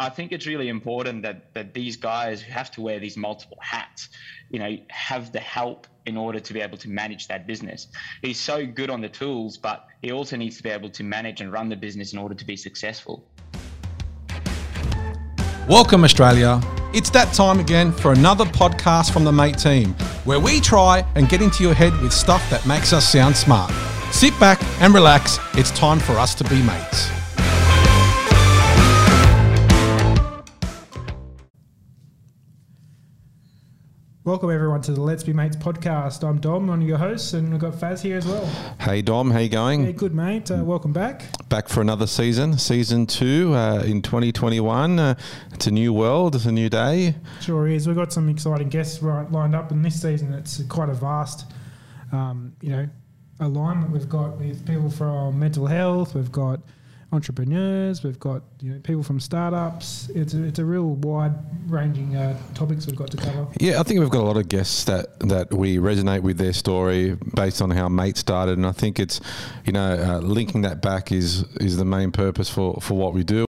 I 0.00 0.08
think 0.08 0.32
it's 0.32 0.46
really 0.46 0.68
important 0.68 1.22
that 1.22 1.54
that 1.54 1.72
these 1.72 1.96
guys 1.96 2.42
who 2.42 2.52
have 2.52 2.70
to 2.72 2.80
wear 2.80 2.98
these 2.98 3.16
multiple 3.16 3.58
hats, 3.60 4.08
you 4.50 4.58
know, 4.58 4.76
have 4.88 5.30
the 5.32 5.38
help 5.38 5.86
in 6.06 6.16
order 6.16 6.40
to 6.40 6.52
be 6.52 6.60
able 6.60 6.78
to 6.78 6.88
manage 6.88 7.28
that 7.28 7.46
business. 7.46 7.88
He's 8.22 8.38
so 8.38 8.66
good 8.66 8.90
on 8.90 9.00
the 9.00 9.08
tools, 9.08 9.56
but 9.56 9.86
he 10.02 10.10
also 10.12 10.36
needs 10.36 10.56
to 10.56 10.62
be 10.62 10.70
able 10.70 10.90
to 10.90 11.04
manage 11.04 11.40
and 11.40 11.52
run 11.52 11.68
the 11.68 11.76
business 11.76 12.12
in 12.12 12.18
order 12.18 12.34
to 12.34 12.44
be 12.44 12.56
successful. 12.56 13.24
Welcome, 15.68 16.04
Australia. 16.04 16.60
It's 16.92 17.10
that 17.10 17.32
time 17.34 17.60
again 17.60 17.92
for 17.92 18.12
another 18.12 18.44
podcast 18.44 19.12
from 19.12 19.24
the 19.24 19.32
Mate 19.32 19.58
team, 19.58 19.94
where 20.24 20.40
we 20.40 20.60
try 20.60 21.04
and 21.14 21.28
get 21.28 21.42
into 21.42 21.62
your 21.62 21.74
head 21.74 21.92
with 22.00 22.12
stuff 22.12 22.48
that 22.50 22.64
makes 22.66 22.92
us 22.92 23.08
sound 23.08 23.36
smart. 23.36 23.72
Sit 24.12 24.38
back 24.40 24.62
and 24.80 24.94
relax. 24.94 25.38
It's 25.54 25.70
time 25.72 25.98
for 25.98 26.12
us 26.12 26.34
to 26.36 26.44
be 26.44 26.62
mates. 26.62 27.15
Welcome 34.26 34.50
everyone 34.50 34.82
to 34.82 34.92
the 34.92 35.00
Let's 35.00 35.22
Be 35.22 35.32
Mates 35.32 35.54
podcast. 35.54 36.28
I'm 36.28 36.40
Dom, 36.40 36.66
one 36.66 36.82
of 36.82 36.88
your 36.88 36.98
hosts, 36.98 37.34
and 37.34 37.48
we've 37.48 37.60
got 37.60 37.74
Faz 37.74 38.00
here 38.00 38.16
as 38.16 38.26
well. 38.26 38.44
Hey 38.80 39.00
Dom, 39.00 39.30
how 39.30 39.38
you 39.38 39.48
going? 39.48 39.84
Yeah, 39.84 39.92
good 39.92 40.16
mate. 40.16 40.50
Uh, 40.50 40.64
welcome 40.64 40.92
back. 40.92 41.26
Back 41.48 41.68
for 41.68 41.80
another 41.80 42.08
season, 42.08 42.58
season 42.58 43.06
two 43.06 43.54
uh, 43.54 43.84
in 43.86 44.02
2021. 44.02 44.98
Uh, 44.98 45.14
it's 45.52 45.68
a 45.68 45.70
new 45.70 45.92
world, 45.92 46.34
it's 46.34 46.44
a 46.44 46.50
new 46.50 46.68
day. 46.68 47.14
Sure 47.40 47.68
is. 47.68 47.86
We've 47.86 47.94
got 47.94 48.12
some 48.12 48.28
exciting 48.28 48.68
guests 48.68 49.00
right, 49.00 49.30
lined 49.30 49.54
up, 49.54 49.70
and 49.70 49.84
this 49.84 50.02
season 50.02 50.34
it's 50.34 50.60
quite 50.64 50.88
a 50.88 50.94
vast, 50.94 51.44
um, 52.10 52.52
you 52.60 52.70
know, 52.70 52.88
alignment. 53.38 53.92
We've 53.92 54.08
got 54.08 54.38
with 54.40 54.66
people 54.66 54.90
from 54.90 55.38
mental 55.38 55.68
health. 55.68 56.16
We've 56.16 56.32
got 56.32 56.58
entrepreneurs. 57.12 58.02
We've 58.02 58.18
got 58.18 58.42
you 58.60 58.72
know 58.72 58.80
people 58.80 59.02
from 59.02 59.20
startups. 59.20 60.10
It's 60.14 60.34
a, 60.34 60.44
it's 60.44 60.58
a 60.58 60.64
real 60.64 60.94
wide 60.96 61.34
ranging 61.70 62.16
uh, 62.16 62.36
topics 62.54 62.86
we've 62.86 62.96
got 62.96 63.10
to 63.10 63.16
cover. 63.16 63.46
Yeah, 63.60 63.80
I 63.80 63.82
think 63.82 64.00
we've 64.00 64.10
got 64.10 64.22
a 64.22 64.26
lot 64.26 64.36
of 64.36 64.48
guests 64.48 64.84
that 64.84 65.18
that 65.20 65.52
we 65.52 65.76
resonate 65.76 66.22
with 66.22 66.38
their 66.38 66.52
story 66.52 67.16
based 67.34 67.62
on 67.62 67.70
how 67.70 67.88
Mate 67.88 68.16
started, 68.16 68.58
and 68.58 68.66
I 68.66 68.72
think 68.72 68.98
it's 68.98 69.20
you 69.64 69.72
know 69.72 69.94
uh, 69.94 70.18
linking 70.18 70.62
that 70.62 70.82
back 70.82 71.12
is 71.12 71.44
is 71.60 71.76
the 71.76 71.84
main 71.84 72.12
purpose 72.12 72.48
for 72.48 72.78
for 72.80 72.94
what 72.94 73.14
we 73.14 73.24
do. 73.24 73.46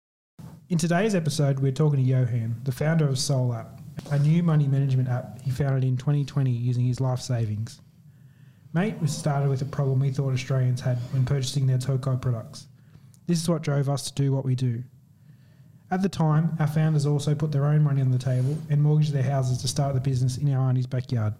In 0.69 0.77
today's 0.77 1.13
episode, 1.13 1.59
we're 1.59 1.71
talking 1.71 1.99
to 1.99 2.05
Johan, 2.05 2.55
the 2.63 2.71
founder 2.71 3.07
of 3.07 3.19
Soul 3.19 3.53
App, 3.53 3.79
a 4.11 4.17
new 4.19 4.41
money 4.41 4.67
management 4.67 5.07
app 5.07 5.39
he 5.41 5.51
founded 5.51 5.83
in 5.83 5.95
2020 5.95 6.49
using 6.49 6.85
his 6.85 6.99
life 6.99 7.19
savings. 7.19 7.81
Mate 8.73 8.99
was 8.99 9.15
started 9.15 9.47
with 9.47 9.61
a 9.61 9.65
problem 9.65 9.99
we 9.99 10.11
thought 10.11 10.33
Australians 10.33 10.81
had 10.81 10.97
when 11.13 11.23
purchasing 11.23 11.65
their 11.65 11.77
telco 11.77 12.19
products. 12.19 12.67
This 13.27 13.41
is 13.41 13.49
what 13.49 13.63
drove 13.63 13.89
us 13.89 14.03
to 14.03 14.13
do 14.13 14.31
what 14.31 14.45
we 14.45 14.55
do. 14.55 14.83
At 15.91 16.01
the 16.01 16.09
time, 16.09 16.55
our 16.59 16.67
founders 16.67 17.05
also 17.05 17.33
put 17.33 17.51
their 17.51 17.65
own 17.65 17.83
money 17.83 18.01
on 18.01 18.11
the 18.11 18.17
table 18.17 18.57
and 18.69 18.81
mortgaged 18.81 19.13
their 19.13 19.23
houses 19.23 19.59
to 19.59 19.67
start 19.67 19.93
the 19.93 19.99
business 19.99 20.37
in 20.37 20.53
our 20.53 20.69
auntie's 20.69 20.87
backyard. 20.87 21.33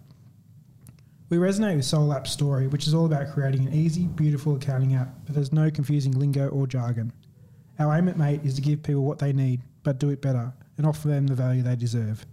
We 1.28 1.36
resonate 1.38 1.76
with 1.76 1.84
Soul 1.84 2.12
App's 2.12 2.30
story, 2.30 2.68
which 2.68 2.86
is 2.86 2.94
all 2.94 3.06
about 3.06 3.32
creating 3.32 3.66
an 3.66 3.74
easy, 3.74 4.06
beautiful 4.06 4.54
accounting 4.54 4.94
app 4.94 5.26
that 5.26 5.36
has 5.36 5.52
no 5.52 5.70
confusing 5.70 6.12
lingo 6.12 6.48
or 6.48 6.66
jargon. 6.66 7.12
Our 7.78 7.96
aim 7.96 8.08
at 8.08 8.16
Mate 8.16 8.44
is 8.44 8.54
to 8.54 8.62
give 8.62 8.82
people 8.82 9.02
what 9.02 9.18
they 9.18 9.32
need, 9.32 9.60
but 9.82 9.98
do 9.98 10.10
it 10.10 10.22
better, 10.22 10.52
and 10.78 10.86
offer 10.86 11.08
them 11.08 11.26
the 11.26 11.34
value 11.34 11.62
they 11.62 11.76
deserve. 11.76 12.24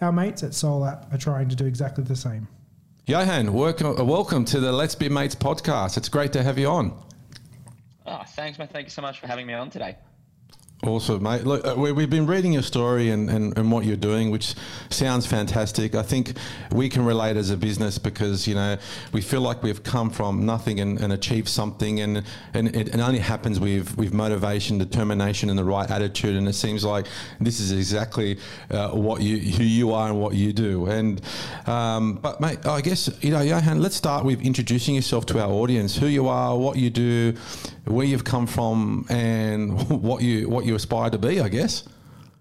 Our 0.00 0.12
mates 0.12 0.42
at 0.42 0.54
Soul 0.54 0.84
App 0.84 1.12
are 1.12 1.18
trying 1.18 1.48
to 1.48 1.56
do 1.56 1.66
exactly 1.66 2.04
the 2.04 2.16
same. 2.16 2.46
Johan, 3.06 3.52
welcome, 3.52 3.98
uh, 3.98 4.04
welcome 4.04 4.44
to 4.46 4.60
the 4.60 4.72
Let's 4.72 4.94
Be 4.94 5.08
Mates 5.08 5.34
podcast. 5.34 5.96
It's 5.96 6.08
great 6.08 6.32
to 6.34 6.42
have 6.44 6.58
you 6.58 6.68
on. 6.68 6.96
Oh, 8.06 8.22
thanks, 8.34 8.58
mate. 8.58 8.70
Thank 8.70 8.86
you 8.86 8.90
so 8.90 9.02
much 9.02 9.20
for 9.20 9.26
having 9.26 9.46
me 9.46 9.54
on 9.54 9.70
today. 9.70 9.96
Awesome, 10.84 11.22
mate. 11.22 11.44
Look, 11.44 11.64
uh, 11.64 11.76
we, 11.76 11.90
have 11.90 12.10
been 12.10 12.26
reading 12.26 12.54
your 12.54 12.62
story 12.62 13.10
and, 13.10 13.30
and, 13.30 13.56
and 13.56 13.70
what 13.70 13.84
you're 13.84 13.94
doing, 13.94 14.32
which 14.32 14.56
sounds 14.90 15.26
fantastic. 15.26 15.94
I 15.94 16.02
think 16.02 16.32
we 16.72 16.88
can 16.88 17.04
relate 17.04 17.36
as 17.36 17.50
a 17.50 17.56
business 17.56 17.98
because, 17.98 18.48
you 18.48 18.56
know, 18.56 18.76
we 19.12 19.20
feel 19.20 19.42
like 19.42 19.62
we've 19.62 19.84
come 19.84 20.10
from 20.10 20.44
nothing 20.44 20.80
and, 20.80 21.00
and 21.00 21.12
achieved 21.12 21.46
something. 21.46 22.00
And, 22.00 22.24
and 22.52 22.74
it, 22.74 22.88
it, 22.96 22.98
only 22.98 23.20
happens 23.20 23.60
with, 23.60 23.96
with 23.96 24.12
motivation, 24.12 24.76
determination, 24.76 25.50
and 25.50 25.56
the 25.56 25.62
right 25.62 25.88
attitude. 25.88 26.34
And 26.34 26.48
it 26.48 26.54
seems 26.54 26.84
like 26.84 27.06
this 27.40 27.60
is 27.60 27.70
exactly 27.70 28.40
uh, 28.68 28.88
what 28.88 29.22
you, 29.22 29.38
who 29.38 29.62
you 29.62 29.92
are 29.92 30.08
and 30.08 30.20
what 30.20 30.34
you 30.34 30.52
do. 30.52 30.86
And, 30.86 31.20
um, 31.68 32.14
but, 32.14 32.40
mate, 32.40 32.66
I 32.66 32.80
guess, 32.80 33.08
you 33.22 33.30
know, 33.30 33.40
Johan, 33.40 33.80
let's 33.80 33.94
start 33.94 34.24
with 34.24 34.42
introducing 34.42 34.96
yourself 34.96 35.26
to 35.26 35.40
our 35.40 35.52
audience 35.52 35.96
who 35.96 36.06
you 36.06 36.26
are, 36.26 36.58
what 36.58 36.76
you 36.76 36.90
do, 36.90 37.34
where 37.84 38.06
you've 38.06 38.24
come 38.24 38.46
from, 38.46 39.06
and 39.08 39.80
what 40.02 40.22
you, 40.22 40.48
what 40.48 40.64
you 40.64 40.74
aspire 40.74 41.10
to 41.10 41.18
be, 41.18 41.40
I 41.40 41.48
guess. 41.48 41.84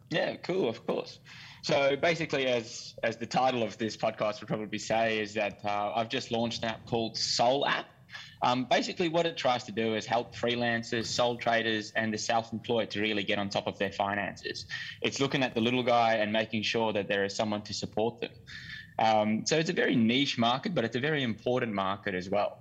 Yeah, 0.09 0.35
cool, 0.37 0.67
of 0.69 0.85
course. 0.85 1.19
So 1.63 1.95
basically, 1.95 2.47
as 2.47 2.95
as 3.03 3.17
the 3.17 3.25
title 3.25 3.61
of 3.61 3.77
this 3.77 3.95
podcast 3.95 4.41
would 4.41 4.47
probably 4.47 4.79
say, 4.79 5.19
is 5.19 5.33
that 5.35 5.63
uh, 5.63 5.93
I've 5.95 6.09
just 6.09 6.31
launched 6.31 6.63
an 6.63 6.69
app 6.69 6.85
called 6.87 7.15
Soul 7.15 7.67
App. 7.67 7.85
Um, 8.43 8.65
basically, 8.65 9.09
what 9.09 9.27
it 9.27 9.37
tries 9.37 9.63
to 9.65 9.71
do 9.71 9.95
is 9.95 10.05
help 10.05 10.35
freelancers, 10.35 11.05
sole 11.05 11.37
traders, 11.37 11.91
and 11.95 12.11
the 12.11 12.17
self-employed 12.17 12.89
to 12.89 12.99
really 12.99 13.23
get 13.23 13.37
on 13.37 13.49
top 13.49 13.67
of 13.67 13.77
their 13.77 13.91
finances. 13.91 14.65
It's 15.01 15.19
looking 15.19 15.43
at 15.43 15.53
the 15.53 15.61
little 15.61 15.83
guy 15.83 16.15
and 16.15 16.33
making 16.33 16.63
sure 16.63 16.91
that 16.93 17.07
there 17.07 17.23
is 17.23 17.35
someone 17.35 17.61
to 17.63 17.73
support 17.73 18.19
them. 18.19 18.31
Um, 18.97 19.45
so 19.45 19.57
it's 19.57 19.69
a 19.69 19.73
very 19.73 19.95
niche 19.95 20.39
market, 20.39 20.73
but 20.73 20.83
it's 20.83 20.95
a 20.95 20.99
very 20.99 21.21
important 21.21 21.73
market 21.73 22.15
as 22.15 22.29
well. 22.29 22.57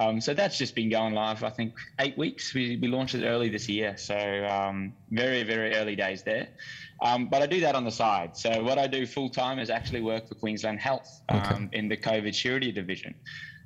Um, 0.00 0.18
so 0.18 0.32
that's 0.32 0.56
just 0.56 0.74
been 0.74 0.88
going 0.88 1.12
live, 1.12 1.44
I 1.44 1.50
think, 1.50 1.74
eight 1.98 2.16
weeks. 2.16 2.54
We, 2.54 2.78
we 2.80 2.88
launched 2.88 3.14
it 3.14 3.26
early 3.26 3.50
this 3.50 3.68
year. 3.68 3.98
So 3.98 4.16
um, 4.16 4.94
very, 5.10 5.42
very 5.42 5.74
early 5.74 5.94
days 5.94 6.22
there. 6.22 6.48
Um, 7.02 7.26
but 7.26 7.42
I 7.42 7.46
do 7.46 7.60
that 7.60 7.74
on 7.74 7.84
the 7.84 7.90
side. 7.90 8.34
So 8.34 8.62
what 8.62 8.78
I 8.78 8.86
do 8.86 9.04
full 9.06 9.28
time 9.28 9.58
is 9.58 9.68
actually 9.68 10.00
work 10.00 10.26
for 10.26 10.36
Queensland 10.36 10.80
Health 10.80 11.20
okay. 11.30 11.54
Um, 11.54 11.68
in 11.72 11.88
the 11.88 11.98
COVID 11.98 12.34
surety 12.34 12.72
division. 12.72 13.14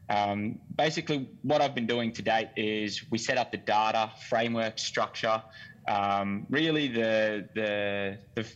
Um, 0.09 0.59
basically, 0.77 1.29
what 1.43 1.61
I've 1.63 1.75
been 1.75 1.87
doing 1.87 2.13
to 2.13 2.23
date 2.23 2.49
is 2.57 3.09
we 3.13 3.19
set 3.19 3.39
up 3.39 3.53
the 3.53 3.59
data 3.59 4.11
framework 4.29 4.81
structure. 4.81 5.41
Um, 5.87 6.47
really, 6.51 6.89
the 6.89 7.49
the 7.55 8.19
the 8.35 8.47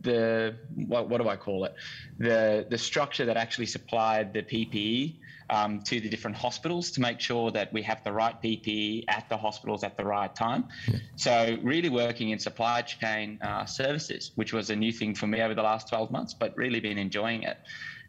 the 0.00 0.56
what, 0.86 1.08
what 1.10 1.20
do 1.20 1.28
I 1.28 1.36
call 1.36 1.64
it? 1.64 1.74
The 2.18 2.66
the 2.68 2.78
structure 2.78 3.26
that 3.26 3.36
actually 3.36 3.66
supplied 3.66 4.32
the 4.32 4.42
PPE 4.42 5.19
um, 5.50 5.80
to 5.82 6.00
the 6.00 6.08
different 6.08 6.36
hospitals 6.36 6.90
to 6.92 7.00
make 7.00 7.20
sure 7.20 7.50
that 7.50 7.72
we 7.72 7.82
have 7.82 8.02
the 8.04 8.12
right 8.12 8.40
PPE 8.40 9.04
at 9.08 9.28
the 9.28 9.36
hospitals 9.36 9.84
at 9.84 9.96
the 9.96 10.04
right 10.04 10.34
time. 10.34 10.68
Yeah. 10.88 10.98
So 11.16 11.58
really 11.62 11.88
working 11.88 12.30
in 12.30 12.38
supply 12.38 12.82
chain 12.82 13.38
uh, 13.42 13.66
services, 13.66 14.30
which 14.36 14.52
was 14.52 14.70
a 14.70 14.76
new 14.76 14.92
thing 14.92 15.14
for 15.14 15.26
me 15.26 15.42
over 15.42 15.54
the 15.54 15.62
last 15.62 15.88
12 15.88 16.10
months, 16.10 16.32
but 16.32 16.56
really 16.56 16.80
been 16.80 16.98
enjoying 16.98 17.42
it. 17.42 17.58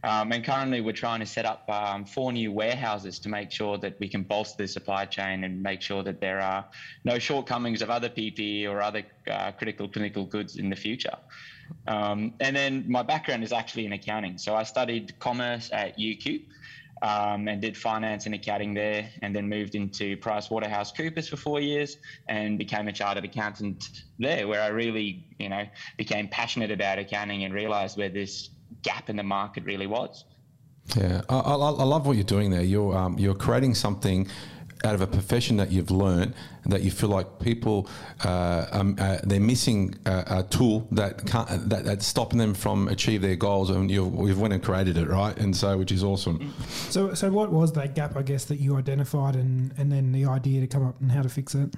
Um, 0.04 0.32
and 0.32 0.44
currently, 0.44 0.82
we're 0.82 0.94
trying 0.94 1.20
to 1.20 1.28
set 1.28 1.46
up 1.46 1.70
um, 1.70 2.06
four 2.06 2.32
new 2.32 2.52
warehouses 2.52 3.20
to 3.20 3.30
make 3.30 3.52
sure 3.52 3.78
that 3.78 4.00
we 4.00 4.08
can 4.08 4.24
bolster 4.24 4.64
the 4.64 4.68
supply 4.68 5.06
chain 5.06 5.44
and 5.44 5.62
make 5.62 5.82
sure 5.82 6.02
that 6.02 6.20
there 6.20 6.40
are 6.40 6.66
no 7.04 7.20
shortcomings 7.20 7.84
of 7.84 7.92
other 7.92 8.10
PPE 8.10 8.68
or 8.68 8.82
other 8.82 9.04
uh, 9.30 9.52
critical 9.52 9.88
clinical 9.88 10.26
goods 10.26 10.56
in 10.56 10.72
the 10.72 10.76
future. 10.76 11.16
Um, 11.88 12.34
and 12.40 12.56
then 12.56 12.86
my 12.88 13.04
background 13.04 13.44
is 13.44 13.52
actually 13.52 13.86
in 13.86 13.94
accounting. 13.94 14.40
So 14.40 14.56
I 14.56 14.64
studied 14.64 15.20
commerce 15.20 15.70
at 15.72 16.00
UQ 16.00 16.46
um, 17.02 17.48
and 17.48 17.62
did 17.62 17.76
finance 17.76 18.26
and 18.26 18.36
accounting 18.36 18.74
there, 18.74 19.10
and 19.22 19.36
then 19.36 19.50
moved 19.50 19.76
into 19.76 20.18
PricewaterhouseCoopers 20.18 21.30
for 21.30 21.38
four 21.38 21.60
years 21.60 21.98
and 22.28 22.58
became 22.58 22.88
a 22.88 22.94
chartered 22.94 23.26
accountant 23.26 23.90
there, 24.20 24.48
where 24.48 24.62
I 24.62 24.68
really, 24.68 25.26
you 25.40 25.50
know, 25.50 25.66
became 25.98 26.28
passionate 26.28 26.72
about 26.72 27.00
accounting 27.00 27.44
and 27.44 27.54
realised 27.54 27.98
where 27.98 28.10
this 28.10 28.50
gap 28.84 29.10
in 29.10 29.16
the 29.16 29.24
market 29.24 29.66
really 29.66 29.88
was. 29.88 30.26
Yeah, 30.96 31.22
I, 31.30 31.40
I, 31.40 31.54
I 31.56 31.84
love 31.84 32.08
what 32.08 32.16
you're 32.18 32.24
doing 32.24 32.52
there. 32.52 32.64
You're 32.64 32.96
um, 32.98 33.18
you're 33.18 33.36
creating 33.36 33.76
something 33.76 34.28
out 34.84 34.96
of 34.96 35.02
a 35.02 35.08
profession 35.08 35.58
that 35.58 35.72
you've 35.72 35.92
learned 35.92 36.34
that 36.66 36.82
you 36.82 36.92
feel 36.92 37.10
like 37.10 37.40
people 37.40 37.88
uh, 38.24 38.66
um, 38.72 38.96
uh, 39.00 39.18
they're 39.24 39.40
missing 39.40 39.96
a, 40.06 40.24
a 40.40 40.44
tool 40.50 40.88
that 40.92 41.26
can't 41.26 41.70
that, 41.70 41.84
that's 41.86 42.06
stopping 42.06 42.38
them 42.38 42.54
from 42.54 42.88
achieve 42.88 43.22
their 43.22 43.36
goals 43.36 43.70
and 43.70 43.90
you've, 43.90 44.14
you've 44.28 44.40
went 44.40 44.54
and 44.54 44.64
created 44.64 44.98
it 44.98 45.08
right 45.08 45.38
and 45.38 45.56
so 45.56 45.78
which 45.78 45.92
is 45.92 46.04
awesome 46.04 46.54
so 46.90 47.14
so 47.14 47.30
what 47.32 47.52
was 47.52 47.72
that 47.74 47.96
gap 47.96 48.16
i 48.16 48.22
guess 48.22 48.46
that 48.46 48.58
you 48.58 48.76
identified 48.76 49.36
and 49.36 49.74
and 49.78 49.92
then 49.92 50.12
the 50.12 50.26
idea 50.26 50.62
to 50.62 50.68
come 50.68 50.86
up 50.86 51.00
and 51.02 51.12
how 51.12 51.22
to 51.22 51.30
fix 51.30 51.56
it 51.56 51.76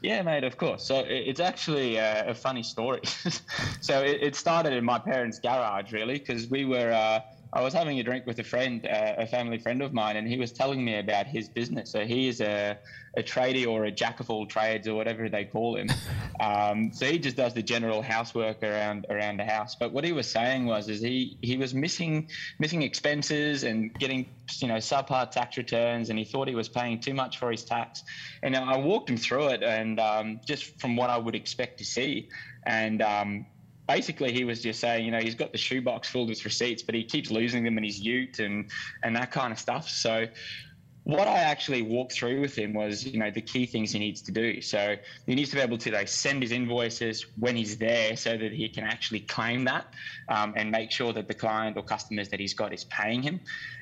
yeah, 0.00 0.22
mate, 0.22 0.44
of 0.44 0.56
course. 0.56 0.84
So 0.84 1.04
it's 1.08 1.40
actually 1.40 1.96
a, 1.96 2.28
a 2.28 2.34
funny 2.34 2.62
story. 2.62 3.00
so 3.80 4.00
it, 4.02 4.36
started 4.36 4.72
in 4.72 4.84
my 4.84 4.98
parents' 4.98 5.40
garage, 5.40 5.92
really, 5.92 6.18
because 6.18 6.48
we 6.48 6.64
were 6.64 6.92
uh, 6.92 7.20
I 7.52 7.62
was 7.62 7.72
having 7.72 7.98
a 7.98 8.02
drink 8.02 8.26
with 8.26 8.38
a 8.40 8.44
friend, 8.44 8.86
uh, 8.86 9.14
a 9.16 9.26
family 9.26 9.58
friend 9.58 9.80
of 9.80 9.94
mine, 9.94 10.16
and 10.16 10.28
he 10.28 10.36
was 10.36 10.52
telling 10.52 10.84
me 10.84 10.98
about 10.98 11.26
his 11.26 11.48
business. 11.48 11.90
So 11.90 12.04
he 12.04 12.28
is 12.28 12.42
a, 12.42 12.76
a 13.16 13.22
tradie 13.22 13.66
or 13.66 13.84
a 13.84 13.90
jack 13.90 14.20
of 14.20 14.28
all 14.28 14.44
trades 14.44 14.86
or 14.86 14.94
whatever 14.94 15.28
they 15.28 15.44
call 15.44 15.76
him. 15.76 15.88
Um, 16.40 16.92
so 16.92 17.04
he 17.04 17.18
just 17.18 17.36
does 17.36 17.52
the 17.52 17.64
general 17.64 18.00
housework 18.00 18.62
around 18.62 19.06
around 19.10 19.38
the 19.38 19.44
house. 19.44 19.74
But 19.74 19.92
what 19.92 20.04
he 20.04 20.12
was 20.12 20.30
saying 20.30 20.66
was, 20.66 20.88
is 20.88 21.00
he 21.00 21.36
he 21.42 21.56
was 21.56 21.74
missing 21.74 22.30
missing 22.60 22.82
expenses 22.82 23.64
and 23.64 23.92
getting 23.94 24.24
you 24.60 24.68
know 24.68 24.76
subpar 24.76 25.32
tax 25.32 25.56
returns, 25.56 26.10
and 26.10 26.18
he 26.18 26.24
thought 26.24 26.46
he 26.46 26.54
was 26.54 26.68
paying 26.68 27.00
too 27.00 27.12
much 27.12 27.38
for 27.38 27.50
his 27.50 27.64
tax. 27.64 28.04
And 28.44 28.54
I 28.54 28.76
walked 28.76 29.10
him 29.10 29.16
through 29.16 29.48
it, 29.48 29.64
and 29.64 29.98
um, 29.98 30.40
just 30.46 30.80
from 30.80 30.94
what 30.94 31.10
I 31.10 31.18
would 31.18 31.34
expect 31.34 31.78
to 31.78 31.84
see, 31.84 32.28
and 32.64 33.02
um, 33.02 33.46
basically 33.88 34.32
he 34.32 34.44
was 34.44 34.62
just 34.62 34.78
saying, 34.78 35.04
you 35.04 35.10
know, 35.10 35.18
he's 35.18 35.34
got 35.34 35.50
the 35.50 35.58
shoebox 35.58 36.08
filled 36.08 36.28
with 36.28 36.44
receipts, 36.44 36.82
but 36.82 36.94
he 36.94 37.02
keeps 37.02 37.30
losing 37.30 37.64
them 37.64 37.78
in 37.78 37.84
his 37.84 37.98
ute 37.98 38.38
and 38.38 38.70
and 39.02 39.16
that 39.16 39.30
kind 39.32 39.52
of 39.52 39.58
stuff. 39.58 39.88
So 39.88 40.26
what 41.04 41.26
I 41.26 41.38
actually 41.38 41.80
walked 41.80 42.12
through 42.12 42.38
with 42.42 42.54
him 42.54 42.74
was, 42.74 43.06
you 43.06 43.18
know, 43.18 43.30
the 43.30 43.40
key 43.40 43.64
things 43.64 43.92
he 43.92 43.98
needs 43.98 44.20
to 44.20 44.30
do. 44.30 44.60
So 44.60 44.94
he 45.26 45.34
needs 45.34 45.48
to 45.48 45.56
be 45.56 45.62
able 45.62 45.78
to 45.78 45.90
like 45.90 46.06
send 46.06 46.42
his 46.42 46.52
invoices 46.52 47.24
when 47.38 47.56
he's 47.56 47.78
there, 47.78 48.14
so 48.14 48.36
that 48.36 48.52
he 48.52 48.68
can 48.68 48.84
actually 48.84 49.20
claim 49.20 49.64
that 49.64 49.86
um, 50.28 50.52
and 50.54 50.70
make 50.70 50.90
sure 50.90 51.14
that 51.14 51.26
the 51.26 51.32
client 51.32 51.78
or 51.78 51.82
customers 51.82 52.28
that 52.28 52.40
he's 52.40 52.52
got 52.52 52.74
is 52.74 52.84
paying 52.84 53.22
him. 53.22 53.40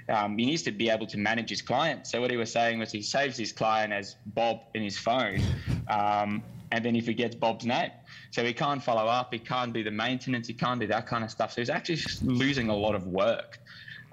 Um, 0.09 0.39
he 0.39 0.47
needs 0.47 0.63
to 0.63 0.71
be 0.71 0.89
able 0.89 1.09
to 1.09 1.19
manage 1.19 1.51
his 1.51 1.63
client. 1.63 2.07
So 2.07 2.21
what 2.21 2.31
he 2.31 2.37
was 2.37 2.53
saying 2.53 2.79
was 2.79 2.93
he 2.93 3.03
saves 3.03 3.37
his 3.37 3.53
client 3.53 3.93
as 3.93 4.15
Bob 4.27 4.61
in 4.75 4.85
his 4.85 4.97
phone, 4.97 5.41
um, 5.89 6.45
and 6.73 6.85
then 6.85 6.97
if 6.97 7.07
he 7.07 7.13
forgets 7.13 7.35
Bob's 7.35 7.65
name. 7.65 7.91
So 8.31 8.45
he 8.45 8.53
can't 8.53 8.83
follow 8.83 9.07
up, 9.07 9.33
he 9.33 9.39
can't 9.39 9.73
do 9.73 9.85
the 9.85 9.91
maintenance, 9.91 10.47
he 10.47 10.55
can't 10.55 10.81
do 10.81 10.87
that 10.89 11.07
kind 11.07 11.25
of 11.25 11.31
stuff. 11.31 11.53
So 11.53 11.61
he's 11.61 11.71
actually 11.71 12.01
losing 12.23 12.69
a 12.69 12.77
lot 12.77 12.95
of 12.95 13.07
work. 13.07 13.59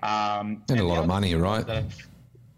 Um, 0.01 0.63
and, 0.69 0.71
and, 0.71 0.79
a 0.81 0.83
lot 0.83 0.99
of 0.99 1.07
money, 1.07 1.33
right? 1.35 1.65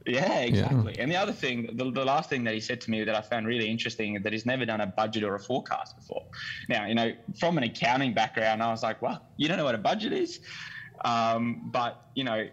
yeah, 0.05 0.39
exactly. 0.41 0.93
Yeah. 0.95 1.03
And 1.03 1.11
the 1.11 1.15
other 1.15 1.31
thing, 1.31 1.69
the, 1.73 1.91
the 1.91 2.05
last 2.05 2.29
thing 2.29 2.43
that 2.43 2.53
he 2.53 2.59
said 2.59 2.81
to 2.81 2.91
me 2.91 3.03
that 3.03 3.15
I 3.15 3.21
found 3.21 3.47
really 3.47 3.69
interesting, 3.69 4.21
that 4.21 4.33
he's 4.33 4.45
never 4.45 4.65
done 4.65 4.81
a 4.81 4.87
budget 4.87 5.23
or 5.23 5.35
a 5.35 5.39
forecast 5.39 5.95
before. 5.95 6.23
Now, 6.69 6.85
you 6.85 6.95
know, 6.95 7.13
from 7.39 7.57
an 7.57 7.63
accounting 7.63 8.13
background, 8.13 8.61
I 8.61 8.71
was 8.71 8.83
like, 8.83 9.01
well, 9.01 9.21
you 9.37 9.47
don't 9.47 9.57
know 9.57 9.65
what 9.65 9.75
a 9.75 9.79
budget 9.79 10.13
is. 10.13 10.39
Um, 11.03 11.69
but, 11.71 12.05
you 12.15 12.23
know, 12.23 12.47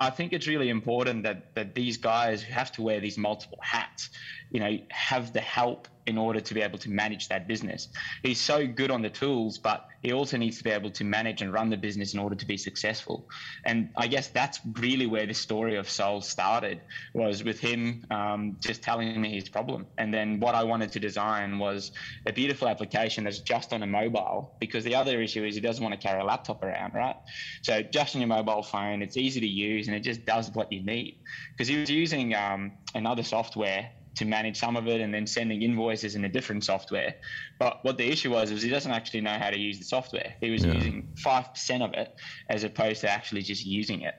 I 0.00 0.10
think 0.10 0.32
it's 0.32 0.46
really 0.46 0.70
important 0.70 1.24
that, 1.24 1.54
that 1.54 1.74
these 1.74 1.98
guys 1.98 2.42
who 2.42 2.52
have 2.52 2.72
to 2.72 2.82
wear 2.82 3.00
these 3.00 3.18
multiple 3.18 3.58
hats, 3.60 4.10
you 4.50 4.60
know, 4.60 4.78
have 4.90 5.32
the 5.32 5.40
help 5.40 5.88
in 6.06 6.18
order 6.18 6.40
to 6.40 6.54
be 6.54 6.60
able 6.60 6.78
to 6.78 6.90
manage 6.90 7.28
that 7.28 7.46
business. 7.46 7.88
He's 8.22 8.40
so 8.40 8.66
good 8.66 8.90
on 8.90 9.02
the 9.02 9.10
tools, 9.10 9.58
but 9.58 9.80
he 10.02 10.12
also 10.12 10.36
needs 10.36 10.58
to 10.58 10.64
be 10.64 10.70
able 10.70 10.90
to 10.90 11.04
manage 11.04 11.40
and 11.40 11.52
run 11.52 11.70
the 11.70 11.76
business 11.76 12.12
in 12.12 12.20
order 12.20 12.36
to 12.36 12.46
be 12.46 12.58
successful. 12.58 13.24
And 13.64 13.88
I 13.96 14.06
guess 14.06 14.28
that's 14.28 14.60
really 14.78 15.06
where 15.06 15.26
the 15.26 15.34
story 15.34 15.76
of 15.76 15.88
Soul 15.88 16.20
started, 16.20 16.80
was 17.14 17.42
with 17.42 17.58
him 17.58 18.04
um, 18.10 18.56
just 18.60 18.82
telling 18.82 19.18
me 19.20 19.34
his 19.34 19.48
problem. 19.48 19.86
And 19.96 20.12
then 20.12 20.40
what 20.40 20.54
I 20.54 20.62
wanted 20.62 20.92
to 20.92 21.00
design 21.00 21.58
was 21.58 21.90
a 22.26 22.32
beautiful 22.32 22.68
application 22.68 23.24
that's 23.24 23.40
just 23.40 23.72
on 23.72 23.82
a 23.82 23.86
mobile, 23.86 24.52
because 24.60 24.84
the 24.84 24.94
other 24.94 25.22
issue 25.22 25.44
is 25.44 25.54
he 25.54 25.60
doesn't 25.60 25.82
want 25.82 25.98
to 25.98 26.06
carry 26.06 26.20
a 26.20 26.24
laptop 26.24 26.62
around, 26.62 26.92
right? 26.94 27.16
So 27.62 27.82
just 27.82 28.14
on 28.14 28.20
your 28.20 28.28
mobile 28.28 28.62
phone, 28.62 29.00
it's 29.00 29.16
easy 29.16 29.40
to 29.40 29.46
use 29.46 29.88
and 29.88 29.96
it 29.96 30.00
just 30.00 30.24
does 30.26 30.50
what 30.52 30.70
you 30.70 30.84
need. 30.84 31.16
Because 31.56 31.68
he 31.68 31.78
was 31.78 31.90
using 31.90 32.34
um, 32.34 32.72
another 32.94 33.22
software 33.22 33.88
to 34.16 34.24
manage 34.24 34.58
some 34.58 34.76
of 34.76 34.86
it 34.86 35.00
and 35.00 35.12
then 35.12 35.26
sending 35.26 35.62
invoices 35.62 36.14
in 36.14 36.24
a 36.24 36.28
different 36.28 36.64
software. 36.64 37.14
But 37.58 37.84
what 37.84 37.98
the 37.98 38.08
issue 38.08 38.30
was 38.30 38.52
was 38.52 38.62
he 38.62 38.70
doesn't 38.70 38.92
actually 38.92 39.22
know 39.22 39.36
how 39.38 39.50
to 39.50 39.58
use 39.58 39.78
the 39.78 39.84
software. 39.84 40.34
He 40.40 40.50
was 40.50 40.64
yeah. 40.64 40.72
using 40.72 41.08
five 41.16 41.52
percent 41.52 41.82
of 41.82 41.92
it 41.94 42.14
as 42.48 42.64
opposed 42.64 43.00
to 43.02 43.10
actually 43.10 43.42
just 43.42 43.64
using 43.66 44.02
it. 44.02 44.14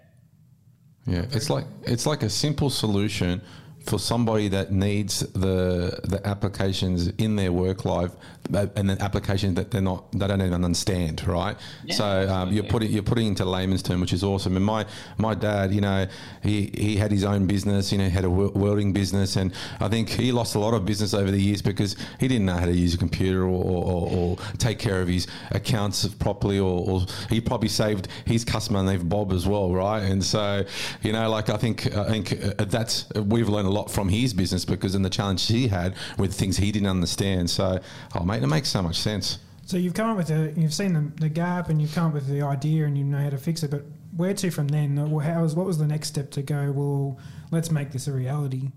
Yeah, 1.05 1.25
it's 1.31 1.49
like 1.49 1.65
it's 1.83 2.05
like 2.05 2.23
a 2.23 2.29
simple 2.29 2.69
solution 2.69 3.41
for 3.85 3.99
somebody 3.99 4.47
that 4.49 4.71
needs 4.71 5.19
the 5.19 5.99
the 6.03 6.21
applications 6.25 7.07
in 7.07 7.35
their 7.35 7.51
work 7.51 7.85
life 7.85 8.11
and 8.53 8.89
the 8.89 9.01
applications 9.01 9.55
that 9.55 9.71
they're 9.71 9.81
not 9.81 10.11
they 10.11 10.27
don't 10.27 10.41
even 10.41 10.63
understand 10.63 11.25
right? 11.27 11.57
Yeah, 11.83 11.95
so 11.95 12.29
um, 12.29 12.51
you're 12.51 12.63
putting 12.63 12.91
you're 12.91 13.03
putting 13.03 13.27
into 13.27 13.45
layman's 13.45 13.83
term 13.83 14.01
which 14.01 14.13
is 14.13 14.23
awesome. 14.23 14.55
And 14.55 14.65
my 14.65 14.85
my 15.17 15.35
dad 15.35 15.73
you 15.73 15.81
know 15.81 16.07
he 16.43 16.71
he 16.73 16.95
had 16.95 17.11
his 17.11 17.23
own 17.23 17.47
business 17.47 17.91
you 17.91 17.97
know 17.97 18.09
had 18.09 18.25
a 18.25 18.29
welding 18.29 18.93
business 18.93 19.35
and 19.35 19.53
I 19.79 19.87
think 19.87 20.09
he 20.09 20.31
lost 20.31 20.55
a 20.55 20.59
lot 20.59 20.73
of 20.73 20.85
business 20.85 21.13
over 21.13 21.31
the 21.31 21.41
years 21.41 21.61
because 21.61 21.95
he 22.19 22.27
didn't 22.27 22.45
know 22.45 22.57
how 22.57 22.65
to 22.65 22.73
use 22.73 22.93
a 22.93 22.97
computer 22.97 23.43
or, 23.43 23.47
or, 23.47 24.09
or 24.11 24.37
take 24.57 24.79
care 24.79 25.01
of 25.01 25.07
his 25.07 25.27
accounts 25.51 26.07
properly 26.07 26.59
or, 26.59 26.89
or, 26.89 27.05
he 27.29 27.41
probably 27.41 27.69
saved 27.69 28.07
his 28.25 28.43
customer 28.43 28.83
name 28.83 29.07
Bob 29.07 29.31
as 29.31 29.47
well 29.47 29.71
right? 29.71 30.03
And 30.03 30.23
so 30.23 30.65
you 31.01 31.13
know 31.13 31.29
like 31.29 31.49
I 31.49 31.57
think 31.57 31.95
I 31.95 32.09
think 32.09 32.33
uh, 32.59 32.65
that's 32.65 33.09
we've 33.15 33.49
learned 33.49 33.67
a 33.67 33.74
lot 33.75 33.91
from 33.91 34.09
his 34.09 34.33
business 34.33 34.65
because 34.65 34.95
in 34.95 35.01
the 35.01 35.09
challenge 35.09 35.45
he 35.47 35.67
had 35.67 35.95
with 36.17 36.33
things 36.33 36.57
he 36.57 36.71
didn't 36.71 36.87
understand. 36.87 37.49
So, 37.49 37.79
oh 38.15 38.23
mate, 38.23 38.41
it 38.41 38.47
makes 38.47 38.69
so 38.69 38.81
much 38.81 38.99
sense. 38.99 39.39
So 39.65 39.77
you've 39.77 39.95
come 39.95 40.11
up 40.11 40.17
with 40.17 40.29
a, 40.29 40.53
you've 40.55 40.73
seen 40.73 40.93
the, 40.93 41.11
the 41.21 41.29
gap 41.29 41.69
and 41.69 41.81
you've 41.81 41.93
come 41.93 42.07
up 42.07 42.13
with 42.13 42.27
the 42.27 42.43
idea 42.43 42.85
and 42.85 42.97
you 42.97 43.03
know 43.03 43.17
how 43.17 43.31
to 43.31 43.37
fix 43.37 43.63
it. 43.63 43.71
But 43.71 43.83
where 44.15 44.33
to 44.33 44.51
from 44.51 44.67
then? 44.67 44.95
How 44.97 45.41
was 45.41 45.55
what 45.55 45.65
was 45.65 45.77
the 45.77 45.87
next 45.87 46.09
step 46.09 46.31
to 46.31 46.41
go? 46.41 46.71
Well, 46.71 47.19
let's 47.51 47.71
make 47.71 47.91
this 47.91 48.07
a 48.07 48.11
reality. 48.11 48.71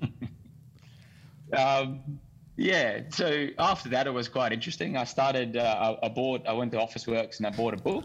um, 1.56 2.20
yeah. 2.60 3.00
So 3.08 3.46
after 3.58 3.88
that, 3.88 4.06
it 4.06 4.10
was 4.10 4.28
quite 4.28 4.52
interesting. 4.52 4.98
I 4.98 5.04
started. 5.04 5.56
Uh, 5.56 5.96
I, 6.02 6.08
bought. 6.08 6.46
I 6.46 6.52
went 6.52 6.72
to 6.72 6.78
Officeworks 6.78 7.38
and 7.38 7.46
I 7.46 7.50
bought 7.50 7.72
a 7.72 7.78
book, 7.78 8.04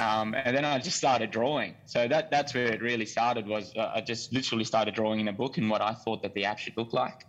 um, 0.00 0.34
and 0.34 0.54
then 0.54 0.66
I 0.66 0.78
just 0.78 0.98
started 0.98 1.30
drawing. 1.30 1.74
So 1.86 2.06
that 2.06 2.30
that's 2.30 2.52
where 2.52 2.66
it 2.66 2.82
really 2.82 3.06
started. 3.06 3.46
Was 3.46 3.74
uh, 3.74 3.92
I 3.94 4.02
just 4.02 4.34
literally 4.34 4.64
started 4.64 4.94
drawing 4.94 5.20
in 5.20 5.28
a 5.28 5.32
book 5.32 5.56
and 5.56 5.70
what 5.70 5.80
I 5.80 5.94
thought 5.94 6.22
that 6.22 6.34
the 6.34 6.44
app 6.44 6.58
should 6.58 6.76
look 6.76 6.92
like. 6.92 7.24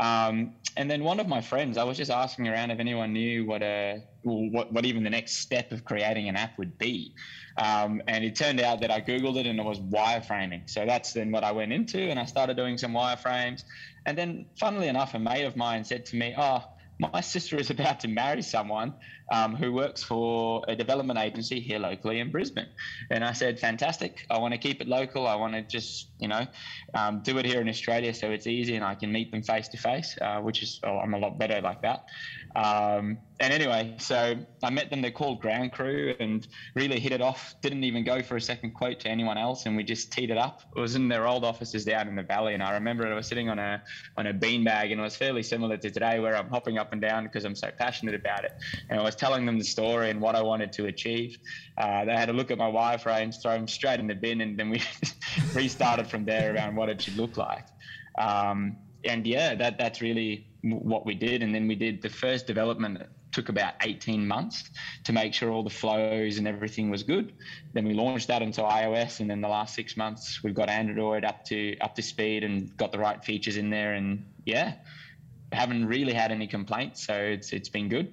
Um, 0.00 0.54
and 0.76 0.90
then 0.90 1.02
one 1.02 1.18
of 1.18 1.26
my 1.26 1.40
friends, 1.40 1.76
I 1.76 1.84
was 1.84 1.96
just 1.96 2.10
asking 2.10 2.48
around 2.48 2.70
if 2.70 2.78
anyone 2.78 3.12
knew 3.12 3.44
what 3.44 3.62
a 3.62 4.02
what, 4.22 4.72
what 4.72 4.86
even 4.86 5.02
the 5.02 5.10
next 5.10 5.38
step 5.38 5.72
of 5.72 5.84
creating 5.84 6.28
an 6.28 6.36
app 6.36 6.56
would 6.58 6.78
be. 6.78 7.14
Um, 7.56 8.00
and 8.06 8.24
it 8.24 8.36
turned 8.36 8.60
out 8.60 8.80
that 8.80 8.90
I 8.90 9.00
Googled 9.00 9.36
it 9.36 9.46
and 9.46 9.58
it 9.58 9.64
was 9.64 9.80
wireframing. 9.80 10.70
So 10.70 10.86
that's 10.86 11.12
then 11.12 11.32
what 11.32 11.42
I 11.42 11.50
went 11.50 11.72
into 11.72 11.98
and 11.98 12.18
I 12.18 12.24
started 12.24 12.56
doing 12.56 12.78
some 12.78 12.92
wireframes. 12.92 13.64
And 14.08 14.16
then, 14.16 14.46
funnily 14.58 14.88
enough, 14.88 15.12
a 15.12 15.18
mate 15.18 15.44
of 15.44 15.54
mine 15.54 15.84
said 15.84 16.06
to 16.06 16.16
me, 16.16 16.34
Oh, 16.34 16.64
my 16.98 17.20
sister 17.20 17.58
is 17.58 17.68
about 17.68 18.00
to 18.00 18.08
marry 18.08 18.40
someone 18.40 18.94
um, 19.30 19.54
who 19.54 19.72
works 19.72 20.02
for 20.02 20.62
a 20.68 20.76
development 20.76 21.18
agency 21.18 21.60
here 21.60 21.78
locally 21.78 22.20
in 22.20 22.30
Brisbane. 22.30 22.68
And 23.10 23.24
I 23.24 23.32
said, 23.32 23.58
fantastic. 23.58 24.24
I 24.30 24.38
want 24.38 24.52
to 24.54 24.58
keep 24.58 24.80
it 24.80 24.88
local. 24.88 25.26
I 25.26 25.34
want 25.36 25.54
to 25.54 25.62
just, 25.62 26.10
you 26.18 26.28
know, 26.28 26.46
um, 26.94 27.20
do 27.22 27.38
it 27.38 27.44
here 27.44 27.60
in 27.60 27.68
Australia 27.68 28.14
so 28.14 28.30
it's 28.30 28.46
easy 28.46 28.76
and 28.76 28.84
I 28.84 28.94
can 28.94 29.12
meet 29.12 29.30
them 29.30 29.42
face 29.42 29.68
to 29.68 29.76
face, 29.76 30.16
which 30.40 30.62
is, 30.62 30.80
oh, 30.84 30.98
I'm 30.98 31.14
a 31.14 31.18
lot 31.18 31.38
better 31.38 31.60
like 31.60 31.82
that. 31.82 32.00
Um, 32.56 33.18
and 33.40 33.52
anyway, 33.52 33.94
so 33.98 34.34
I 34.64 34.70
met 34.70 34.90
them. 34.90 35.00
They're 35.00 35.12
called 35.12 35.40
Ground 35.40 35.70
Crew 35.72 36.14
and 36.18 36.46
really 36.74 36.98
hit 36.98 37.12
it 37.12 37.20
off. 37.20 37.54
Didn't 37.62 37.84
even 37.84 38.02
go 38.02 38.20
for 38.20 38.36
a 38.36 38.40
second 38.40 38.72
quote 38.72 38.98
to 39.00 39.08
anyone 39.08 39.38
else, 39.38 39.66
and 39.66 39.76
we 39.76 39.84
just 39.84 40.10
teed 40.10 40.30
it 40.30 40.38
up. 40.38 40.62
It 40.76 40.80
was 40.80 40.96
in 40.96 41.06
their 41.06 41.26
old 41.26 41.44
offices 41.44 41.84
down 41.84 42.08
in 42.08 42.16
the 42.16 42.24
valley, 42.24 42.54
and 42.54 42.62
I 42.62 42.72
remember 42.72 43.06
I 43.06 43.14
was 43.14 43.28
sitting 43.28 43.48
on 43.48 43.60
a 43.60 43.80
on 44.16 44.26
a 44.26 44.34
beanbag, 44.34 44.90
and 44.90 45.00
it 45.00 45.02
was 45.02 45.14
fairly 45.14 45.44
similar 45.44 45.76
to 45.76 45.90
today, 45.90 46.18
where 46.18 46.36
I'm 46.36 46.48
hopping 46.48 46.78
up 46.78 46.92
and 46.92 47.00
down 47.00 47.24
because 47.24 47.44
I'm 47.44 47.54
so 47.54 47.70
passionate 47.78 48.16
about 48.16 48.44
it. 48.44 48.52
And 48.90 48.98
I 48.98 49.02
was 49.04 49.14
telling 49.18 49.44
them 49.44 49.58
the 49.58 49.64
story 49.64 50.10
and 50.10 50.20
what 50.20 50.34
I 50.34 50.42
wanted 50.42 50.72
to 50.74 50.86
achieve. 50.86 51.38
Uh, 51.76 52.04
they 52.04 52.12
had 52.12 52.28
a 52.28 52.32
look 52.32 52.50
at 52.50 52.58
my 52.58 52.70
wireframes, 52.70 53.42
throw 53.42 53.52
them 53.52 53.68
straight 53.68 54.00
in 54.00 54.06
the 54.06 54.14
bin, 54.14 54.40
and 54.40 54.58
then 54.58 54.70
we 54.70 54.82
restarted 55.54 56.06
from 56.06 56.24
there 56.24 56.54
around 56.54 56.76
what 56.76 56.88
it 56.88 57.02
should 57.02 57.16
look 57.16 57.36
like. 57.36 57.66
Um, 58.18 58.76
and 59.04 59.26
yeah, 59.26 59.54
that 59.54 59.78
that's 59.78 60.00
really 60.00 60.46
what 60.62 61.06
we 61.06 61.14
did. 61.14 61.42
And 61.42 61.54
then 61.54 61.68
we 61.68 61.74
did 61.74 62.02
the 62.02 62.08
first 62.08 62.46
development 62.46 63.02
took 63.30 63.48
about 63.48 63.74
18 63.82 64.26
months 64.26 64.70
to 65.04 65.12
make 65.12 65.34
sure 65.34 65.50
all 65.50 65.62
the 65.62 65.70
flows 65.70 66.38
and 66.38 66.48
everything 66.48 66.90
was 66.90 67.02
good. 67.02 67.32
Then 67.74 67.86
we 67.86 67.94
launched 67.94 68.28
that 68.28 68.42
into 68.42 68.62
iOS, 68.62 69.20
and 69.20 69.30
then 69.30 69.40
the 69.40 69.48
last 69.48 69.74
six 69.74 69.96
months 69.96 70.42
we've 70.42 70.54
got 70.54 70.68
Android 70.68 71.24
up 71.24 71.44
to 71.46 71.78
up 71.78 71.94
to 71.96 72.02
speed 72.02 72.44
and 72.44 72.76
got 72.76 72.92
the 72.92 72.98
right 72.98 73.22
features 73.22 73.56
in 73.56 73.70
there. 73.70 73.94
And 73.94 74.24
yeah, 74.44 74.74
haven't 75.52 75.86
really 75.86 76.12
had 76.12 76.32
any 76.32 76.46
complaints, 76.46 77.06
so 77.06 77.14
it's 77.14 77.52
it's 77.52 77.68
been 77.68 77.88
good. 77.88 78.12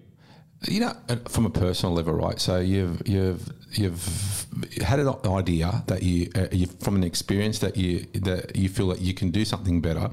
You 0.67 0.79
know, 0.79 0.93
from 1.27 1.45
a 1.45 1.49
personal 1.49 1.93
level, 1.93 2.13
right? 2.13 2.39
So 2.39 2.59
you've 2.59 3.01
you've 3.07 3.53
you've 3.71 4.47
had 4.81 4.99
an 4.99 5.13
idea 5.25 5.83
that 5.87 6.01
you, 6.01 6.31
uh, 6.35 6.47
you 6.51 6.67
from 6.67 6.95
an 6.95 7.03
experience 7.03 7.59
that 7.59 7.77
you 7.77 8.05
that 8.13 8.55
you 8.55 8.69
feel 8.69 8.87
that 8.87 9.01
you 9.01 9.13
can 9.13 9.31
do 9.31 9.45
something 9.45 9.81
better 9.81 10.09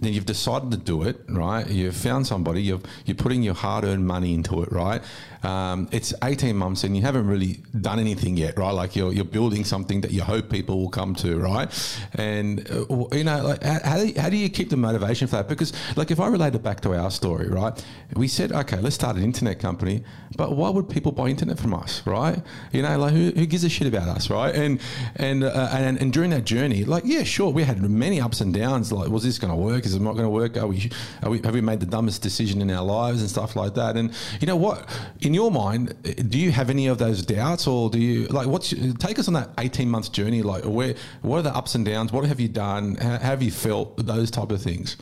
then 0.00 0.12
you've 0.12 0.26
decided 0.26 0.70
to 0.70 0.76
do 0.76 1.02
it, 1.02 1.16
right? 1.28 1.68
You've 1.68 1.96
found 1.96 2.26
somebody, 2.26 2.62
you've, 2.62 2.82
you're 3.04 3.14
putting 3.14 3.42
your 3.42 3.54
hard 3.54 3.84
earned 3.84 4.06
money 4.06 4.34
into 4.34 4.62
it, 4.62 4.70
right? 4.70 5.02
Um, 5.46 5.88
it's 5.92 6.12
18 6.24 6.56
months 6.56 6.82
and 6.82 6.96
you 6.96 7.02
haven't 7.02 7.28
really 7.28 7.60
done 7.80 8.00
anything 8.00 8.36
yet, 8.36 8.58
right? 8.58 8.72
Like 8.72 8.96
you're, 8.96 9.12
you're 9.12 9.24
building 9.24 9.64
something 9.64 10.00
that 10.00 10.10
you 10.10 10.22
hope 10.22 10.50
people 10.50 10.80
will 10.80 10.88
come 10.88 11.14
to, 11.16 11.38
right? 11.38 11.68
And, 12.14 12.68
uh, 12.68 12.84
you 13.12 13.22
know, 13.22 13.44
like 13.44 13.62
how, 13.62 13.96
do 13.96 14.08
you, 14.08 14.20
how 14.20 14.28
do 14.28 14.36
you 14.36 14.48
keep 14.48 14.70
the 14.70 14.76
motivation 14.76 15.28
for 15.28 15.36
that? 15.36 15.48
Because, 15.48 15.72
like, 15.94 16.10
if 16.10 16.18
I 16.18 16.26
relate 16.26 16.56
it 16.56 16.64
back 16.64 16.80
to 16.80 16.94
our 16.94 17.12
story, 17.12 17.48
right? 17.48 17.72
We 18.16 18.26
said, 18.26 18.50
okay, 18.50 18.80
let's 18.80 18.96
start 18.96 19.16
an 19.16 19.22
internet 19.22 19.60
company, 19.60 20.02
but 20.36 20.56
why 20.56 20.68
would 20.68 20.88
people 20.88 21.12
buy 21.12 21.28
internet 21.28 21.60
from 21.60 21.74
us, 21.74 22.04
right? 22.04 22.42
You 22.72 22.82
know, 22.82 22.98
like 22.98 23.12
who, 23.12 23.30
who 23.30 23.46
gives 23.46 23.62
a 23.62 23.68
shit 23.68 23.86
about 23.86 24.08
us, 24.08 24.28
right? 24.28 24.52
And, 24.52 24.80
and, 25.14 25.44
uh, 25.44 25.68
and, 25.70 25.96
and 26.00 26.12
during 26.12 26.30
that 26.30 26.44
journey, 26.44 26.82
like, 26.82 27.04
yeah, 27.06 27.22
sure, 27.22 27.52
we 27.52 27.62
had 27.62 27.80
many 27.88 28.20
ups 28.20 28.40
and 28.40 28.52
downs. 28.52 28.90
Like, 28.90 29.10
was 29.10 29.22
this 29.22 29.38
going 29.38 29.52
to 29.52 29.56
work? 29.56 29.86
Is 29.86 29.94
it 29.94 30.02
not 30.02 30.14
going 30.14 30.24
to 30.24 30.30
work? 30.30 30.56
Are 30.56 30.66
we, 30.66 30.90
are 31.22 31.30
we, 31.30 31.38
have 31.42 31.54
we 31.54 31.60
made 31.60 31.78
the 31.78 31.86
dumbest 31.86 32.20
decision 32.20 32.60
in 32.60 32.68
our 32.72 32.84
lives 32.84 33.20
and 33.20 33.30
stuff 33.30 33.54
like 33.54 33.74
that? 33.74 33.96
And 33.96 34.12
you 34.40 34.48
know 34.48 34.56
what? 34.56 34.90
In 35.20 35.35
your 35.36 35.52
mind, 35.52 35.94
do 36.30 36.38
you 36.38 36.50
have 36.50 36.68
any 36.68 36.88
of 36.88 36.98
those 36.98 37.24
doubts, 37.24 37.68
or 37.68 37.88
do 37.88 38.00
you 38.00 38.26
like 38.26 38.48
what's 38.48 38.70
take 38.98 39.20
us 39.20 39.28
on 39.28 39.34
that 39.34 39.50
eighteen 39.58 39.88
months 39.88 40.08
journey? 40.08 40.42
Like, 40.42 40.64
where 40.64 40.94
what 41.22 41.38
are 41.38 41.42
the 41.42 41.54
ups 41.54 41.76
and 41.76 41.84
downs? 41.84 42.10
What 42.10 42.24
have 42.24 42.40
you 42.40 42.48
done? 42.48 42.96
How 42.96 43.18
have 43.18 43.42
you 43.42 43.52
felt? 43.52 43.96
Those 44.04 44.30
type 44.32 44.50
of 44.50 44.60
things. 44.60 44.96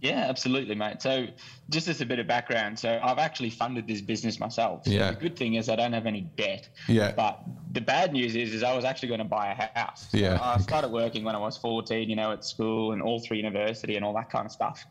Yeah, 0.00 0.26
absolutely, 0.28 0.74
mate. 0.74 1.00
So, 1.00 1.26
just 1.70 1.88
as 1.88 2.00
a 2.00 2.06
bit 2.06 2.18
of 2.18 2.26
background, 2.26 2.78
so 2.78 3.00
I've 3.02 3.18
actually 3.18 3.50
funded 3.50 3.86
this 3.86 4.00
business 4.00 4.38
myself. 4.38 4.84
So 4.84 4.90
yeah. 4.90 5.10
The 5.12 5.16
good 5.16 5.36
thing 5.36 5.54
is 5.54 5.68
I 5.68 5.76
don't 5.76 5.92
have 5.94 6.06
any 6.06 6.22
debt. 6.36 6.68
Yeah. 6.88 7.12
But 7.12 7.42
the 7.72 7.80
bad 7.80 8.12
news 8.12 8.36
is, 8.36 8.52
is 8.52 8.62
I 8.62 8.74
was 8.76 8.84
actually 8.84 9.08
going 9.08 9.20
to 9.20 9.24
buy 9.24 9.50
a 9.52 9.78
house. 9.78 10.10
So 10.10 10.18
yeah. 10.18 10.38
I 10.40 10.58
started 10.58 10.90
working 10.90 11.24
when 11.24 11.34
I 11.34 11.38
was 11.38 11.56
14, 11.56 12.08
you 12.08 12.16
know, 12.16 12.32
at 12.32 12.44
school 12.44 12.92
and 12.92 13.00
all 13.00 13.18
through 13.18 13.38
university 13.38 13.96
and 13.96 14.04
all 14.04 14.14
that 14.14 14.30
kind 14.30 14.44
of 14.44 14.52
stuff, 14.52 14.84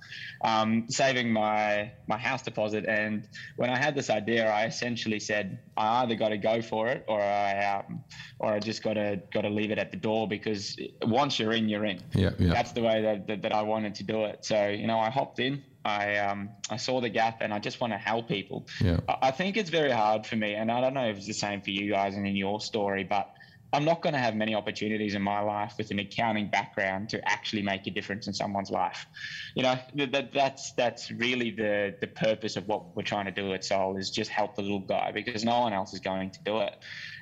um, 0.44 0.86
saving 0.90 1.32
my 1.32 1.92
my 2.08 2.18
house 2.18 2.42
deposit. 2.42 2.86
And 2.88 3.28
when 3.56 3.70
I 3.70 3.78
had 3.78 3.94
this 3.94 4.10
idea, 4.10 4.50
I 4.50 4.66
essentially 4.66 5.20
said 5.20 5.60
I 5.78 6.04
either 6.04 6.16
got 6.16 6.30
to 6.30 6.38
go 6.38 6.62
for 6.62 6.88
it 6.88 7.06
or 7.08 7.22
I 7.22 7.84
um, 7.88 8.04
or 8.40 8.54
I 8.54 8.60
just 8.60 8.84
got 8.84 8.94
to 8.94 9.22
got 9.32 9.42
to 9.42 9.50
leave 9.50 9.70
it 9.70 9.78
at 9.78 9.92
the 9.92 9.98
door 9.98 10.28
because 10.28 10.76
once 11.04 11.38
you're 11.38 11.54
in, 11.54 11.70
you're 11.70 11.86
in. 11.86 12.02
Yeah. 12.14 12.32
Yeah. 12.40 12.52
That's 12.52 12.72
the 12.72 12.82
way 12.82 13.02
that, 13.04 13.28
that, 13.28 13.42
that 13.44 13.54
I 13.54 13.62
wanted 13.62 13.94
to 13.96 14.04
do 14.04 14.26
it. 14.26 14.44
So 14.44 14.70
you 14.70 14.88
know, 14.88 15.00
I 15.00 15.12
hopped 15.12 15.40
in. 15.40 15.64
I 15.86 16.18
um, 16.18 16.50
I 16.70 16.78
saw 16.78 17.02
the 17.02 17.10
gap 17.10 17.42
and 17.42 17.54
I 17.54 17.60
just 17.60 17.82
want 17.82 17.94
to 17.94 17.98
help 17.98 18.28
people. 18.28 18.68
Yeah. 18.82 19.00
I, 19.08 19.18
I 19.24 19.32
think 19.32 19.58
it's 19.58 19.70
very 19.70 19.92
hard 19.92 20.26
for 20.26 20.36
me, 20.36 20.54
and 20.54 20.72
I 20.72 20.82
don't 20.82 20.94
know 20.94 21.08
if 21.08 21.18
it's 21.18 21.28
the 21.28 21.34
same 21.34 21.62
for 21.62 21.72
you 21.72 21.92
guys 21.92 22.16
and 22.16 22.26
in 22.26 22.36
your 22.36 22.62
story, 22.62 23.04
but 23.04 23.30
I'm 23.74 23.86
not 23.86 24.04
going 24.04 24.14
to 24.14 24.20
have 24.20 24.36
many 24.36 24.54
opportunities 24.54 25.16
in 25.16 25.24
my 25.24 25.40
life 25.40 25.74
with 25.80 25.90
an 25.90 25.98
accounting 25.98 26.48
background 26.48 27.10
to 27.10 27.28
actually 27.28 27.64
make 27.64 27.88
a 27.88 27.92
difference 27.92 28.28
in 28.28 28.34
someone's 28.34 28.70
life. 28.70 29.08
You 29.56 29.64
know, 29.64 29.80
that, 29.96 30.32
that's 30.32 30.74
that's 30.74 31.12
really 31.12 31.50
the 31.50 31.96
the 32.00 32.08
purpose 32.08 32.56
of 32.56 32.68
what 32.68 32.96
we're 32.96 33.02
trying 33.02 33.26
to 33.26 33.32
do 33.32 33.52
at 33.54 33.66
Soul 33.66 33.98
is 33.98 34.12
just 34.12 34.30
help 34.30 34.56
the 34.56 34.62
little 34.62 34.80
guy 34.80 35.12
because 35.12 35.44
no 35.44 35.62
one 35.62 35.74
else 35.74 35.92
is 35.92 36.00
going 36.00 36.30
to 36.32 36.40
do 36.44 36.60
it, 36.60 36.76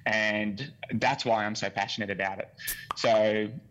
and 0.05 0.73
that's 0.95 1.23
why 1.23 1.45
I'm 1.45 1.55
so 1.55 1.69
passionate 1.69 2.11
about 2.11 2.39
it. 2.39 2.49
So, 2.97 3.09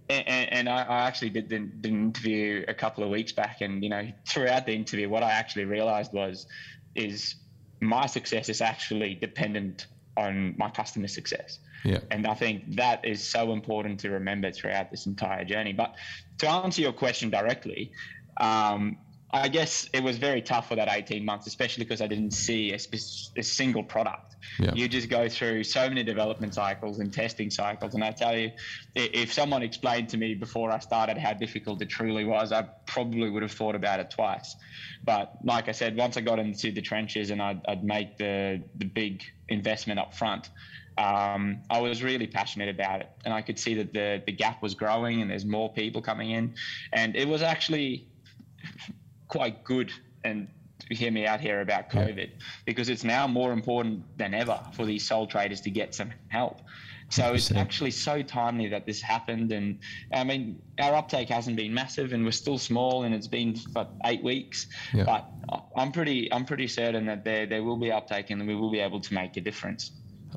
and, 0.08 0.28
and 0.28 0.68
I, 0.68 0.82
I, 0.82 1.06
actually 1.06 1.30
did 1.30 1.50
the, 1.50 1.68
the 1.80 1.88
interview 1.88 2.64
a 2.66 2.74
couple 2.74 3.04
of 3.04 3.10
weeks 3.10 3.32
back, 3.32 3.60
and 3.60 3.84
you 3.84 3.90
know, 3.90 4.10
throughout 4.26 4.64
the 4.64 4.72
interview, 4.72 5.10
what 5.10 5.22
I 5.22 5.32
actually 5.32 5.66
realised 5.66 6.14
was 6.14 6.46
is 6.94 7.34
my 7.80 8.06
success 8.06 8.48
is 8.48 8.62
actually 8.62 9.14
dependent 9.14 9.86
on 10.20 10.54
my 10.56 10.70
customer 10.70 11.08
success. 11.08 11.58
Yeah. 11.84 12.00
And 12.10 12.26
I 12.26 12.34
think 12.34 12.76
that 12.76 13.04
is 13.04 13.22
so 13.22 13.52
important 13.52 14.00
to 14.00 14.10
remember 14.10 14.52
throughout 14.52 14.90
this 14.90 15.06
entire 15.06 15.44
journey. 15.44 15.72
But 15.72 15.94
to 16.38 16.48
answer 16.48 16.82
your 16.82 16.92
question 16.92 17.30
directly, 17.30 17.92
um, 18.38 18.98
I 19.32 19.48
guess 19.48 19.88
it 19.92 20.02
was 20.02 20.18
very 20.18 20.42
tough 20.42 20.68
for 20.68 20.76
that 20.76 20.88
18 20.90 21.24
months, 21.24 21.46
especially 21.46 21.84
because 21.84 22.00
I 22.00 22.06
didn't 22.06 22.32
see 22.32 22.72
a, 22.72 22.78
spe- 22.78 23.36
a 23.36 23.42
single 23.42 23.84
product. 23.84 24.29
Yeah. 24.58 24.72
You 24.74 24.88
just 24.88 25.08
go 25.08 25.28
through 25.28 25.64
so 25.64 25.88
many 25.88 26.02
development 26.02 26.54
cycles 26.54 26.98
and 26.98 27.12
testing 27.12 27.50
cycles. 27.50 27.94
And 27.94 28.04
I 28.04 28.12
tell 28.12 28.36
you, 28.36 28.50
if 28.94 29.32
someone 29.32 29.62
explained 29.62 30.08
to 30.10 30.16
me 30.16 30.34
before 30.34 30.70
I 30.70 30.78
started 30.78 31.18
how 31.18 31.32
difficult 31.32 31.82
it 31.82 31.88
truly 31.88 32.24
was, 32.24 32.52
I 32.52 32.62
probably 32.86 33.30
would 33.30 33.42
have 33.42 33.52
thought 33.52 33.74
about 33.74 34.00
it 34.00 34.10
twice. 34.10 34.56
But 35.04 35.32
like 35.44 35.68
I 35.68 35.72
said, 35.72 35.96
once 35.96 36.16
I 36.16 36.20
got 36.20 36.38
into 36.38 36.72
the 36.72 36.82
trenches 36.82 37.30
and 37.30 37.40
I'd, 37.40 37.60
I'd 37.66 37.84
make 37.84 38.16
the, 38.16 38.62
the 38.76 38.86
big 38.86 39.22
investment 39.48 40.00
up 40.00 40.14
front, 40.14 40.50
um, 40.98 41.62
I 41.70 41.80
was 41.80 42.02
really 42.02 42.26
passionate 42.26 42.68
about 42.68 43.00
it, 43.00 43.10
and 43.24 43.32
I 43.32 43.40
could 43.40 43.58
see 43.58 43.74
that 43.74 43.92
the 43.94 44.22
the 44.26 44.32
gap 44.32 44.60
was 44.60 44.74
growing, 44.74 45.22
and 45.22 45.30
there's 45.30 45.46
more 45.46 45.72
people 45.72 46.02
coming 46.02 46.32
in, 46.32 46.54
and 46.92 47.16
it 47.16 47.26
was 47.26 47.42
actually 47.42 48.06
quite 49.28 49.64
good. 49.64 49.90
And 50.24 50.48
hear 50.96 51.10
me 51.10 51.26
out 51.26 51.40
here 51.40 51.60
about 51.60 51.90
COVID, 51.90 52.16
yeah. 52.16 52.44
because 52.64 52.88
it's 52.88 53.04
now 53.04 53.26
more 53.26 53.52
important 53.52 54.02
than 54.18 54.34
ever 54.34 54.60
for 54.74 54.84
these 54.86 55.06
sole 55.06 55.26
traders 55.26 55.60
to 55.62 55.70
get 55.70 55.94
some 55.94 56.12
help. 56.28 56.60
So 57.10 57.34
it's 57.34 57.50
actually 57.50 57.90
so 57.90 58.22
timely 58.22 58.68
that 58.68 58.86
this 58.86 59.02
happened, 59.02 59.50
and 59.50 59.80
I 60.12 60.22
mean 60.22 60.62
our 60.78 60.94
uptake 60.94 61.28
hasn't 61.28 61.56
been 61.56 61.74
massive, 61.74 62.12
and 62.12 62.24
we're 62.24 62.30
still 62.30 62.58
small, 62.58 63.02
and 63.02 63.12
it's 63.12 63.26
been 63.26 63.56
for 63.56 63.88
eight 64.04 64.22
weeks. 64.22 64.68
Yeah. 64.94 65.04
But 65.04 65.28
I'm 65.76 65.90
pretty 65.90 66.32
I'm 66.32 66.44
pretty 66.44 66.68
certain 66.68 67.06
that 67.06 67.24
there 67.24 67.46
there 67.46 67.64
will 67.64 67.76
be 67.76 67.90
uptake, 67.90 68.30
and 68.30 68.46
we 68.46 68.54
will 68.54 68.70
be 68.70 68.78
able 68.78 69.00
to 69.00 69.14
make 69.14 69.36
a 69.36 69.40
difference. 69.40 69.90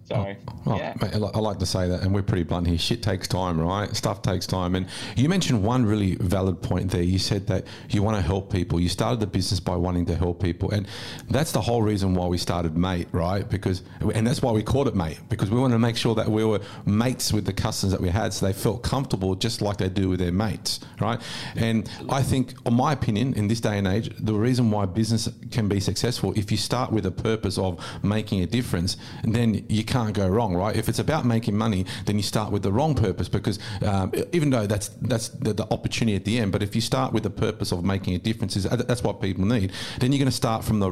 So, 0.05 0.15
oh, 0.15 0.35
oh, 0.67 0.77
yeah. 0.77 0.93
I 1.01 1.17
like 1.17 1.59
to 1.59 1.65
say 1.65 1.87
that, 1.87 2.01
and 2.01 2.13
we're 2.13 2.23
pretty 2.23 2.43
blunt 2.43 2.67
here. 2.67 2.77
Shit 2.77 3.01
takes 3.01 3.27
time, 3.27 3.59
right? 3.59 3.95
Stuff 3.95 4.21
takes 4.21 4.45
time. 4.45 4.75
And 4.75 4.87
you 5.15 5.29
mentioned 5.29 5.63
one 5.63 5.85
really 5.85 6.15
valid 6.15 6.61
point 6.61 6.91
there. 6.91 7.01
You 7.01 7.19
said 7.19 7.47
that 7.47 7.65
you 7.89 8.03
want 8.03 8.17
to 8.17 8.21
help 8.21 8.51
people. 8.51 8.79
You 8.81 8.89
started 8.89 9.21
the 9.21 9.27
business 9.27 9.61
by 9.61 9.77
wanting 9.77 10.05
to 10.07 10.15
help 10.15 10.41
people. 10.41 10.71
And 10.71 10.87
that's 11.29 11.53
the 11.53 11.61
whole 11.61 11.81
reason 11.81 12.15
why 12.15 12.27
we 12.27 12.37
started 12.37 12.75
Mate, 12.75 13.07
right? 13.13 13.49
Because, 13.49 13.81
and 14.01 14.27
that's 14.27 14.41
why 14.41 14.51
we 14.51 14.61
called 14.61 14.89
it 14.89 14.95
Mate, 14.95 15.19
because 15.29 15.49
we 15.49 15.59
wanted 15.59 15.75
to 15.75 15.79
make 15.79 15.95
sure 15.95 16.15
that 16.15 16.27
we 16.27 16.43
were 16.43 16.59
mates 16.85 17.31
with 17.31 17.45
the 17.45 17.53
customers 17.53 17.91
that 17.91 18.01
we 18.01 18.09
had 18.09 18.33
so 18.33 18.45
they 18.45 18.53
felt 18.53 18.83
comfortable 18.83 19.35
just 19.35 19.61
like 19.61 19.77
they 19.77 19.89
do 19.89 20.09
with 20.09 20.19
their 20.19 20.33
mates, 20.33 20.81
right? 20.99 21.21
And 21.55 21.89
I 22.09 22.23
think, 22.23 22.55
in 22.65 22.73
my 22.73 22.91
opinion, 22.91 23.33
in 23.35 23.47
this 23.47 23.61
day 23.61 23.77
and 23.77 23.87
age, 23.87 24.09
the 24.19 24.33
reason 24.33 24.69
why 24.69 24.85
business 24.85 25.29
can 25.51 25.69
be 25.69 25.79
successful, 25.79 26.33
if 26.35 26.51
you 26.51 26.57
start 26.57 26.91
with 26.91 27.05
a 27.05 27.11
purpose 27.11 27.57
of 27.57 27.79
making 28.03 28.41
a 28.41 28.45
difference, 28.45 28.97
then 29.23 29.65
you 29.69 29.83
can't 29.93 30.15
go 30.15 30.27
wrong, 30.27 30.55
right? 30.55 30.75
If 30.75 30.89
it's 30.89 30.97
about 30.97 31.23
making 31.23 31.55
money, 31.55 31.85
then 32.05 32.17
you 32.17 32.23
start 32.23 32.51
with 32.51 32.63
the 32.63 32.71
wrong 32.71 32.95
purpose 32.95 33.29
because 33.29 33.59
um, 33.85 34.11
even 34.31 34.49
though 34.49 34.65
that's 34.65 34.87
that's 35.13 35.29
the, 35.29 35.53
the, 35.53 35.67
opportunity 35.71 36.15
at 36.15 36.25
the 36.25 36.39
end, 36.39 36.51
but 36.51 36.63
if 36.63 36.75
you 36.75 36.81
start 36.81 37.13
with 37.13 37.23
the 37.23 37.29
purpose 37.29 37.71
of 37.71 37.85
making 37.85 38.15
a 38.15 38.17
difference, 38.17 38.55
is 38.55 38.63
that's 38.63 39.03
what 39.03 39.21
people 39.21 39.45
need. 39.45 39.71
Then 39.99 40.11
you're 40.11 40.23
going 40.25 40.35
to 40.37 40.41
start 40.45 40.63
from 40.63 40.79
the 40.79 40.89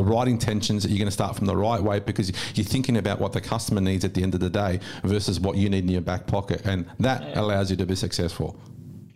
the 0.00 0.04
right 0.04 0.28
intentions. 0.28 0.86
You're 0.86 0.98
going 0.98 1.06
to 1.06 1.18
start 1.22 1.34
from 1.36 1.46
the 1.46 1.56
right 1.56 1.82
way 1.82 1.98
because 1.98 2.32
you're 2.54 2.64
thinking 2.64 2.96
about 2.96 3.18
what 3.18 3.32
the 3.32 3.40
customer 3.40 3.80
needs 3.80 4.04
at 4.04 4.14
the 4.14 4.22
end 4.22 4.34
of 4.34 4.40
the 4.40 4.50
day 4.50 4.78
versus 5.02 5.40
what 5.40 5.56
you 5.56 5.68
need 5.68 5.84
in 5.84 5.90
your 5.90 6.06
back 6.12 6.28
pocket, 6.28 6.62
and 6.64 6.86
that 7.00 7.22
yeah. 7.22 7.40
allows 7.40 7.70
you 7.72 7.76
to 7.76 7.86
be 7.86 7.96
successful. 7.96 8.56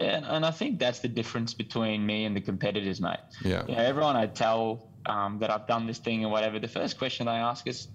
Yeah, 0.01 0.35
and 0.35 0.45
I 0.45 0.51
think 0.51 0.81
that's 0.81 0.99
the 0.99 1.09
difference 1.09 1.55
between 1.55 2.05
me 2.05 2.25
and 2.25 2.35
the 2.35 2.41
competitors, 2.41 3.01
mate. 3.01 3.19
Yeah. 3.45 3.65
You 3.69 3.75
know, 3.77 3.83
everyone 3.83 4.17
I 4.17 4.27
tell 4.27 4.89
um, 5.07 5.39
that 5.41 5.51
I've 5.51 5.67
done 5.67 5.87
this 5.87 5.99
thing 5.99 6.25
or 6.25 6.31
whatever, 6.31 6.59
the 6.59 6.75
first 6.81 6.99
question 6.99 7.27
they 7.27 7.33
ask 7.33 7.67
is, 7.67 7.89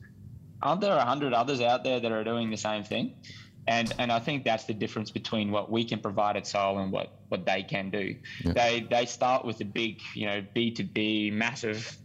aren't 0.64 0.82
there 0.82 0.96
a 0.96 1.06
hundred 1.06 1.34
others 1.34 1.62
out 1.62 1.84
there 1.84 2.00
that 2.00 2.12
are 2.12 2.24
doing 2.24 2.50
the 2.50 2.58
same 2.58 2.84
thing? 2.84 3.14
And 3.68 3.94
and 4.00 4.12
I 4.12 4.20
think 4.20 4.44
that's 4.44 4.66
the 4.66 4.74
difference 4.74 5.12
between 5.12 5.52
what 5.52 5.72
we 5.72 5.86
can 5.86 6.00
provide 6.00 6.36
at 6.36 6.48
Soul 6.48 6.80
and 6.80 6.92
what 6.92 7.12
what 7.30 7.46
they 7.46 7.64
can 7.64 7.90
do. 7.92 8.16
Yeah. 8.44 8.54
They 8.54 8.88
they 8.90 9.06
start 9.06 9.46
with 9.46 9.62
a 9.62 9.66
big 9.66 10.02
you 10.16 10.26
know 10.26 10.44
B 10.54 10.72
two 10.72 10.84
B 10.84 11.30
massive 11.32 11.98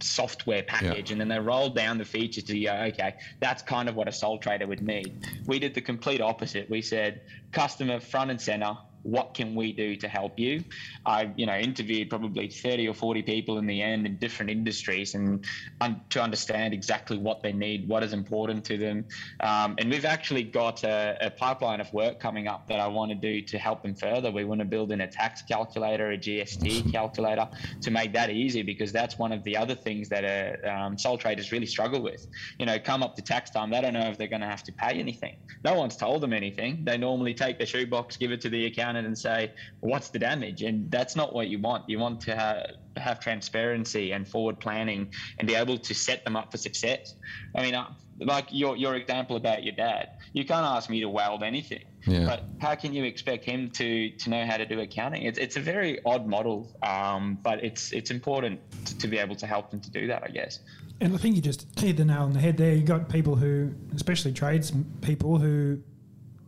software 0.00 0.62
package 0.62 1.08
Yeah. 1.10 1.12
and 1.12 1.20
then 1.20 1.28
they 1.28 1.38
roll 1.38 1.70
down 1.70 1.98
the 1.98 2.04
features 2.04 2.44
to 2.44 2.60
go 2.60 2.72
okay 2.88 3.14
that's 3.40 3.62
kind 3.62 3.88
of 3.88 3.94
what 3.94 4.08
a 4.08 4.12
sole 4.12 4.38
trader 4.38 4.66
would 4.66 4.82
need 4.82 5.26
we 5.46 5.58
did 5.58 5.72
the 5.72 5.80
complete 5.80 6.20
opposite 6.20 6.68
we 6.68 6.82
said 6.82 7.22
customer 7.52 8.00
front 8.00 8.30
and 8.30 8.40
center 8.40 8.76
what 9.04 9.34
can 9.34 9.54
we 9.54 9.72
do 9.72 9.94
to 9.96 10.08
help 10.08 10.38
you? 10.38 10.64
I 11.06 11.30
you 11.36 11.46
know 11.46 11.56
interviewed 11.56 12.10
probably 12.10 12.48
30 12.48 12.88
or 12.88 12.94
40 12.94 13.22
people 13.22 13.58
in 13.58 13.66
the 13.66 13.80
end 13.80 14.06
in 14.06 14.16
different 14.16 14.50
industries 14.50 15.14
and 15.14 15.44
un- 15.80 16.00
to 16.10 16.22
understand 16.22 16.74
exactly 16.74 17.18
what 17.18 17.42
they 17.42 17.52
need 17.52 17.86
what 17.88 18.02
is 18.02 18.12
important 18.12 18.64
to 18.64 18.78
them. 18.78 19.04
Um, 19.40 19.76
and 19.78 19.90
we've 19.90 20.06
actually 20.06 20.42
got 20.42 20.82
a, 20.84 21.16
a 21.20 21.30
pipeline 21.30 21.80
of 21.80 21.92
work 21.92 22.18
coming 22.18 22.48
up 22.48 22.66
that 22.68 22.80
i 22.80 22.86
want 22.86 23.10
to 23.10 23.14
do 23.14 23.42
to 23.42 23.58
help 23.58 23.82
them 23.82 23.94
further. 23.94 24.30
We 24.30 24.44
want 24.44 24.60
to 24.60 24.64
build 24.64 24.90
in 24.90 25.02
a 25.02 25.06
tax 25.06 25.42
calculator 25.42 26.12
a 26.12 26.18
gst 26.18 26.90
calculator 26.90 27.48
to 27.82 27.90
make 27.90 28.12
that 28.14 28.30
easy 28.30 28.62
because 28.62 28.90
that's 28.90 29.18
one 29.18 29.32
of 29.32 29.44
the 29.44 29.56
other 29.56 29.74
things 29.74 30.08
that 30.08 30.24
uh, 30.24 30.70
um, 30.70 30.98
sole 30.98 31.18
traders 31.18 31.52
really 31.52 31.66
struggle 31.66 32.02
with. 32.02 32.26
You 32.58 32.66
know 32.66 32.78
come 32.78 33.02
up 33.02 33.14
to 33.16 33.22
tax 33.22 33.50
time 33.50 33.70
they 33.70 33.82
don't 33.82 33.92
know 33.94 34.08
if 34.08 34.16
they're 34.16 34.28
going 34.28 34.40
to 34.40 34.48
have 34.48 34.62
to 34.64 34.72
pay 34.72 34.98
anything. 34.98 35.36
No 35.62 35.74
one's 35.74 35.96
told 35.96 36.22
them 36.22 36.32
anything. 36.32 36.84
They 36.84 36.96
normally 36.96 37.34
take 37.34 37.58
their 37.58 37.66
shoebox 37.66 38.16
give 38.16 38.32
it 38.32 38.40
to 38.40 38.48
the 38.48 38.66
accountant 38.66 38.93
and 38.96 39.16
say, 39.16 39.52
what's 39.80 40.08
the 40.08 40.18
damage? 40.18 40.62
And 40.62 40.90
that's 40.90 41.16
not 41.16 41.34
what 41.34 41.48
you 41.48 41.58
want. 41.58 41.88
You 41.88 41.98
want 41.98 42.20
to 42.22 42.36
have, 42.36 42.70
have 42.96 43.20
transparency 43.20 44.12
and 44.12 44.26
forward 44.26 44.60
planning 44.60 45.10
and 45.38 45.48
be 45.48 45.54
able 45.54 45.78
to 45.78 45.94
set 45.94 46.24
them 46.24 46.36
up 46.36 46.50
for 46.50 46.58
success. 46.58 47.14
I 47.54 47.62
mean, 47.62 47.74
uh, 47.74 47.92
like 48.20 48.46
your, 48.50 48.76
your 48.76 48.94
example 48.94 49.36
about 49.36 49.64
your 49.64 49.74
dad, 49.74 50.10
you 50.32 50.44
can't 50.44 50.64
ask 50.64 50.88
me 50.88 51.00
to 51.00 51.08
weld 51.08 51.42
anything. 51.42 51.84
Yeah. 52.06 52.26
But 52.26 52.44
how 52.60 52.74
can 52.74 52.92
you 52.92 53.04
expect 53.04 53.44
him 53.44 53.70
to 53.70 54.10
to 54.10 54.30
know 54.30 54.44
how 54.44 54.58
to 54.58 54.66
do 54.66 54.78
accounting? 54.80 55.22
It's 55.22 55.38
it's 55.38 55.56
a 55.56 55.60
very 55.60 56.04
odd 56.04 56.26
model, 56.26 56.70
um, 56.82 57.38
but 57.42 57.64
it's 57.64 57.92
it's 57.92 58.10
important 58.10 58.60
to, 58.84 58.98
to 58.98 59.08
be 59.08 59.18
able 59.18 59.36
to 59.36 59.46
help 59.46 59.70
them 59.70 59.80
to 59.80 59.90
do 59.90 60.06
that, 60.08 60.22
I 60.22 60.28
guess. 60.28 60.60
And 61.00 61.14
I 61.14 61.16
think 61.16 61.34
you 61.34 61.42
just 61.42 61.66
hit 61.78 61.96
the 61.96 62.04
nail 62.04 62.22
on 62.22 62.32
the 62.34 62.40
head 62.40 62.56
there. 62.56 62.74
You 62.74 62.82
got 62.82 63.08
people 63.08 63.36
who, 63.36 63.74
especially 63.94 64.32
trades 64.32 64.72
people 65.00 65.38
who, 65.38 65.80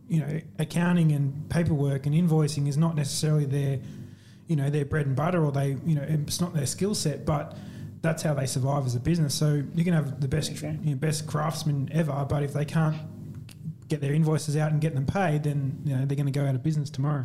you 0.09 0.19
know, 0.21 0.39
accounting 0.59 1.11
and 1.11 1.49
paperwork 1.49 2.05
and 2.05 2.15
invoicing 2.15 2.67
is 2.67 2.77
not 2.77 2.95
necessarily 2.95 3.45
their, 3.45 3.79
you 4.47 4.55
know, 4.55 4.69
their 4.69 4.85
bread 4.85 5.05
and 5.05 5.15
butter, 5.15 5.43
or 5.43 5.51
they, 5.51 5.77
you 5.85 5.95
know, 5.95 6.05
it's 6.07 6.39
not 6.39 6.53
their 6.53 6.65
skill 6.65 6.95
set, 6.95 7.25
but 7.25 7.57
that's 8.01 8.23
how 8.23 8.33
they 8.33 8.45
survive 8.45 8.85
as 8.85 8.95
a 8.95 8.99
business. 8.99 9.33
So 9.35 9.63
you 9.73 9.83
can 9.83 9.93
have 9.93 10.21
the 10.21 10.27
best, 10.27 10.61
you 10.61 10.71
know, 10.71 10.95
best 10.95 11.27
craftsman 11.27 11.89
ever, 11.91 12.25
but 12.29 12.43
if 12.43 12.53
they 12.53 12.65
can't 12.65 12.95
get 13.87 14.01
their 14.01 14.13
invoices 14.13 14.57
out 14.57 14.71
and 14.71 14.81
get 14.81 14.93
them 14.93 15.05
paid, 15.05 15.43
then 15.43 15.79
you 15.85 15.95
know 15.95 16.05
they're 16.05 16.15
going 16.17 16.25
to 16.31 16.31
go 16.39 16.45
out 16.45 16.55
of 16.55 16.63
business 16.63 16.89
tomorrow. 16.89 17.23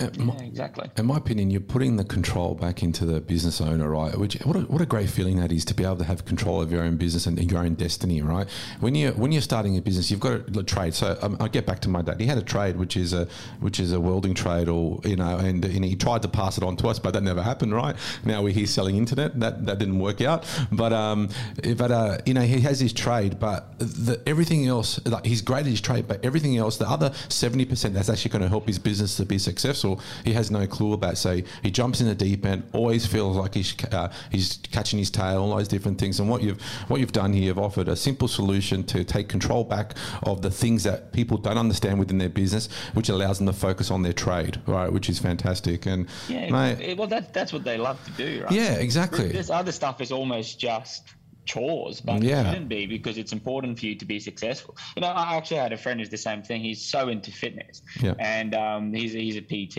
Uh, 0.00 0.08
my- 0.18 0.34
Yeah, 0.34 0.42
exactly. 0.42 0.90
In 0.96 1.06
my 1.06 1.16
opinion, 1.16 1.50
you're 1.50 1.60
putting 1.60 1.96
the 1.96 2.04
control 2.04 2.54
back 2.54 2.82
into 2.82 3.04
the 3.04 3.20
business 3.20 3.60
owner, 3.60 3.88
right? 3.90 4.16
Which 4.16 4.34
what 4.44 4.56
a, 4.56 4.60
what 4.60 4.80
a 4.80 4.86
great 4.86 5.10
feeling 5.10 5.38
that 5.40 5.52
is 5.52 5.64
to 5.66 5.74
be 5.74 5.84
able 5.84 5.96
to 5.96 6.04
have 6.04 6.24
control 6.24 6.60
of 6.62 6.72
your 6.72 6.82
own 6.82 6.96
business 6.96 7.26
and 7.26 7.50
your 7.50 7.60
own 7.60 7.74
destiny, 7.74 8.22
right? 8.22 8.48
When 8.80 8.94
you 8.94 9.10
when 9.12 9.32
you're 9.32 9.42
starting 9.42 9.76
a 9.76 9.82
business, 9.82 10.10
you've 10.10 10.20
got 10.20 10.56
a 10.56 10.62
trade. 10.62 10.94
So 10.94 11.18
um, 11.22 11.36
I 11.40 11.48
get 11.48 11.66
back 11.66 11.80
to 11.80 11.88
my 11.88 12.02
dad. 12.02 12.20
He 12.20 12.26
had 12.26 12.38
a 12.38 12.42
trade, 12.42 12.76
which 12.76 12.96
is 12.96 13.12
a 13.12 13.26
which 13.60 13.78
is 13.80 13.92
a 13.92 14.00
welding 14.00 14.34
trade, 14.34 14.68
or 14.68 15.00
you 15.04 15.16
know, 15.16 15.36
and, 15.36 15.64
and 15.64 15.84
he 15.84 15.96
tried 15.96 16.22
to 16.22 16.28
pass 16.28 16.56
it 16.56 16.64
on 16.64 16.76
to 16.78 16.88
us, 16.88 16.98
but 16.98 17.12
that 17.14 17.22
never 17.22 17.42
happened, 17.42 17.74
right? 17.74 17.96
Now 18.24 18.42
we're 18.42 18.52
here 18.54 18.66
selling 18.66 18.96
internet. 18.96 19.38
That 19.40 19.66
that 19.66 19.78
didn't 19.78 19.98
work 19.98 20.20
out. 20.20 20.46
But 20.72 20.92
um, 20.92 21.28
but 21.76 21.90
uh, 21.90 22.18
you 22.26 22.34
know, 22.34 22.42
he 22.42 22.60
has 22.60 22.80
his 22.80 22.92
trade, 22.92 23.38
but 23.38 23.78
the, 23.78 24.20
everything 24.26 24.66
else, 24.66 25.04
like 25.06 25.26
he's 25.26 25.42
great 25.42 25.60
at 25.60 25.66
his 25.66 25.80
trade, 25.90 26.06
but 26.08 26.24
everything 26.24 26.56
else, 26.56 26.76
the 26.76 26.88
other 26.88 27.12
seventy 27.28 27.64
percent 27.64 27.94
that's 27.94 28.08
actually 28.08 28.30
going 28.30 28.42
to 28.42 28.48
help 28.48 28.66
his 28.66 28.78
business 28.78 29.16
to 29.16 29.24
be 29.24 29.38
successful, 29.38 30.00
he 30.24 30.32
has 30.32 30.50
no 30.50 30.66
clue 30.66 30.92
about. 30.92 31.18
So 31.18 31.40
he 31.62 31.70
jumps 31.70 32.00
in 32.00 32.06
the 32.06 32.14
deep 32.14 32.44
end, 32.46 32.62
always 32.72 33.06
feels 33.06 33.36
like 33.36 33.54
he's 33.54 33.74
uh, 33.92 34.12
he's 34.30 34.58
catching 34.70 34.98
his 34.98 35.10
tail, 35.10 35.42
all 35.42 35.56
those 35.56 35.68
different 35.68 35.98
things. 35.98 36.20
And 36.20 36.28
what 36.28 36.42
you've 36.42 36.60
what 36.88 37.00
you've 37.00 37.12
done 37.12 37.32
here, 37.32 37.44
you've 37.44 37.58
offered 37.58 37.88
a 37.88 37.96
simple 37.96 38.28
solution 38.28 38.84
to 38.84 39.04
take 39.04 39.28
control 39.28 39.64
back 39.64 39.94
of 40.22 40.42
the 40.42 40.50
things 40.50 40.82
that 40.84 41.12
people 41.12 41.36
don't 41.36 41.58
understand 41.58 41.98
within 41.98 42.18
their 42.18 42.28
business, 42.28 42.68
which 42.94 43.08
allows 43.08 43.38
them 43.38 43.46
to 43.46 43.52
focus 43.52 43.90
on 43.90 44.02
their 44.02 44.12
trade, 44.12 44.60
right? 44.66 44.92
Which 44.92 45.08
is 45.08 45.18
fantastic. 45.18 45.86
And 45.86 46.06
Yeah, 46.28 46.50
mate, 46.50 46.96
well, 46.96 47.08
that, 47.08 47.32
that's 47.32 47.52
what 47.52 47.64
they 47.64 47.78
love 47.78 48.02
to 48.04 48.10
do, 48.12 48.42
right? 48.44 48.52
yeah, 48.52 48.74
exactly. 48.74 49.28
This 49.28 49.50
other 49.50 49.72
stuff 49.72 50.00
is 50.00 50.12
almost 50.12 50.58
just 50.58 51.14
chores, 51.50 52.00
but 52.00 52.22
Yeah. 52.22 52.42
it 52.42 52.50
shouldn't 52.52 52.68
be 52.68 52.86
because 52.86 53.16
it's 53.18 53.32
important 53.32 53.78
for 53.78 53.86
you 53.86 53.96
to 53.96 54.04
be 54.04 54.18
successful. 54.20 54.76
You 54.96 55.00
know, 55.02 55.08
I 55.08 55.36
actually 55.36 55.56
had 55.66 55.72
a 55.72 55.76
friend 55.84 55.98
who's 56.00 56.10
the 56.10 56.24
same 56.28 56.42
thing. 56.42 56.60
He's 56.60 56.82
so 56.94 57.08
into 57.08 57.30
fitness, 57.32 57.82
Yeah. 58.00 58.14
and 58.18 58.54
um, 58.54 58.82
he's 58.94 59.12
he's 59.12 59.36
a 59.36 59.42
PT. 59.52 59.76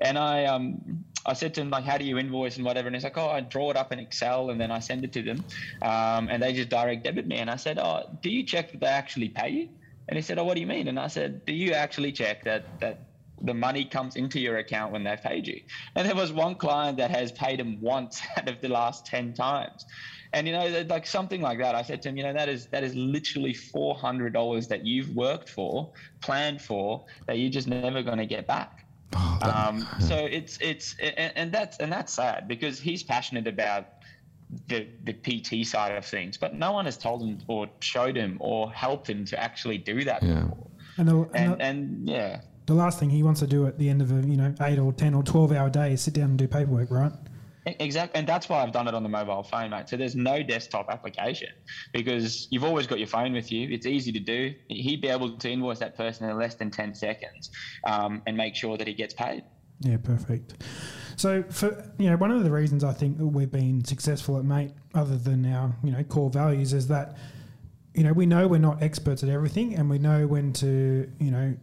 And 0.00 0.16
I 0.18 0.44
um 0.46 0.64
I 1.26 1.34
said 1.34 1.54
to 1.54 1.60
him 1.60 1.70
like, 1.70 1.84
how 1.84 1.98
do 1.98 2.04
you 2.04 2.16
invoice 2.18 2.56
and 2.56 2.64
whatever? 2.64 2.86
And 2.88 2.96
he's 2.96 3.04
like, 3.04 3.18
oh, 3.18 3.28
I 3.28 3.40
draw 3.40 3.70
it 3.70 3.76
up 3.76 3.92
in 3.92 3.98
Excel 4.06 4.50
and 4.50 4.60
then 4.60 4.70
I 4.72 4.80
send 4.80 5.04
it 5.04 5.12
to 5.12 5.22
them, 5.22 5.44
um, 5.82 6.28
and 6.30 6.42
they 6.42 6.52
just 6.52 6.70
direct 6.70 7.04
debit 7.04 7.26
me. 7.26 7.36
And 7.36 7.50
I 7.50 7.56
said, 7.56 7.78
oh, 7.78 8.02
do 8.22 8.30
you 8.30 8.42
check 8.44 8.72
that 8.72 8.80
they 8.80 8.86
actually 9.02 9.28
pay 9.28 9.50
you? 9.50 9.68
And 10.08 10.16
he 10.18 10.22
said, 10.22 10.38
oh, 10.38 10.44
what 10.44 10.54
do 10.54 10.60
you 10.60 10.66
mean? 10.66 10.88
And 10.88 10.98
I 10.98 11.08
said, 11.08 11.44
do 11.46 11.52
you 11.54 11.72
actually 11.74 12.12
check 12.12 12.44
that 12.44 12.64
that 12.80 12.96
the 13.44 13.54
money 13.54 13.84
comes 13.84 14.16
into 14.16 14.40
your 14.40 14.58
account 14.58 14.92
when 14.92 15.02
they've 15.04 15.20
paid 15.20 15.46
you. 15.46 15.60
And 15.96 16.08
there 16.08 16.14
was 16.14 16.32
one 16.32 16.54
client 16.54 16.96
that 16.98 17.10
has 17.10 17.32
paid 17.32 17.58
him 17.60 17.78
once 17.80 18.20
out 18.36 18.48
of 18.48 18.60
the 18.60 18.68
last 18.68 19.04
10 19.06 19.34
times. 19.34 19.84
And 20.34 20.46
you 20.46 20.54
know, 20.54 20.84
like 20.88 21.06
something 21.06 21.42
like 21.42 21.58
that, 21.58 21.74
I 21.74 21.82
said 21.82 22.00
to 22.02 22.08
him, 22.08 22.16
you 22.16 22.22
know, 22.22 22.32
that 22.32 22.48
is 22.48 22.66
that 22.68 22.82
is 22.82 22.94
literally 22.94 23.52
four 23.52 23.94
hundred 23.94 24.32
dollars 24.32 24.66
that 24.68 24.82
you've 24.82 25.10
worked 25.14 25.50
for, 25.50 25.90
planned 26.22 26.62
for, 26.62 27.04
that 27.26 27.36
you're 27.36 27.50
just 27.50 27.68
never 27.68 28.02
going 28.02 28.16
to 28.18 28.26
get 28.26 28.46
back. 28.46 28.86
Oh, 29.14 29.38
that- 29.42 29.54
Um, 29.54 29.86
so 30.00 30.16
it's 30.16 30.56
it's 30.62 30.96
and, 31.02 31.32
and 31.36 31.52
that's 31.52 31.76
and 31.80 31.92
that's 31.92 32.14
sad 32.14 32.48
because 32.48 32.80
he's 32.80 33.02
passionate 33.02 33.46
about 33.46 33.88
the 34.68 34.86
the 35.04 35.12
PT 35.12 35.66
side 35.66 35.94
of 35.96 36.06
things, 36.06 36.38
but 36.38 36.54
no 36.54 36.72
one 36.72 36.86
has 36.86 36.96
told 36.96 37.20
him 37.22 37.38
or 37.46 37.66
showed 37.80 38.16
him 38.16 38.38
or 38.40 38.72
helped 38.72 39.10
him 39.10 39.26
to 39.26 39.38
actually 39.38 39.76
do 39.76 40.02
that. 40.04 40.22
Yeah. 40.22 40.44
before. 40.44 40.66
And 40.96 41.08
the, 41.08 41.16
and 41.16 41.36
And 41.36 41.60
the, 41.60 41.64
and 41.64 42.08
yeah, 42.08 42.40
the 42.66 42.74
last 42.74 42.98
thing 42.98 43.10
he 43.10 43.22
wants 43.22 43.40
to 43.40 43.46
do 43.46 43.66
at 43.66 43.78
the 43.78 43.88
end 43.88 44.02
of 44.02 44.12
a 44.12 44.26
you 44.26 44.36
know 44.36 44.54
eight 44.62 44.78
or 44.78 44.92
ten 44.92 45.14
or 45.14 45.22
twelve 45.22 45.52
hour 45.52 45.70
day 45.70 45.92
is 45.92 46.00
sit 46.00 46.14
down 46.14 46.30
and 46.30 46.38
do 46.38 46.48
paperwork, 46.48 46.90
right? 46.90 47.12
Exactly, 47.64 48.18
and 48.18 48.28
that's 48.28 48.48
why 48.48 48.60
I've 48.60 48.72
done 48.72 48.88
it 48.88 48.94
on 48.94 49.04
the 49.04 49.08
mobile 49.08 49.44
phone, 49.44 49.70
mate. 49.70 49.88
So 49.88 49.96
there's 49.96 50.16
no 50.16 50.42
desktop 50.42 50.88
application 50.90 51.50
because 51.92 52.48
you've 52.50 52.64
always 52.64 52.88
got 52.88 52.98
your 52.98 53.06
phone 53.06 53.32
with 53.32 53.52
you. 53.52 53.68
It's 53.70 53.86
easy 53.86 54.10
to 54.12 54.18
do. 54.18 54.52
He'd 54.68 55.00
be 55.00 55.08
able 55.08 55.36
to 55.36 55.50
invoice 55.50 55.78
that 55.78 55.96
person 55.96 56.28
in 56.28 56.36
less 56.36 56.56
than 56.56 56.70
ten 56.72 56.94
seconds, 56.94 57.50
um, 57.86 58.22
and 58.26 58.36
make 58.36 58.56
sure 58.56 58.76
that 58.76 58.88
he 58.88 58.94
gets 58.94 59.14
paid. 59.14 59.44
Yeah, 59.80 59.96
perfect. 59.98 60.54
So 61.16 61.44
for 61.50 61.88
you 61.98 62.10
know, 62.10 62.16
one 62.16 62.32
of 62.32 62.42
the 62.42 62.50
reasons 62.50 62.82
I 62.82 62.92
think 62.92 63.18
that 63.18 63.26
we've 63.26 63.50
been 63.50 63.84
successful 63.84 64.38
at 64.38 64.44
Mate, 64.44 64.72
other 64.94 65.16
than 65.16 65.46
our 65.52 65.72
you 65.84 65.92
know 65.92 66.02
core 66.04 66.30
values, 66.30 66.72
is 66.72 66.88
that 66.88 67.16
you 67.94 68.02
know 68.02 68.12
we 68.12 68.26
know 68.26 68.48
we're 68.48 68.58
not 68.58 68.82
experts 68.82 69.22
at 69.22 69.28
everything, 69.28 69.76
and 69.76 69.88
we 69.88 69.98
know 69.98 70.26
when 70.26 70.52
to 70.54 71.08
you 71.20 71.30
know 71.30 71.54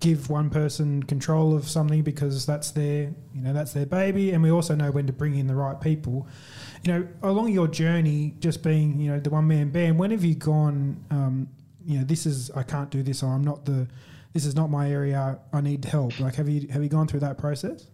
give 0.00 0.30
one 0.30 0.48
person 0.48 1.02
control 1.02 1.56
of 1.56 1.68
something 1.68 2.02
because 2.02 2.46
that's 2.46 2.70
their 2.70 3.12
you 3.34 3.42
know 3.42 3.52
that's 3.52 3.72
their 3.72 3.86
baby, 3.86 4.30
and 4.32 4.42
we 4.42 4.50
also 4.50 4.74
know 4.74 4.90
when 4.90 5.06
to 5.06 5.12
bring 5.12 5.36
in 5.36 5.46
the 5.46 5.54
right 5.54 5.80
people. 5.80 6.26
You 6.84 6.92
know, 6.92 7.08
along 7.22 7.52
your 7.52 7.68
journey, 7.68 8.34
just 8.38 8.62
being 8.62 9.00
you 9.00 9.10
know 9.10 9.20
the 9.20 9.30
one 9.30 9.46
man 9.46 9.70
band, 9.70 9.98
when 9.98 10.10
have 10.10 10.24
you 10.24 10.34
gone? 10.34 11.04
Um, 11.10 11.48
you 11.84 11.98
know, 11.98 12.04
this 12.04 12.26
is 12.26 12.50
I 12.52 12.62
can't 12.62 12.90
do 12.90 13.02
this, 13.02 13.22
or 13.22 13.32
I'm 13.32 13.42
not 13.42 13.64
the 13.64 13.88
this 14.32 14.44
is 14.44 14.54
not 14.54 14.70
my 14.70 14.90
area. 14.90 15.38
I 15.52 15.60
need 15.60 15.84
help. 15.84 16.20
Like, 16.20 16.36
have 16.36 16.48
you 16.48 16.68
have 16.68 16.82
you 16.82 16.88
gone 16.88 17.08
through 17.08 17.20
that 17.20 17.38
process? 17.38 17.86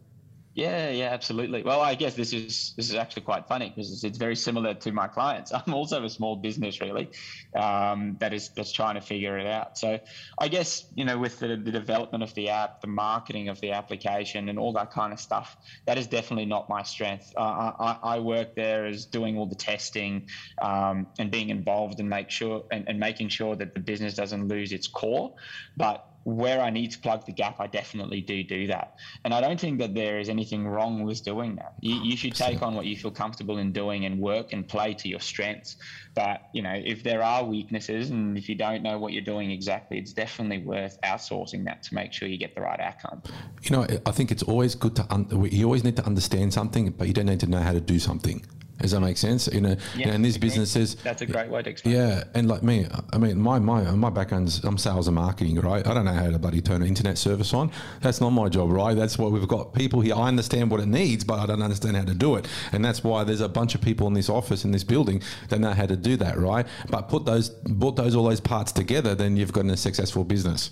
Yeah, 0.54 0.90
yeah, 0.90 1.06
absolutely. 1.06 1.64
Well, 1.64 1.80
I 1.80 1.96
guess 1.96 2.14
this 2.14 2.32
is 2.32 2.74
this 2.76 2.88
is 2.88 2.94
actually 2.94 3.22
quite 3.22 3.48
funny 3.48 3.70
because 3.70 3.90
it's, 3.90 4.04
it's 4.04 4.18
very 4.18 4.36
similar 4.36 4.72
to 4.74 4.92
my 4.92 5.08
clients. 5.08 5.52
I'm 5.66 5.74
also 5.74 6.04
a 6.04 6.08
small 6.08 6.36
business, 6.36 6.80
really, 6.80 7.10
um, 7.56 8.16
that 8.20 8.32
is 8.32 8.50
that's 8.54 8.70
trying 8.70 8.94
to 8.94 9.00
figure 9.00 9.36
it 9.36 9.48
out. 9.48 9.76
So, 9.76 9.98
I 10.38 10.46
guess 10.46 10.86
you 10.94 11.04
know, 11.04 11.18
with 11.18 11.40
the, 11.40 11.48
the 11.48 11.72
development 11.72 12.22
of 12.22 12.32
the 12.34 12.50
app, 12.50 12.80
the 12.82 12.86
marketing 12.86 13.48
of 13.48 13.60
the 13.60 13.72
application, 13.72 14.48
and 14.48 14.56
all 14.56 14.72
that 14.74 14.92
kind 14.92 15.12
of 15.12 15.18
stuff, 15.18 15.56
that 15.88 15.98
is 15.98 16.06
definitely 16.06 16.46
not 16.46 16.68
my 16.68 16.84
strength. 16.84 17.32
Uh, 17.36 17.72
I, 17.80 17.98
I 18.04 18.18
work 18.20 18.54
there 18.54 18.86
as 18.86 19.06
doing 19.06 19.36
all 19.36 19.46
the 19.46 19.56
testing 19.56 20.28
um, 20.62 21.08
and 21.18 21.32
being 21.32 21.48
involved 21.50 21.98
and 21.98 22.08
make 22.08 22.30
sure 22.30 22.62
and, 22.70 22.88
and 22.88 23.00
making 23.00 23.28
sure 23.28 23.56
that 23.56 23.74
the 23.74 23.80
business 23.80 24.14
doesn't 24.14 24.46
lose 24.46 24.70
its 24.70 24.86
core, 24.86 25.34
but 25.76 26.13
where 26.24 26.60
I 26.60 26.70
need 26.70 26.90
to 26.92 26.98
plug 26.98 27.26
the 27.26 27.32
gap, 27.32 27.60
I 27.60 27.66
definitely 27.66 28.20
do 28.20 28.42
do 28.42 28.66
that. 28.68 28.96
And 29.24 29.32
I 29.32 29.40
don't 29.40 29.60
think 29.60 29.78
that 29.78 29.94
there 29.94 30.18
is 30.18 30.28
anything 30.28 30.66
wrong 30.66 31.02
with 31.02 31.22
doing 31.22 31.56
that. 31.56 31.74
You, 31.80 31.96
you 32.02 32.16
should 32.16 32.34
take 32.34 32.62
on 32.62 32.74
what 32.74 32.86
you 32.86 32.96
feel 32.96 33.10
comfortable 33.10 33.58
in 33.58 33.72
doing 33.72 34.06
and 34.06 34.18
work 34.18 34.52
and 34.52 34.66
play 34.66 34.94
to 34.94 35.08
your 35.08 35.20
strengths. 35.20 35.76
But, 36.14 36.42
you 36.52 36.62
know, 36.62 36.74
if 36.74 37.02
there 37.02 37.22
are 37.22 37.44
weaknesses 37.44 38.10
and 38.10 38.38
if 38.38 38.48
you 38.48 38.54
don't 38.54 38.82
know 38.82 38.98
what 38.98 39.12
you're 39.12 39.22
doing 39.22 39.50
exactly, 39.50 39.98
it's 39.98 40.12
definitely 40.12 40.64
worth 40.64 40.98
outsourcing 41.02 41.64
that 41.64 41.82
to 41.84 41.94
make 41.94 42.12
sure 42.12 42.26
you 42.28 42.38
get 42.38 42.54
the 42.54 42.62
right 42.62 42.80
outcome. 42.80 43.22
You 43.62 43.70
know, 43.70 43.86
I 44.06 44.10
think 44.10 44.30
it's 44.30 44.42
always 44.42 44.74
good 44.74 44.96
to. 44.96 45.06
Un- 45.10 45.48
you 45.50 45.64
always 45.66 45.84
need 45.84 45.96
to 45.96 46.06
understand 46.06 46.52
something, 46.54 46.90
but 46.90 47.06
you 47.06 47.12
don't 47.12 47.26
need 47.26 47.40
to 47.40 47.46
know 47.46 47.60
how 47.60 47.72
to 47.72 47.80
do 47.80 47.98
something. 47.98 48.44
Does 48.80 48.90
that 48.90 49.00
make 49.00 49.16
sense? 49.16 49.48
You 49.52 49.60
know, 49.60 49.76
know 49.96 50.12
in 50.12 50.22
these 50.22 50.36
businesses, 50.36 50.96
That's 50.96 51.22
a 51.22 51.26
great 51.26 51.48
way 51.48 51.62
to 51.62 51.70
explain. 51.70 51.94
yeah, 51.94 52.24
and 52.34 52.48
like 52.48 52.62
me, 52.62 52.86
I 53.12 53.18
mean, 53.18 53.40
my 53.40 53.58
my 53.58 53.82
my 53.92 54.10
background's 54.10 54.62
I'm 54.64 54.78
sales 54.78 55.06
and 55.06 55.14
marketing, 55.14 55.60
right? 55.60 55.86
I 55.86 55.94
don't 55.94 56.04
know 56.04 56.12
how 56.12 56.30
to 56.30 56.38
bloody 56.38 56.60
turn 56.60 56.82
an 56.82 56.88
internet 56.88 57.16
service 57.16 57.54
on. 57.54 57.70
That's 58.00 58.20
not 58.20 58.30
my 58.30 58.48
job, 58.48 58.70
right? 58.70 58.94
That's 58.96 59.16
why 59.16 59.28
we've 59.28 59.46
got 59.48 59.74
people 59.74 60.00
here. 60.00 60.16
I 60.16 60.28
understand 60.28 60.70
what 60.70 60.80
it 60.80 60.88
needs, 60.88 61.22
but 61.24 61.38
I 61.38 61.46
don't 61.46 61.62
understand 61.62 61.96
how 61.96 62.04
to 62.04 62.14
do 62.14 62.34
it, 62.34 62.48
and 62.72 62.84
that's 62.84 63.04
why 63.04 63.22
there's 63.24 63.40
a 63.40 63.48
bunch 63.48 63.74
of 63.74 63.80
people 63.80 64.06
in 64.08 64.14
this 64.14 64.28
office 64.28 64.64
in 64.64 64.72
this 64.72 64.84
building 64.84 65.22
that 65.50 65.60
know 65.60 65.72
how 65.72 65.86
to 65.86 65.96
do 65.96 66.16
that, 66.16 66.36
right? 66.36 66.66
But 66.90 67.08
put 67.08 67.24
those 67.24 67.50
put 67.50 67.96
those 67.96 68.14
all 68.16 68.24
those 68.24 68.40
parts 68.40 68.72
together, 68.72 69.14
then 69.14 69.36
you've 69.36 69.52
got 69.52 69.66
a 69.66 69.76
successful 69.76 70.24
business. 70.24 70.70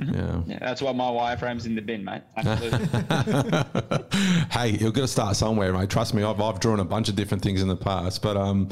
Yeah. 0.00 0.42
Yeah, 0.46 0.58
that's 0.60 0.80
why 0.82 0.92
my 0.92 1.04
wireframe's 1.04 1.66
in 1.66 1.74
the 1.74 1.82
bin, 1.82 2.04
mate. 2.04 2.22
Hey, 4.50 4.70
you're 4.70 4.90
going 4.90 5.06
to 5.06 5.08
start 5.08 5.36
somewhere, 5.36 5.72
mate. 5.72 5.88
Trust 5.90 6.12
me, 6.12 6.22
I've, 6.22 6.40
I've 6.40 6.60
drawn 6.60 6.80
a 6.80 6.84
bunch 6.84 7.08
of 7.08 7.16
different 7.16 7.42
things 7.42 7.62
in 7.62 7.68
the 7.68 7.76
past, 7.76 8.20
but 8.20 8.36
um, 8.36 8.68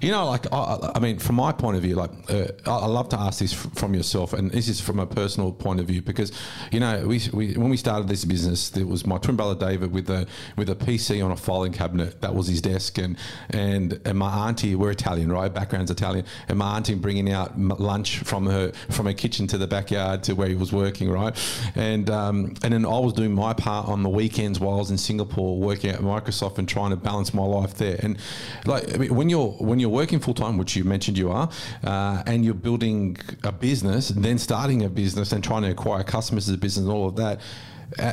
you 0.00 0.10
know, 0.10 0.26
like 0.26 0.52
I, 0.52 0.92
I 0.94 0.98
mean, 1.00 1.18
from 1.18 1.36
my 1.36 1.50
point 1.50 1.76
of 1.76 1.82
view, 1.82 1.96
like 1.96 2.10
uh, 2.30 2.46
I, 2.66 2.70
I 2.70 2.86
love 2.86 3.08
to 3.10 3.18
ask 3.18 3.38
this 3.40 3.52
f- 3.54 3.72
from 3.74 3.94
yourself, 3.94 4.32
and 4.32 4.50
this 4.50 4.68
is 4.68 4.80
from 4.80 4.98
a 5.00 5.06
personal 5.06 5.50
point 5.50 5.80
of 5.80 5.86
view 5.86 6.02
because 6.02 6.30
you 6.70 6.80
know, 6.80 7.06
we, 7.06 7.20
we 7.32 7.54
when 7.54 7.70
we 7.70 7.76
started 7.76 8.06
this 8.08 8.24
business, 8.24 8.76
it 8.76 8.86
was 8.86 9.06
my 9.06 9.18
twin 9.18 9.36
brother 9.36 9.58
David 9.58 9.92
with 9.92 10.10
a 10.10 10.26
with 10.56 10.68
a 10.68 10.76
PC 10.76 11.24
on 11.24 11.30
a 11.32 11.36
filing 11.36 11.72
cabinet. 11.72 12.20
That 12.20 12.34
was 12.34 12.46
his 12.46 12.60
desk, 12.60 12.98
and 12.98 13.16
and 13.50 14.00
and 14.04 14.18
my 14.18 14.48
auntie, 14.48 14.74
we're 14.74 14.90
Italian, 14.90 15.32
right? 15.32 15.52
Background's 15.52 15.90
Italian, 15.90 16.26
and 16.48 16.58
my 16.58 16.76
auntie 16.76 16.94
bringing 16.94 17.30
out 17.32 17.58
lunch 17.58 18.18
from 18.18 18.46
her 18.46 18.72
from 18.90 19.06
her 19.06 19.14
kitchen 19.14 19.46
to 19.48 19.58
the 19.58 19.66
backyard 19.66 20.22
to 20.24 20.34
where 20.34 20.48
he 20.48 20.54
was 20.54 20.63
was 20.64 20.72
working, 20.72 21.10
right? 21.10 21.34
And 21.74 22.08
um, 22.10 22.54
and 22.62 22.72
then 22.72 22.84
I 22.86 22.98
was 22.98 23.12
doing 23.12 23.32
my 23.32 23.52
part 23.52 23.88
on 23.88 24.02
the 24.02 24.08
weekends 24.08 24.58
while 24.60 24.76
I 24.76 24.78
was 24.78 24.90
in 24.90 24.98
Singapore 24.98 25.58
working 25.58 25.90
at 25.90 26.00
Microsoft 26.00 26.58
and 26.58 26.68
trying 26.68 26.90
to 26.90 26.96
balance 26.96 27.34
my 27.34 27.44
life 27.44 27.74
there. 27.74 27.98
And 28.02 28.18
like 28.64 28.94
I 28.94 28.96
mean, 28.96 29.14
when 29.14 29.28
you're 29.28 29.50
when 29.68 29.78
you're 29.78 29.90
working 29.90 30.20
full 30.20 30.34
time, 30.34 30.56
which 30.56 30.76
you 30.76 30.84
mentioned 30.84 31.18
you 31.18 31.30
are, 31.30 31.50
uh, 31.84 32.22
and 32.26 32.44
you're 32.44 32.54
building 32.54 33.16
a 33.42 33.52
business, 33.52 34.08
then 34.08 34.38
starting 34.38 34.84
a 34.84 34.88
business 34.88 35.32
and 35.32 35.44
trying 35.44 35.62
to 35.62 35.70
acquire 35.70 36.02
customers 36.02 36.48
as 36.48 36.54
a 36.54 36.58
business 36.58 36.84
and 36.84 36.92
all 36.92 37.08
of 37.08 37.16
that 37.16 37.40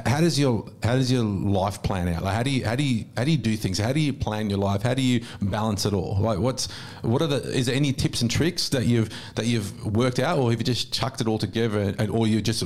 how 0.05 0.21
does 0.21 0.39
your 0.39 0.65
how 0.84 0.95
does 0.95 1.12
your 1.12 1.23
life 1.23 1.81
plan 1.84 2.07
out? 2.07 2.23
Like 2.23 2.36
how 2.36 2.43
do 2.43 2.49
you 2.49 2.65
how 2.65 2.75
do 2.75 2.84
you 2.84 3.05
how 3.15 3.23
do 3.23 3.31
you 3.31 3.38
do 3.38 3.55
things? 3.55 3.77
How 3.77 3.93
do 3.93 3.99
you 3.99 4.13
plan 4.13 4.49
your 4.49 4.60
life? 4.60 4.81
How 4.81 4.93
do 4.93 5.01
you 5.01 5.23
balance 5.41 5.86
it 5.86 5.93
all? 5.93 6.17
Like 6.19 6.39
what's 6.39 6.71
what 7.01 7.21
are 7.21 7.27
the 7.27 7.41
is 7.51 7.65
there 7.65 7.75
any 7.75 7.93
tips 7.93 8.21
and 8.21 8.29
tricks 8.29 8.69
that 8.69 8.86
you've 8.86 9.10
that 9.36 9.45
you've 9.45 9.86
worked 9.95 10.19
out, 10.19 10.38
or 10.39 10.51
have 10.51 10.60
you 10.60 10.65
just 10.65 10.93
chucked 10.93 11.21
it 11.21 11.27
all 11.27 11.38
together, 11.38 11.93
and, 11.97 12.10
or 12.10 12.27
you're 12.27 12.41
just 12.41 12.63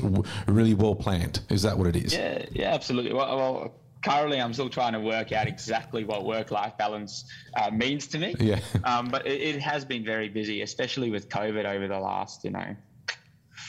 really 0.48 0.74
well 0.74 0.96
planned? 0.96 1.41
Is 1.50 1.62
that 1.63 1.78
what 1.78 1.88
it 1.88 1.96
is? 1.96 2.13
Yeah, 2.13 2.46
yeah, 2.52 2.74
absolutely. 2.74 3.13
Well, 3.13 3.38
well 3.38 3.74
currently 4.06 4.39
I'm 4.39 4.54
still 4.54 4.70
trying 4.70 4.94
to 4.94 5.00
work 5.00 5.32
out 5.32 5.48
exactly 5.48 6.04
what 6.04 6.26
work-life 6.26 6.78
balance 6.78 7.26
uh, 7.58 7.72
means 7.72 8.08
to 8.08 8.20
me. 8.20 8.36
Yeah. 8.39 8.60
Um, 8.84 9.08
but 9.08 9.26
it, 9.26 9.41
it, 9.41 9.60
has 9.62 9.84
been 9.84 10.06
very 10.06 10.30
busy, 10.30 10.62
especially 10.62 11.10
with 11.10 11.28
COVID 11.30 11.65
over 11.65 11.88
the 11.88 12.00
last, 12.00 12.44
you 12.44 12.52
know, 12.52 12.76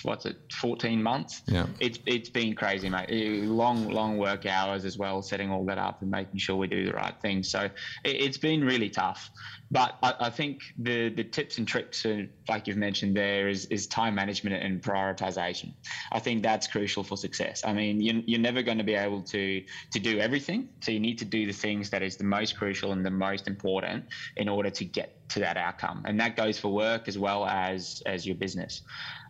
what's 0.02 0.26
it, 0.26 0.36
14 0.60 1.02
months. 1.02 1.42
Yeah. 1.46 1.66
It's 1.80 1.98
it's 2.06 2.30
been 2.30 2.54
crazy, 2.54 2.88
mate. 2.88 3.10
Long 3.44 3.88
long 3.88 4.18
work 4.18 4.46
hours 4.46 4.84
as 4.84 4.98
well, 4.98 5.22
setting 5.22 5.50
all 5.50 5.64
that 5.66 5.78
up 5.78 6.02
and 6.02 6.10
making 6.10 6.38
sure 6.38 6.56
we 6.56 6.66
do 6.66 6.84
the 6.84 6.92
right 6.92 7.14
thing. 7.20 7.42
So 7.42 7.68
it, 8.04 8.26
has 8.26 8.38
been 8.38 8.64
really 8.64 8.90
tough. 8.90 9.30
But 9.70 9.96
I, 10.02 10.14
I, 10.20 10.30
think 10.30 10.60
the 10.78 11.08
the 11.08 11.24
tips 11.24 11.58
and 11.58 11.66
tricks, 11.66 12.06
like 12.48 12.66
you've 12.66 12.76
mentioned 12.76 13.16
there, 13.16 13.48
is 13.48 13.66
is 13.66 13.86
time 13.86 14.14
management 14.14 14.62
and 14.62 14.80
prioritization. 14.80 15.72
I 16.12 16.20
think 16.20 16.42
that's 16.42 16.66
crucial 16.66 17.02
for 17.02 17.16
success. 17.16 17.62
I 17.66 17.72
mean, 17.72 18.00
you, 18.00 18.22
you're 18.26 18.40
never 18.40 18.62
going 18.62 18.78
to 18.78 18.84
be 18.84 18.94
able 18.94 19.22
to 19.22 19.64
to 19.92 19.98
do 19.98 20.20
everything, 20.20 20.68
so 20.80 20.92
you 20.92 21.00
need 21.00 21.18
to 21.18 21.24
do 21.24 21.46
the 21.46 21.52
things 21.52 21.90
that 21.90 22.02
is 22.02 22.16
the 22.16 22.24
most 22.24 22.56
crucial 22.56 22.92
and 22.92 23.04
the 23.04 23.10
most 23.10 23.48
important 23.48 24.04
in 24.36 24.48
order 24.48 24.70
to 24.70 24.84
get 24.84 25.28
to 25.30 25.40
that 25.40 25.56
outcome. 25.56 26.02
And 26.06 26.20
that 26.20 26.36
goes 26.36 26.58
for 26.58 26.68
work 26.72 27.08
as 27.08 27.18
well 27.18 27.44
as 27.46 28.02
as 28.06 28.24
your 28.24 28.36
business. 28.36 28.82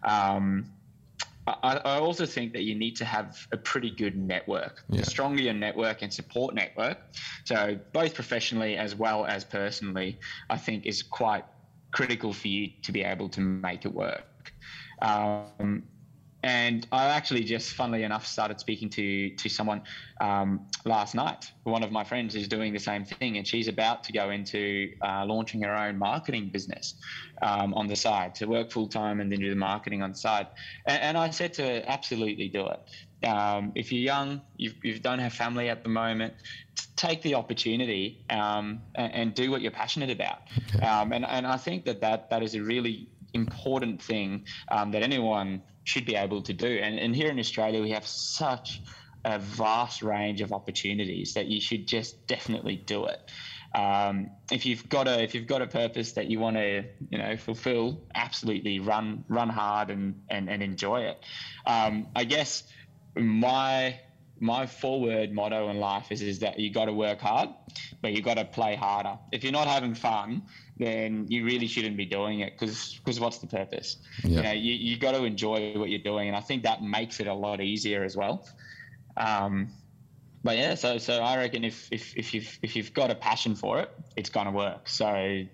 Um, 0.04 0.66
I, 1.46 1.80
I, 1.84 1.98
also 1.98 2.26
think 2.26 2.52
that 2.54 2.62
you 2.62 2.74
need 2.74 2.96
to 2.96 3.04
have 3.04 3.46
a 3.52 3.56
pretty 3.56 3.90
good 3.90 4.16
network. 4.16 4.82
Yeah. 4.88 5.00
The 5.00 5.06
stronger 5.06 5.42
your 5.42 5.54
network 5.54 6.02
and 6.02 6.12
support 6.12 6.54
network, 6.54 6.98
so 7.44 7.78
both 7.92 8.14
professionally 8.14 8.76
as 8.76 8.96
well 8.96 9.24
as 9.26 9.44
personally, 9.44 10.18
I 10.50 10.56
think 10.56 10.86
is 10.86 11.02
quite 11.02 11.44
critical 11.92 12.32
for 12.32 12.48
you 12.48 12.70
to 12.82 12.92
be 12.92 13.02
able 13.02 13.28
to 13.30 13.40
make 13.40 13.84
it 13.84 13.94
work. 13.94 14.52
Um, 15.02 15.84
and 16.46 16.86
I 16.92 17.06
actually 17.06 17.42
just, 17.42 17.72
funnily 17.72 18.04
enough, 18.04 18.24
started 18.24 18.60
speaking 18.60 18.88
to 18.90 19.30
to 19.30 19.48
someone 19.48 19.82
um, 20.20 20.64
last 20.84 21.16
night. 21.16 21.50
One 21.64 21.82
of 21.82 21.90
my 21.90 22.04
friends 22.04 22.36
is 22.36 22.46
doing 22.46 22.72
the 22.72 22.78
same 22.78 23.04
thing, 23.04 23.36
and 23.36 23.44
she's 23.44 23.66
about 23.66 24.04
to 24.04 24.12
go 24.12 24.30
into 24.30 24.92
uh, 25.02 25.26
launching 25.26 25.60
her 25.62 25.74
own 25.74 25.98
marketing 25.98 26.50
business 26.50 26.94
um, 27.42 27.74
on 27.74 27.88
the 27.88 27.96
side 27.96 28.36
to 28.36 28.46
work 28.46 28.70
full 28.70 28.86
time 28.86 29.18
and 29.18 29.30
then 29.30 29.40
do 29.40 29.50
the 29.50 29.56
marketing 29.56 30.02
on 30.02 30.12
the 30.12 30.16
side. 30.16 30.46
And, 30.86 31.02
and 31.02 31.18
I 31.18 31.30
said 31.30 31.52
to 31.54 31.62
her, 31.62 31.82
absolutely 31.88 32.48
do 32.48 32.68
it. 32.68 33.26
Um, 33.26 33.72
if 33.74 33.90
you're 33.90 34.04
young, 34.14 34.40
you 34.56 34.70
you 34.84 35.00
don't 35.00 35.18
have 35.18 35.32
family 35.32 35.68
at 35.68 35.82
the 35.82 35.88
moment, 35.88 36.34
take 36.94 37.22
the 37.22 37.34
opportunity 37.34 38.24
um, 38.30 38.82
and, 38.94 39.12
and, 39.12 39.34
do 39.34 39.50
what 39.50 39.62
you're 39.62 39.72
passionate 39.72 40.10
about. 40.10 40.42
Okay. 40.76 40.86
Um, 40.86 41.12
and 41.12 41.26
and 41.26 41.44
I 41.44 41.56
think 41.56 41.86
that 41.86 42.00
that 42.02 42.30
that 42.30 42.44
is 42.44 42.54
a 42.54 42.62
really 42.62 43.08
important 43.34 44.02
thing 44.02 44.46
um, 44.70 44.90
that 44.92 45.02
anyone 45.02 45.62
should 45.84 46.04
be 46.04 46.16
able 46.16 46.42
to 46.42 46.52
do. 46.52 46.78
And, 46.82 46.98
and 46.98 47.14
here 47.14 47.30
in 47.30 47.38
Australia, 47.38 47.80
we 47.80 47.90
have 47.90 48.06
such 48.06 48.82
a 49.24 49.38
vast 49.38 50.02
range 50.02 50.40
of 50.40 50.52
opportunities 50.52 51.34
that 51.34 51.46
you 51.46 51.60
should 51.60 51.86
just 51.86 52.26
definitely 52.26 52.76
do 52.76 53.06
it. 53.06 53.30
Um, 53.74 54.30
if 54.50 54.64
you've 54.64 54.88
got 54.88 55.06
a 55.06 55.22
if 55.22 55.34
you've 55.34 55.46
got 55.46 55.60
a 55.60 55.66
purpose 55.66 56.12
that 56.12 56.30
you 56.30 56.38
want 56.38 56.56
to 56.56 56.84
you 57.10 57.18
know 57.18 57.36
fulfill, 57.36 58.00
absolutely 58.14 58.78
run 58.80 59.24
run 59.28 59.48
hard 59.48 59.90
and 59.90 60.22
and, 60.30 60.48
and 60.48 60.62
enjoy 60.62 61.02
it. 61.02 61.18
Um, 61.66 62.06
I 62.14 62.24
guess 62.24 62.62
my 63.16 64.00
my 64.40 64.66
forward 64.66 65.32
motto 65.32 65.70
in 65.70 65.78
life 65.78 66.12
is 66.12 66.22
is 66.22 66.38
that 66.40 66.58
you 66.58 66.70
got 66.70 66.86
to 66.86 66.92
work 66.92 67.20
hard, 67.20 67.48
but 68.02 68.12
you 68.12 68.22
got 68.22 68.34
to 68.34 68.44
play 68.44 68.76
harder. 68.76 69.18
If 69.32 69.42
you're 69.42 69.52
not 69.52 69.66
having 69.66 69.94
fun, 69.94 70.42
then 70.78 71.26
you 71.28 71.44
really 71.44 71.66
shouldn't 71.66 71.96
be 71.96 72.04
doing 72.04 72.40
it 72.40 72.58
because 72.58 73.20
what's 73.20 73.38
the 73.38 73.46
purpose? 73.46 73.96
Yeah. 74.22 74.28
You 74.28 74.42
know, 74.42 74.52
you, 74.52 74.74
you 74.74 74.98
got 74.98 75.12
to 75.12 75.24
enjoy 75.24 75.72
what 75.78 75.88
you're 75.88 75.98
doing, 75.98 76.28
and 76.28 76.36
I 76.36 76.40
think 76.40 76.64
that 76.64 76.82
makes 76.82 77.20
it 77.20 77.26
a 77.26 77.34
lot 77.34 77.60
easier 77.60 78.04
as 78.04 78.16
well. 78.16 78.46
Um, 79.16 79.72
but 80.44 80.56
yeah, 80.58 80.74
so 80.74 80.98
so 80.98 81.22
I 81.22 81.38
reckon 81.38 81.64
if 81.64 81.88
if 81.90 82.16
if 82.16 82.34
you've 82.34 82.58
if 82.62 82.76
you've 82.76 82.92
got 82.92 83.10
a 83.10 83.14
passion 83.14 83.54
for 83.54 83.80
it, 83.80 83.90
it's 84.16 84.30
gonna 84.30 84.52
work. 84.52 84.88
So 84.88 85.44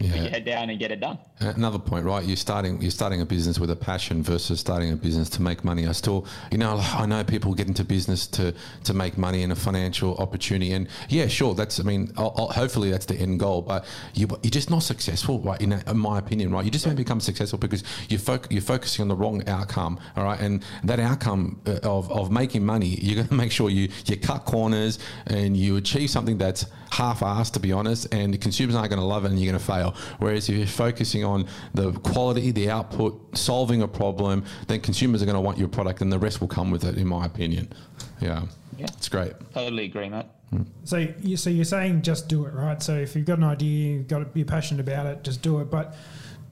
yeah. 0.00 0.12
put 0.12 0.20
your 0.20 0.30
head 0.30 0.44
down 0.44 0.70
and 0.70 0.78
get 0.78 0.92
it 0.92 1.00
done. 1.00 1.18
Another 1.40 1.78
point, 1.78 2.04
right? 2.04 2.24
You're 2.24 2.36
starting 2.36 2.80
you're 2.80 2.90
starting 2.90 3.20
a 3.20 3.26
business 3.26 3.58
with 3.58 3.70
a 3.70 3.76
passion 3.76 4.22
versus 4.22 4.60
starting 4.60 4.92
a 4.92 4.96
business 4.96 5.28
to 5.30 5.42
make 5.42 5.64
money. 5.64 5.86
I 5.86 5.92
still, 5.92 6.26
you 6.50 6.58
know, 6.58 6.78
I 6.78 7.06
know 7.06 7.24
people 7.24 7.54
get 7.54 7.66
into 7.66 7.84
business 7.84 8.26
to 8.28 8.54
to 8.84 8.94
make 8.94 9.18
money 9.18 9.42
and 9.42 9.52
a 9.52 9.56
financial 9.56 10.16
opportunity, 10.16 10.72
and 10.72 10.88
yeah, 11.08 11.26
sure, 11.26 11.54
that's 11.54 11.80
I 11.80 11.82
mean, 11.82 12.12
I'll, 12.16 12.34
I'll, 12.36 12.48
hopefully 12.48 12.90
that's 12.90 13.06
the 13.06 13.16
end 13.16 13.40
goal. 13.40 13.62
But 13.62 13.84
you 14.14 14.28
you're 14.42 14.50
just 14.50 14.70
not 14.70 14.82
successful, 14.82 15.40
right? 15.40 15.60
In, 15.60 15.72
in 15.72 15.98
my 15.98 16.18
opinion, 16.18 16.52
right? 16.52 16.64
You 16.64 16.70
just 16.70 16.84
don't 16.84 16.96
become 16.96 17.20
successful 17.20 17.58
because 17.58 17.82
you 18.08 18.18
foc- 18.18 18.50
you're 18.50 18.62
focusing 18.62 19.02
on 19.02 19.08
the 19.08 19.16
wrong 19.16 19.48
outcome, 19.48 19.98
all 20.16 20.24
right? 20.24 20.40
And 20.40 20.64
that 20.84 21.00
outcome 21.00 21.60
uh, 21.66 21.78
of, 21.82 22.10
of 22.12 22.30
making 22.30 22.64
money, 22.64 22.98
you're 23.00 23.16
going 23.16 23.28
to 23.28 23.34
make 23.34 23.52
sure 23.52 23.70
you 23.70 23.88
you 24.06 24.16
cut 24.16 24.44
corners 24.44 24.98
and 25.26 25.56
you 25.56 25.76
achieve 25.76 26.10
something 26.10 26.38
that's 26.38 26.66
half-assed, 26.90 27.52
to 27.52 27.60
be 27.60 27.72
honest, 27.72 28.12
and 28.12 28.32
the 28.32 28.38
consumers 28.38 28.74
aren't 28.74 28.90
going 28.90 29.00
to 29.00 29.06
love 29.06 29.24
it, 29.24 29.30
and 29.30 29.40
you're 29.40 29.50
going 29.50 29.60
to 29.60 29.64
fail. 29.64 29.94
Whereas 30.18 30.48
if 30.48 30.56
you're 30.56 30.66
focusing 30.66 31.24
on 31.24 31.46
the 31.74 31.92
quality, 31.92 32.50
the 32.50 32.70
output, 32.70 33.36
solving 33.36 33.82
a 33.82 33.88
problem, 33.88 34.44
then 34.66 34.80
consumers 34.80 35.22
are 35.22 35.26
going 35.26 35.34
to 35.34 35.40
want 35.40 35.58
your 35.58 35.68
product, 35.68 36.00
and 36.00 36.12
the 36.12 36.18
rest 36.18 36.40
will 36.40 36.48
come 36.48 36.70
with 36.70 36.84
it, 36.84 36.96
in 36.96 37.06
my 37.06 37.26
opinion. 37.26 37.72
Yeah, 38.20 38.42
yeah, 38.76 38.86
it's 38.96 39.08
great. 39.08 39.32
Totally 39.52 39.84
agree, 39.84 40.08
mate. 40.08 40.26
Hmm. 40.50 40.62
So, 40.84 41.06
you, 41.20 41.36
so 41.36 41.50
you're 41.50 41.64
saying 41.64 42.02
just 42.02 42.28
do 42.28 42.46
it, 42.46 42.54
right? 42.54 42.82
So 42.82 42.94
if 42.94 43.14
you've 43.14 43.26
got 43.26 43.38
an 43.38 43.44
idea, 43.44 43.96
you've 43.96 44.08
got 44.08 44.20
to 44.20 44.24
be 44.24 44.44
passionate 44.44 44.80
about 44.80 45.06
it, 45.06 45.22
just 45.22 45.42
do 45.42 45.60
it. 45.60 45.70
But 45.70 45.94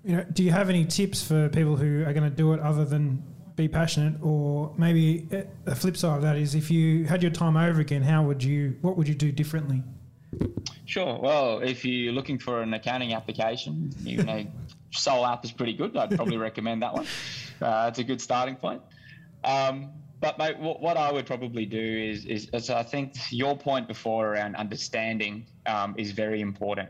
you 0.05 0.16
know, 0.16 0.25
do 0.33 0.42
you 0.42 0.51
have 0.51 0.68
any 0.68 0.85
tips 0.85 1.27
for 1.27 1.49
people 1.49 1.77
who 1.77 2.05
are 2.05 2.12
going 2.12 2.29
to 2.29 2.37
do 2.37 2.53
it 2.53 2.61
other 2.61 2.85
than 2.85 3.22
be 3.57 3.68
passionate, 3.68 4.22
or 4.22 4.72
maybe 4.77 5.27
eh, 5.33 5.44
the 5.64 5.75
flip 5.75 5.96
side 5.96 6.16
of 6.16 6.22
that 6.22 6.37
is 6.37 6.55
if 6.55 6.70
you 6.70 7.05
had 7.07 7.22
your 7.22 7.33
time 7.33 7.57
over 7.57 7.81
again, 7.81 8.03
how 8.03 8.22
would 8.22 8.44
you? 8.44 8.77
What 8.83 8.96
would 8.96 9.09
you 9.09 9.14
do 9.14 9.33
differently? 9.33 9.83
Sure. 10.85 11.19
Well, 11.21 11.59
if 11.61 11.85
you're 11.85 12.12
looking 12.12 12.39
for 12.39 12.62
an 12.62 12.73
accounting 12.75 13.12
application, 13.12 13.91
you 14.03 14.23
know, 14.23 14.47
Soul 14.93 15.27
App 15.27 15.45
is 15.45 15.53
pretty 15.53 15.75
good. 15.75 15.97
I'd 15.97 16.15
probably 16.15 16.37
recommend 16.37 16.83
that 16.83 16.95
one. 16.95 17.07
Uh, 17.61 17.87
it's 17.89 17.99
a 17.99 18.05
good 18.05 18.21
starting 18.21 18.57
point. 18.57 18.81
Um, 19.45 19.91
but 20.21 20.39
mate, 20.39 20.59
what, 20.59 20.97
I 20.97 21.12
would 21.12 21.27
probably 21.27 21.67
do 21.67 21.79
is, 21.79 22.25
is, 22.25 22.49
is, 22.53 22.71
I 22.71 22.83
think 22.83 23.15
your 23.31 23.57
point 23.57 23.87
before 23.87 24.33
around 24.33 24.57
understanding 24.57 25.47
um, 25.67 25.95
is 25.99 26.12
very 26.12 26.41
important. 26.41 26.89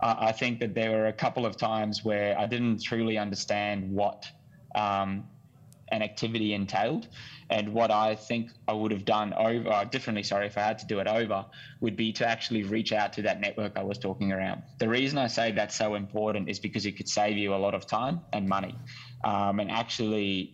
Uh, 0.00 0.14
I 0.18 0.32
think 0.32 0.58
that 0.60 0.74
there 0.74 0.90
were 0.90 1.06
a 1.06 1.12
couple 1.12 1.46
of 1.46 1.56
times 1.56 2.04
where 2.04 2.38
I 2.38 2.46
didn't 2.46 2.82
truly 2.82 3.18
understand 3.18 3.90
what 3.90 4.26
um, 4.74 5.24
an 5.90 6.02
activity 6.02 6.54
entailed. 6.54 7.06
And 7.50 7.72
what 7.72 7.90
I 7.90 8.14
think 8.14 8.48
I 8.66 8.72
would 8.72 8.92
have 8.92 9.04
done 9.04 9.32
over 9.34 9.70
uh, 9.70 9.84
differently, 9.84 10.22
sorry, 10.22 10.46
if 10.46 10.58
I 10.58 10.62
had 10.62 10.78
to 10.78 10.86
do 10.86 10.98
it 10.98 11.06
over, 11.06 11.44
would 11.80 11.96
be 11.96 12.12
to 12.12 12.26
actually 12.26 12.62
reach 12.62 12.92
out 12.92 13.12
to 13.14 13.22
that 13.22 13.40
network 13.40 13.72
I 13.76 13.82
was 13.82 13.98
talking 13.98 14.32
around. 14.32 14.62
The 14.78 14.88
reason 14.88 15.18
I 15.18 15.28
say 15.28 15.52
that's 15.52 15.76
so 15.76 15.94
important 15.94 16.48
is 16.48 16.58
because 16.58 16.84
it 16.86 16.96
could 16.96 17.08
save 17.08 17.36
you 17.36 17.54
a 17.54 17.56
lot 17.56 17.74
of 17.74 17.86
time 17.86 18.20
and 18.32 18.48
money, 18.48 18.74
um, 19.24 19.60
and 19.60 19.70
actually 19.70 20.52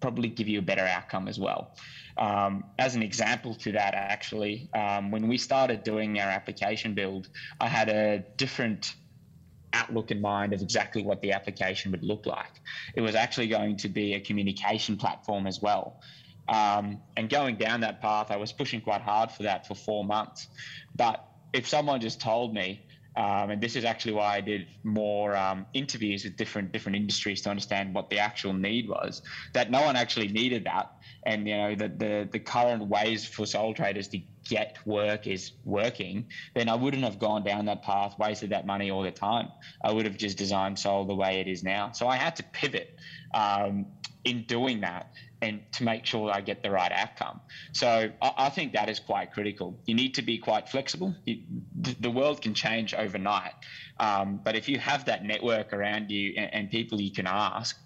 probably 0.00 0.28
give 0.28 0.48
you 0.48 0.60
a 0.60 0.62
better 0.62 0.86
outcome 0.86 1.28
as 1.28 1.38
well. 1.38 1.70
Um, 2.16 2.64
as 2.78 2.94
an 2.94 3.02
example 3.02 3.54
to 3.56 3.72
that, 3.72 3.94
actually, 3.94 4.68
um, 4.74 5.10
when 5.10 5.28
we 5.28 5.38
started 5.38 5.82
doing 5.82 6.18
our 6.20 6.28
application 6.28 6.94
build, 6.94 7.28
I 7.60 7.68
had 7.68 7.88
a 7.88 8.24
different 8.36 8.94
outlook 9.72 10.10
in 10.10 10.20
mind 10.20 10.52
of 10.52 10.62
exactly 10.62 11.02
what 11.02 11.20
the 11.20 11.32
application 11.32 11.90
would 11.90 12.02
look 12.02 12.26
like. 12.26 12.60
It 12.94 13.00
was 13.00 13.14
actually 13.14 13.48
going 13.48 13.76
to 13.78 13.88
be 13.88 14.14
a 14.14 14.20
communication 14.20 14.96
platform 14.96 15.46
as 15.46 15.60
well. 15.60 15.96
Um, 16.48 17.00
and 17.16 17.28
going 17.28 17.56
down 17.56 17.80
that 17.80 18.00
path, 18.00 18.30
I 18.30 18.36
was 18.36 18.52
pushing 18.52 18.80
quite 18.80 19.02
hard 19.02 19.30
for 19.30 19.42
that 19.42 19.66
for 19.66 19.74
four 19.74 20.04
months. 20.04 20.48
But 20.96 21.20
if 21.52 21.68
someone 21.68 22.00
just 22.00 22.20
told 22.20 22.54
me, 22.54 22.82
um, 23.16 23.50
and 23.50 23.60
this 23.60 23.74
is 23.74 23.84
actually 23.84 24.12
why 24.12 24.36
I 24.36 24.40
did 24.40 24.68
more 24.84 25.34
um, 25.36 25.66
interviews 25.74 26.22
with 26.22 26.36
different 26.36 26.70
different 26.70 26.94
industries 26.94 27.40
to 27.42 27.50
understand 27.50 27.92
what 27.92 28.08
the 28.10 28.18
actual 28.18 28.52
need 28.52 28.88
was. 28.88 29.22
That 29.54 29.72
no 29.72 29.82
one 29.82 29.96
actually 29.96 30.28
needed 30.28 30.64
that, 30.64 30.86
and 31.26 31.48
you 31.48 31.56
know 31.56 31.74
the 31.74 31.88
the, 31.88 32.28
the 32.30 32.38
current 32.38 32.86
ways 32.86 33.24
for 33.24 33.44
sole 33.44 33.74
traders 33.74 34.06
to 34.08 34.20
get 34.48 34.78
work 34.86 35.26
is 35.26 35.52
working, 35.64 36.26
then 36.54 36.68
I 36.68 36.74
wouldn't 36.74 37.04
have 37.04 37.18
gone 37.18 37.44
down 37.44 37.66
that 37.66 37.82
path, 37.82 38.18
wasted 38.18 38.50
that 38.50 38.66
money 38.66 38.90
all 38.90 39.02
the 39.02 39.10
time. 39.10 39.48
I 39.82 39.92
would 39.92 40.06
have 40.06 40.16
just 40.16 40.38
designed 40.38 40.78
Soul 40.78 41.04
the 41.04 41.14
way 41.14 41.40
it 41.40 41.48
is 41.48 41.62
now. 41.62 41.92
So 41.92 42.08
I 42.08 42.16
had 42.16 42.36
to 42.36 42.42
pivot 42.42 42.96
um, 43.34 43.86
in 44.24 44.44
doing 44.44 44.80
that 44.80 45.12
and 45.40 45.60
to 45.72 45.84
make 45.84 46.04
sure 46.04 46.32
I 46.32 46.40
get 46.40 46.62
the 46.62 46.70
right 46.70 46.90
outcome. 46.90 47.40
So 47.72 48.10
I, 48.20 48.32
I 48.36 48.48
think 48.48 48.72
that 48.72 48.88
is 48.88 48.98
quite 48.98 49.32
critical. 49.32 49.78
You 49.84 49.94
need 49.94 50.14
to 50.14 50.22
be 50.22 50.38
quite 50.38 50.68
flexible. 50.68 51.14
You, 51.24 51.42
the, 51.80 51.94
the 52.00 52.10
world 52.10 52.42
can 52.42 52.54
change 52.54 52.94
overnight, 52.94 53.52
um, 54.00 54.40
but 54.42 54.56
if 54.56 54.68
you 54.68 54.78
have 54.78 55.04
that 55.04 55.24
network 55.24 55.72
around 55.72 56.10
you 56.10 56.34
and, 56.36 56.52
and 56.52 56.70
people 56.70 57.00
you 57.00 57.12
can 57.12 57.26
ask, 57.26 57.78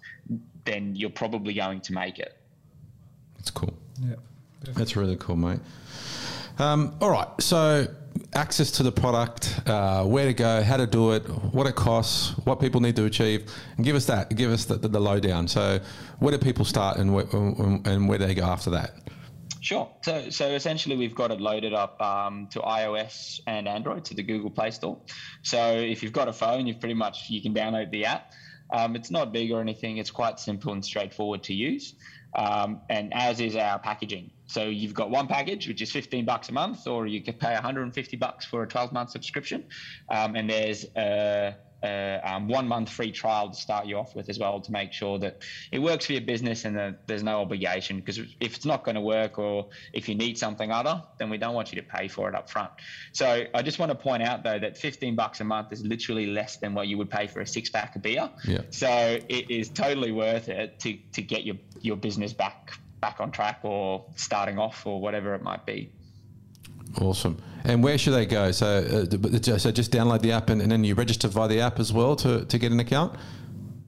then 0.65 0.95
you're 0.95 1.09
probably 1.09 1.53
going 1.53 1.81
to 1.81 1.93
make 1.93 2.17
it. 2.19 2.37
That's 3.35 3.51
cool. 3.51 3.73
Yeah. 4.01 4.15
That's 4.71 4.95
really 4.95 5.17
cool, 5.17 5.35
mate. 5.35 5.59
Um, 6.59 6.95
all 7.01 7.09
right, 7.09 7.27
so 7.39 7.87
access 8.35 8.71
to 8.71 8.83
the 8.83 8.91
product, 8.91 9.59
uh, 9.65 10.03
where 10.03 10.25
to 10.25 10.33
go, 10.33 10.61
how 10.61 10.77
to 10.77 10.85
do 10.87 11.11
it, 11.11 11.23
what 11.53 11.67
it 11.67 11.75
costs, 11.75 12.37
what 12.45 12.59
people 12.59 12.81
need 12.81 12.95
to 12.95 13.05
achieve, 13.05 13.51
and 13.77 13.85
give 13.85 13.95
us 13.95 14.05
that. 14.05 14.35
Give 14.35 14.51
us 14.51 14.65
the, 14.65 14.75
the, 14.75 14.87
the 14.87 14.99
lowdown. 14.99 15.47
So, 15.47 15.79
where 16.19 16.31
do 16.31 16.37
people 16.37 16.65
start, 16.65 16.97
and 16.97 17.13
where, 17.13 17.25
and 17.33 18.07
where 18.07 18.17
do 18.17 18.27
they 18.27 18.35
go 18.35 18.43
after 18.43 18.69
that? 18.71 18.93
Sure. 19.61 19.89
So, 20.01 20.29
so 20.29 20.49
essentially, 20.49 20.97
we've 20.97 21.15
got 21.15 21.31
it 21.31 21.39
loaded 21.39 21.73
up 21.73 22.01
um, 22.01 22.47
to 22.51 22.59
iOS 22.59 23.39
and 23.47 23.67
Android 23.67 24.03
to 24.05 24.13
the 24.13 24.23
Google 24.23 24.49
Play 24.49 24.71
Store. 24.71 24.99
So, 25.41 25.75
if 25.75 26.03
you've 26.03 26.13
got 26.13 26.27
a 26.27 26.33
phone, 26.33 26.67
you've 26.67 26.79
pretty 26.79 26.95
much 26.95 27.29
you 27.29 27.41
can 27.41 27.53
download 27.53 27.91
the 27.91 28.05
app. 28.05 28.33
Um, 28.71 28.95
it's 28.95 29.11
not 29.11 29.31
big 29.31 29.51
or 29.51 29.61
anything. 29.61 29.97
It's 29.97 30.11
quite 30.11 30.39
simple 30.39 30.73
and 30.73 30.83
straightforward 30.83 31.43
to 31.43 31.53
use. 31.53 31.95
Um, 32.35 32.81
and 32.89 33.13
as 33.13 33.39
is 33.39 33.55
our 33.55 33.77
packaging. 33.79 34.31
So 34.53 34.65
you've 34.65 34.93
got 34.93 35.09
one 35.09 35.25
package, 35.25 35.67
which 35.67 35.81
is 35.81 35.91
15 35.91 36.25
bucks 36.25 36.49
a 36.49 36.51
month, 36.51 36.85
or 36.85 37.07
you 37.07 37.23
could 37.23 37.39
pay 37.39 37.53
150 37.53 38.17
bucks 38.17 38.45
for 38.45 38.61
a 38.61 38.67
12 38.67 38.91
month 38.91 39.09
subscription. 39.09 39.63
Um, 40.11 40.35
and 40.35 40.47
there's 40.47 40.85
a, 40.95 41.55
a 41.83 42.21
um, 42.23 42.47
one 42.47 42.67
month 42.67 42.91
free 42.91 43.11
trial 43.11 43.49
to 43.49 43.55
start 43.55 43.87
you 43.87 43.97
off 43.97 44.15
with 44.15 44.29
as 44.29 44.37
well 44.37 44.61
to 44.61 44.71
make 44.71 44.93
sure 44.93 45.17
that 45.17 45.41
it 45.71 45.79
works 45.79 46.05
for 46.05 46.11
your 46.11 46.21
business 46.21 46.65
and 46.65 46.77
that 46.77 47.07
there's 47.07 47.23
no 47.23 47.41
obligation. 47.41 47.97
Because 47.97 48.19
if 48.19 48.55
it's 48.55 48.63
not 48.63 48.83
going 48.83 48.93
to 48.93 49.01
work 49.01 49.39
or 49.39 49.69
if 49.91 50.07
you 50.07 50.13
need 50.13 50.37
something 50.37 50.71
other, 50.71 51.01
then 51.17 51.31
we 51.31 51.39
don't 51.39 51.55
want 51.55 51.71
you 51.71 51.81
to 51.81 51.87
pay 51.87 52.07
for 52.07 52.29
it 52.29 52.35
up 52.35 52.47
front. 52.47 52.69
So 53.11 53.45
I 53.55 53.63
just 53.63 53.79
want 53.79 53.89
to 53.89 53.95
point 53.95 54.21
out 54.21 54.43
though 54.43 54.59
that 54.59 54.77
15 54.77 55.15
bucks 55.15 55.41
a 55.41 55.45
month 55.45 55.69
is 55.71 55.83
literally 55.83 56.27
less 56.27 56.57
than 56.57 56.75
what 56.75 56.87
you 56.87 56.99
would 56.99 57.09
pay 57.09 57.25
for 57.25 57.41
a 57.41 57.47
six 57.47 57.71
pack 57.71 57.95
of 57.95 58.03
beer. 58.03 58.29
Yeah. 58.47 58.61
So 58.69 59.17
it 59.27 59.49
is 59.49 59.69
totally 59.69 60.11
worth 60.11 60.47
it 60.47 60.77
to, 60.81 60.95
to 61.13 61.23
get 61.23 61.43
your, 61.43 61.55
your 61.81 61.97
business 61.97 62.33
back 62.33 62.73
back 63.03 63.19
on 63.19 63.31
track 63.31 63.59
or 63.63 64.05
starting 64.15 64.57
off 64.57 64.85
or 64.85 65.01
whatever 65.01 65.35
it 65.35 65.43
might 65.43 65.65
be. 65.65 65.91
Awesome. 67.01 67.37
And 67.65 67.83
where 67.83 67.97
should 67.97 68.13
they 68.13 68.25
go? 68.25 68.51
So, 68.51 68.65
uh, 68.65 69.57
so 69.57 69.71
just 69.71 69.91
download 69.91 70.21
the 70.21 70.31
app 70.31 70.49
and, 70.49 70.61
and, 70.61 70.71
then 70.71 70.85
you 70.85 70.95
register 70.95 71.27
via 71.27 71.49
the 71.49 71.59
app 71.59 71.81
as 71.81 71.91
well 71.91 72.15
to, 72.17 72.45
to 72.45 72.57
get 72.57 72.71
an 72.71 72.79
account? 72.79 73.17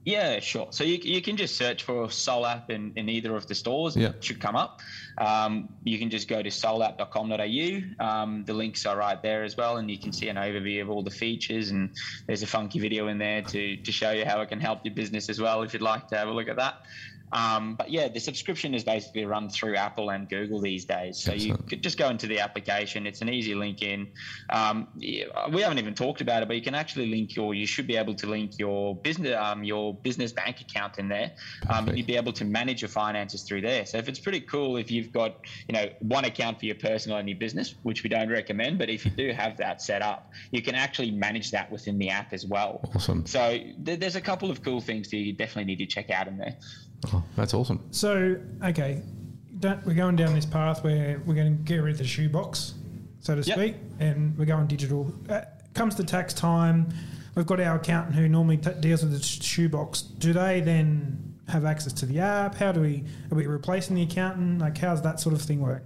Yeah, 0.04 0.38
sure. 0.40 0.68
So 0.70 0.84
you, 0.84 0.98
you 1.02 1.22
can 1.22 1.38
just 1.38 1.56
search 1.56 1.82
for 1.82 2.10
Soul 2.10 2.44
App 2.44 2.70
in, 2.70 2.92
in 2.94 3.08
either 3.08 3.34
of 3.34 3.46
the 3.46 3.54
stores. 3.54 3.96
Yeah. 3.96 4.10
It 4.10 4.22
should 4.22 4.40
come 4.40 4.54
up. 4.54 4.80
Um, 5.16 5.70
you 5.82 5.98
can 5.98 6.10
just 6.10 6.28
go 6.28 6.42
to 6.42 6.50
soulapp.com.au. 6.50 8.04
Um, 8.06 8.44
the 8.44 8.52
links 8.52 8.84
are 8.84 8.96
right 8.96 9.20
there 9.22 9.44
as 9.44 9.56
well, 9.56 9.78
and 9.78 9.90
you 9.90 9.98
can 9.98 10.12
see 10.12 10.28
an 10.28 10.36
overview 10.36 10.82
of 10.82 10.90
all 10.90 11.02
the 11.02 11.10
features. 11.10 11.70
And 11.70 11.90
there's 12.26 12.42
a 12.42 12.46
funky 12.46 12.78
video 12.78 13.08
in 13.08 13.18
there 13.18 13.42
to, 13.42 13.76
to 13.78 13.92
show 13.92 14.10
you 14.12 14.26
how 14.26 14.42
it 14.42 14.48
can 14.48 14.60
help 14.60 14.84
your 14.84 14.94
business 14.94 15.28
as 15.30 15.40
well 15.40 15.62
if 15.62 15.72
you'd 15.72 15.82
like 15.82 16.06
to 16.08 16.16
have 16.16 16.28
a 16.28 16.32
look 16.32 16.48
at 16.48 16.56
that. 16.56 16.82
Um, 17.32 17.74
but 17.74 17.90
yeah, 17.90 18.08
the 18.08 18.20
subscription 18.20 18.74
is 18.74 18.84
basically 18.84 19.24
run 19.24 19.50
through 19.50 19.76
Apple 19.76 20.10
and 20.10 20.28
Google 20.28 20.60
these 20.60 20.84
days. 20.84 21.18
So 21.18 21.32
Excellent. 21.32 21.60
you 21.60 21.66
could 21.68 21.82
just 21.82 21.98
go 21.98 22.08
into 22.08 22.26
the 22.26 22.40
application. 22.40 23.06
It's 23.06 23.20
an 23.20 23.28
easy 23.28 23.54
link 23.54 23.82
in. 23.82 24.08
Um, 24.50 24.88
we 24.96 25.60
haven't 25.60 25.78
even 25.78 25.94
talked 25.94 26.20
about 26.20 26.42
it, 26.42 26.48
but 26.48 26.56
you 26.56 26.62
can 26.62 26.74
actually 26.74 27.06
link 27.06 27.34
your. 27.34 27.54
You 27.54 27.66
should 27.66 27.86
be 27.86 27.96
able 27.96 28.14
to 28.14 28.26
link 28.26 28.58
your 28.58 28.94
business 28.94 29.36
um, 29.36 29.64
your 29.64 29.94
business 29.94 30.32
bank 30.32 30.60
account 30.60 30.98
in 30.98 31.08
there. 31.08 31.32
Um, 31.68 31.88
you'd 31.94 32.06
be 32.06 32.16
able 32.16 32.32
to 32.34 32.44
manage 32.44 32.82
your 32.82 32.88
finances 32.88 33.42
through 33.42 33.62
there. 33.62 33.86
So 33.86 33.98
if 33.98 34.08
it's 34.08 34.20
pretty 34.20 34.40
cool, 34.40 34.76
if 34.76 34.90
you've 34.90 35.12
got 35.12 35.36
you 35.68 35.74
know 35.74 35.88
one 36.00 36.24
account 36.24 36.60
for 36.60 36.66
your 36.66 36.76
personal 36.76 37.18
and 37.18 37.28
your 37.28 37.38
business, 37.38 37.74
which 37.82 38.02
we 38.02 38.10
don't 38.10 38.30
recommend, 38.30 38.78
but 38.78 38.88
if 38.88 39.04
you 39.04 39.10
do 39.10 39.32
have 39.32 39.56
that 39.56 39.82
set 39.82 40.02
up, 40.02 40.30
you 40.52 40.62
can 40.62 40.74
actually 40.74 41.10
manage 41.10 41.50
that 41.50 41.70
within 41.70 41.98
the 41.98 42.10
app 42.10 42.32
as 42.32 42.46
well. 42.46 42.80
Awesome. 42.94 43.26
So 43.26 43.58
th- 43.84 43.98
there's 43.98 44.16
a 44.16 44.20
couple 44.20 44.50
of 44.50 44.62
cool 44.62 44.80
things 44.80 45.10
that 45.10 45.16
you 45.16 45.32
definitely 45.32 45.64
need 45.64 45.78
to 45.78 45.86
check 45.86 46.10
out 46.10 46.28
in 46.28 46.38
there. 46.38 46.56
Oh, 47.12 47.22
that's 47.36 47.54
awesome. 47.54 47.80
So, 47.90 48.36
okay, 48.64 49.02
we're 49.84 49.94
going 49.94 50.16
down 50.16 50.34
this 50.34 50.46
path 50.46 50.82
where 50.84 51.20
we're 51.26 51.34
going 51.34 51.56
to 51.56 51.62
get 51.64 51.78
rid 51.78 51.92
of 51.92 51.98
the 51.98 52.04
shoebox, 52.04 52.74
so 53.20 53.34
to 53.34 53.42
Yep. 53.42 53.56
speak, 53.58 53.76
and 54.00 54.36
we're 54.38 54.44
going 54.44 54.66
digital. 54.66 55.12
Uh, 55.28 55.42
comes 55.74 55.94
to 55.96 56.04
tax 56.04 56.32
time, 56.34 56.88
we've 57.34 57.46
got 57.46 57.60
our 57.60 57.76
accountant 57.76 58.14
who 58.16 58.28
normally 58.28 58.56
t- 58.56 58.70
deals 58.80 59.02
with 59.02 59.12
the 59.12 59.22
shoebox. 59.22 60.02
Do 60.02 60.32
they 60.32 60.60
then 60.60 61.34
have 61.48 61.64
access 61.64 61.92
to 61.94 62.06
the 62.06 62.18
app? 62.18 62.54
How 62.56 62.72
do 62.72 62.80
we 62.80 63.04
are 63.30 63.34
we 63.36 63.46
replacing 63.46 63.94
the 63.94 64.02
accountant? 64.02 64.58
Like, 64.60 64.76
how's 64.78 65.02
that 65.02 65.20
sort 65.20 65.34
of 65.34 65.42
thing 65.42 65.60
work? 65.60 65.84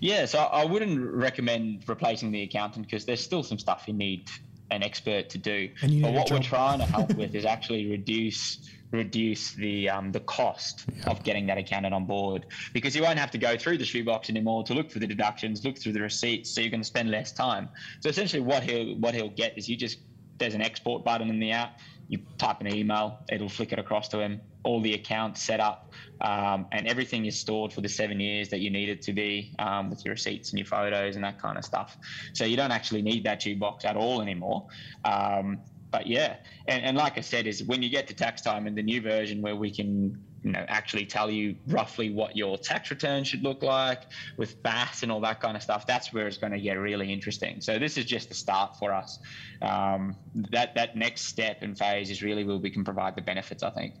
Yeah, 0.00 0.26
so 0.26 0.38
I 0.40 0.64
wouldn't 0.64 1.00
recommend 1.14 1.84
replacing 1.88 2.30
the 2.32 2.42
accountant 2.42 2.86
because 2.86 3.06
there's 3.06 3.22
still 3.22 3.42
some 3.42 3.58
stuff 3.58 3.84
you 3.86 3.94
need 3.94 4.28
an 4.70 4.82
expert 4.82 5.30
to 5.30 5.38
do. 5.38 5.70
And 5.82 5.90
you 5.92 6.02
but 6.02 6.10
need 6.10 6.16
a 6.16 6.20
what 6.20 6.30
we're 6.30 6.38
trying 6.40 6.78
to 6.80 6.84
help 6.84 7.14
with 7.16 7.34
is 7.34 7.44
actually 7.46 7.90
reduce 7.90 8.68
reduce 8.92 9.52
the 9.52 9.88
um, 9.88 10.12
the 10.12 10.20
cost 10.20 10.84
of 11.06 11.22
getting 11.24 11.46
that 11.46 11.58
accountant 11.58 11.94
on 11.94 12.04
board 12.04 12.46
because 12.72 12.94
you 12.94 13.02
won't 13.02 13.18
have 13.18 13.30
to 13.30 13.38
go 13.38 13.56
through 13.56 13.78
the 13.78 13.84
shoebox 13.84 14.30
anymore 14.30 14.62
to 14.64 14.74
look 14.74 14.90
for 14.90 14.98
the 14.98 15.06
deductions, 15.06 15.64
look 15.64 15.78
through 15.78 15.92
the 15.92 16.00
receipts, 16.00 16.54
so 16.54 16.60
you're 16.60 16.70
going 16.70 16.82
to 16.82 16.86
spend 16.86 17.10
less 17.10 17.32
time. 17.32 17.68
So 18.00 18.08
essentially, 18.08 18.42
what 18.42 18.62
he'll 18.62 18.94
what 18.96 19.14
he'll 19.14 19.30
get 19.30 19.56
is 19.58 19.68
you 19.68 19.76
just 19.76 19.98
there's 20.38 20.54
an 20.54 20.62
export 20.62 21.04
button 21.04 21.28
in 21.30 21.40
the 21.40 21.52
app. 21.52 21.78
You 22.08 22.18
type 22.36 22.60
an 22.60 22.74
email, 22.74 23.20
it'll 23.30 23.48
flick 23.48 23.72
it 23.72 23.78
across 23.78 24.08
to 24.08 24.20
him. 24.20 24.40
All 24.64 24.80
the 24.80 24.92
accounts 24.94 25.42
set 25.42 25.60
up, 25.60 25.92
um, 26.20 26.66
and 26.72 26.86
everything 26.86 27.24
is 27.26 27.38
stored 27.38 27.72
for 27.72 27.80
the 27.80 27.88
seven 27.88 28.20
years 28.20 28.48
that 28.50 28.60
you 28.60 28.70
need 28.70 28.88
it 28.88 29.00
to 29.02 29.12
be 29.12 29.54
um, 29.58 29.88
with 29.88 30.04
your 30.04 30.12
receipts 30.12 30.50
and 30.50 30.58
your 30.58 30.66
photos 30.66 31.14
and 31.14 31.24
that 31.24 31.40
kind 31.40 31.56
of 31.56 31.64
stuff. 31.64 31.96
So 32.34 32.44
you 32.44 32.56
don't 32.56 32.70
actually 32.70 33.02
need 33.02 33.24
that 33.24 33.40
shoebox 33.42 33.84
at 33.84 33.96
all 33.96 34.20
anymore. 34.20 34.66
Um, 35.04 35.60
but 35.92 36.06
yeah, 36.06 36.36
and, 36.66 36.82
and 36.82 36.96
like 36.96 37.18
I 37.18 37.20
said, 37.20 37.46
is 37.46 37.62
when 37.62 37.82
you 37.82 37.90
get 37.90 38.08
to 38.08 38.14
tax 38.14 38.40
time 38.40 38.66
in 38.66 38.74
the 38.74 38.82
new 38.82 39.00
version 39.00 39.42
where 39.42 39.54
we 39.54 39.70
can 39.70 40.18
you 40.42 40.50
know 40.50 40.64
actually 40.68 41.06
tell 41.06 41.30
you 41.30 41.54
roughly 41.68 42.10
what 42.10 42.36
your 42.36 42.58
tax 42.58 42.90
return 42.90 43.22
should 43.22 43.42
look 43.42 43.62
like 43.62 44.02
with 44.36 44.60
BAS 44.62 45.02
and 45.02 45.12
all 45.12 45.20
that 45.20 45.40
kind 45.40 45.56
of 45.56 45.62
stuff. 45.62 45.86
That's 45.86 46.12
where 46.12 46.26
it's 46.26 46.38
going 46.38 46.52
to 46.52 46.60
get 46.60 46.74
really 46.74 47.12
interesting. 47.12 47.60
So 47.60 47.78
this 47.78 47.96
is 47.96 48.06
just 48.06 48.28
the 48.28 48.34
start 48.34 48.76
for 48.78 48.92
us. 48.92 49.18
Um, 49.60 50.16
that 50.50 50.74
that 50.74 50.96
next 50.96 51.26
step 51.26 51.58
and 51.60 51.78
phase 51.78 52.10
is 52.10 52.22
really 52.22 52.42
where 52.42 52.56
we 52.56 52.70
can 52.70 52.84
provide 52.84 53.14
the 53.14 53.22
benefits. 53.22 53.62
I 53.62 53.70
think. 53.70 53.94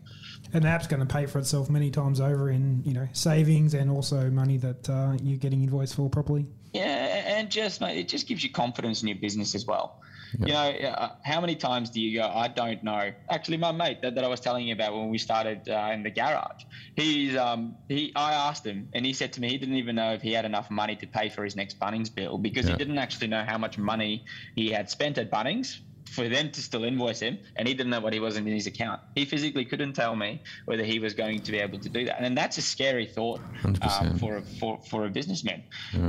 And 0.52 0.64
the 0.64 0.68
app's 0.68 0.86
going 0.86 1.06
to 1.06 1.14
pay 1.14 1.26
for 1.26 1.38
itself 1.38 1.70
many 1.70 1.90
times 1.90 2.20
over 2.20 2.50
in 2.50 2.82
you 2.84 2.94
know 2.94 3.06
savings 3.12 3.74
and 3.74 3.90
also 3.90 4.30
money 4.30 4.56
that 4.56 4.88
uh, 4.88 5.12
you're 5.22 5.38
getting 5.38 5.62
invoiced 5.62 5.94
for 5.94 6.08
properly. 6.08 6.46
Yeah, 6.72 7.22
and 7.36 7.50
just 7.50 7.80
mate, 7.80 7.98
it 7.98 8.08
just 8.08 8.26
gives 8.26 8.42
you 8.42 8.50
confidence 8.50 9.02
in 9.02 9.08
your 9.08 9.18
business 9.18 9.54
as 9.54 9.66
well. 9.66 10.00
You 10.38 10.46
know, 10.52 10.70
uh, 10.88 11.10
how 11.24 11.40
many 11.40 11.54
times 11.56 11.90
do 11.90 12.00
you 12.00 12.20
go? 12.20 12.26
I 12.26 12.48
don't 12.48 12.82
know. 12.82 13.12
Actually, 13.30 13.58
my 13.58 13.72
mate 13.72 14.00
that, 14.02 14.14
that 14.14 14.24
I 14.24 14.28
was 14.28 14.40
telling 14.40 14.66
you 14.66 14.72
about 14.74 14.94
when 14.94 15.08
we 15.10 15.18
started 15.18 15.68
uh, 15.68 15.90
in 15.92 16.02
the 16.02 16.10
garage, 16.10 16.64
he's 16.96 17.36
um 17.36 17.74
he 17.88 18.12
I 18.16 18.32
asked 18.34 18.64
him 18.66 18.88
and 18.94 19.04
he 19.04 19.12
said 19.12 19.32
to 19.34 19.40
me 19.40 19.48
he 19.50 19.58
didn't 19.58 19.76
even 19.76 19.96
know 19.96 20.12
if 20.12 20.22
he 20.22 20.32
had 20.32 20.44
enough 20.44 20.70
money 20.70 20.96
to 20.96 21.06
pay 21.06 21.28
for 21.28 21.44
his 21.44 21.56
next 21.56 21.78
Bunnings 21.80 22.14
bill 22.14 22.38
because 22.38 22.66
Yeah. 22.66 22.72
he 22.72 22.78
didn't 22.78 22.98
actually 22.98 23.28
know 23.28 23.44
how 23.44 23.58
much 23.58 23.78
money 23.78 24.24
he 24.54 24.70
had 24.70 24.88
spent 24.90 25.18
at 25.18 25.30
Bunnings 25.30 25.78
for 26.10 26.28
them 26.28 26.50
to 26.50 26.60
still 26.60 26.84
invoice 26.84 27.20
him 27.20 27.38
and 27.56 27.66
he 27.66 27.72
didn't 27.74 27.90
know 27.90 28.00
what 28.00 28.12
he 28.12 28.20
was 28.20 28.36
in 28.36 28.44
his 28.44 28.66
account. 28.66 29.00
He 29.14 29.24
physically 29.24 29.64
couldn't 29.64 29.94
tell 29.94 30.14
me 30.14 30.42
whether 30.66 30.84
he 30.84 30.98
was 30.98 31.14
going 31.14 31.40
to 31.40 31.50
be 31.52 31.58
able 31.58 31.78
to 31.78 31.88
do 31.88 32.04
that. 32.04 32.20
And 32.22 32.36
that's 32.36 32.58
a 32.58 32.62
scary 32.62 33.06
thought 33.06 33.40
um, 33.64 34.18
for, 34.18 34.36
a, 34.36 34.42
for, 34.42 34.78
for 34.90 35.06
a 35.06 35.10
businessman. 35.10 35.62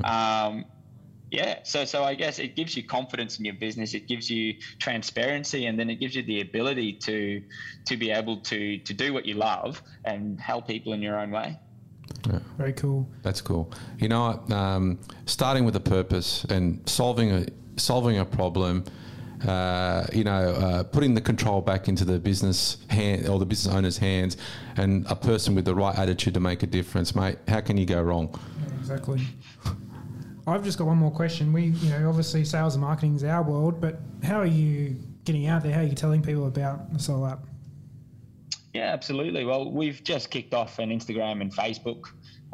Um, 0.04 0.66
yeah, 1.34 1.60
so 1.64 1.84
so 1.84 2.04
I 2.04 2.14
guess 2.14 2.38
it 2.38 2.56
gives 2.56 2.78
you 2.78 2.84
confidence 2.84 3.40
in 3.40 3.46
your 3.46 3.56
business. 3.56 3.96
It 3.96 4.08
gives 4.08 4.30
you 4.30 4.54
transparency, 4.78 5.66
and 5.66 5.80
then 5.80 5.90
it 5.90 5.96
gives 5.96 6.16
you 6.16 6.22
the 6.22 6.42
ability 6.42 6.94
to 6.94 7.42
to 7.86 7.98
be 7.98 8.12
able 8.12 8.38
to 8.42 8.78
to 8.78 8.94
do 8.94 9.14
what 9.14 9.26
you 9.26 9.34
love 9.34 9.82
and 10.06 10.40
help 10.40 10.68
people 10.68 10.94
in 10.94 11.02
your 11.02 11.20
own 11.20 11.32
way. 11.32 11.58
Very 12.58 12.74
cool. 12.74 13.10
That's 13.24 13.42
cool. 13.42 13.72
You 13.98 14.10
know, 14.10 14.28
what, 14.28 14.52
um, 14.56 15.00
starting 15.26 15.66
with 15.66 15.76
a 15.76 15.80
purpose 15.80 16.44
and 16.46 16.88
solving 16.88 17.32
a 17.32 17.46
solving 17.78 18.20
a 18.20 18.26
problem. 18.26 18.86
Uh, 19.44 20.06
you 20.14 20.24
know, 20.24 20.52
uh, 20.52 20.84
putting 20.84 21.16
the 21.16 21.20
control 21.20 21.60
back 21.60 21.90
into 21.90 22.06
the 22.06 22.18
business 22.18 22.78
hand 22.90 23.28
or 23.28 23.40
the 23.40 23.46
business 23.46 23.74
owner's 23.76 23.98
hands, 23.98 24.38
and 24.78 25.06
a 25.10 25.16
person 25.16 25.56
with 25.56 25.66
the 25.66 25.76
right 25.76 25.98
attitude 25.98 26.36
to 26.36 26.40
make 26.40 26.62
a 26.62 26.68
difference, 26.68 27.14
mate. 27.14 27.40
How 27.48 27.60
can 27.60 27.76
you 27.76 27.86
go 27.86 28.02
wrong? 28.02 28.40
Exactly. 28.80 29.22
I've 30.46 30.64
just 30.64 30.78
got 30.78 30.88
one 30.88 30.98
more 30.98 31.12
question. 31.12 31.54
We, 31.54 31.68
you 31.68 31.90
know, 31.90 32.10
obviously 32.10 32.44
sales 32.44 32.76
and 32.76 32.82
marketing 32.82 33.16
is 33.16 33.24
our 33.24 33.44
world, 33.44 33.80
but 33.80 34.00
how 34.24 34.40
are 34.40 34.46
you 34.46 34.96
getting 35.24 35.48
out 35.48 35.64
there? 35.64 35.74
How 35.74 35.82
are 35.82 35.86
you 35.86 35.96
telling 35.96 36.22
people 36.22 36.48
about 36.48 36.92
the 36.92 37.00
Soul 37.00 37.26
app? 37.26 37.40
Yeah, 38.74 38.92
absolutely. 38.92 39.46
Well, 39.46 39.72
we've 39.72 40.04
just 40.04 40.32
kicked 40.32 40.54
off 40.54 40.80
an 40.80 40.90
Instagram 40.90 41.42
and 41.42 41.54
Facebook 41.54 42.08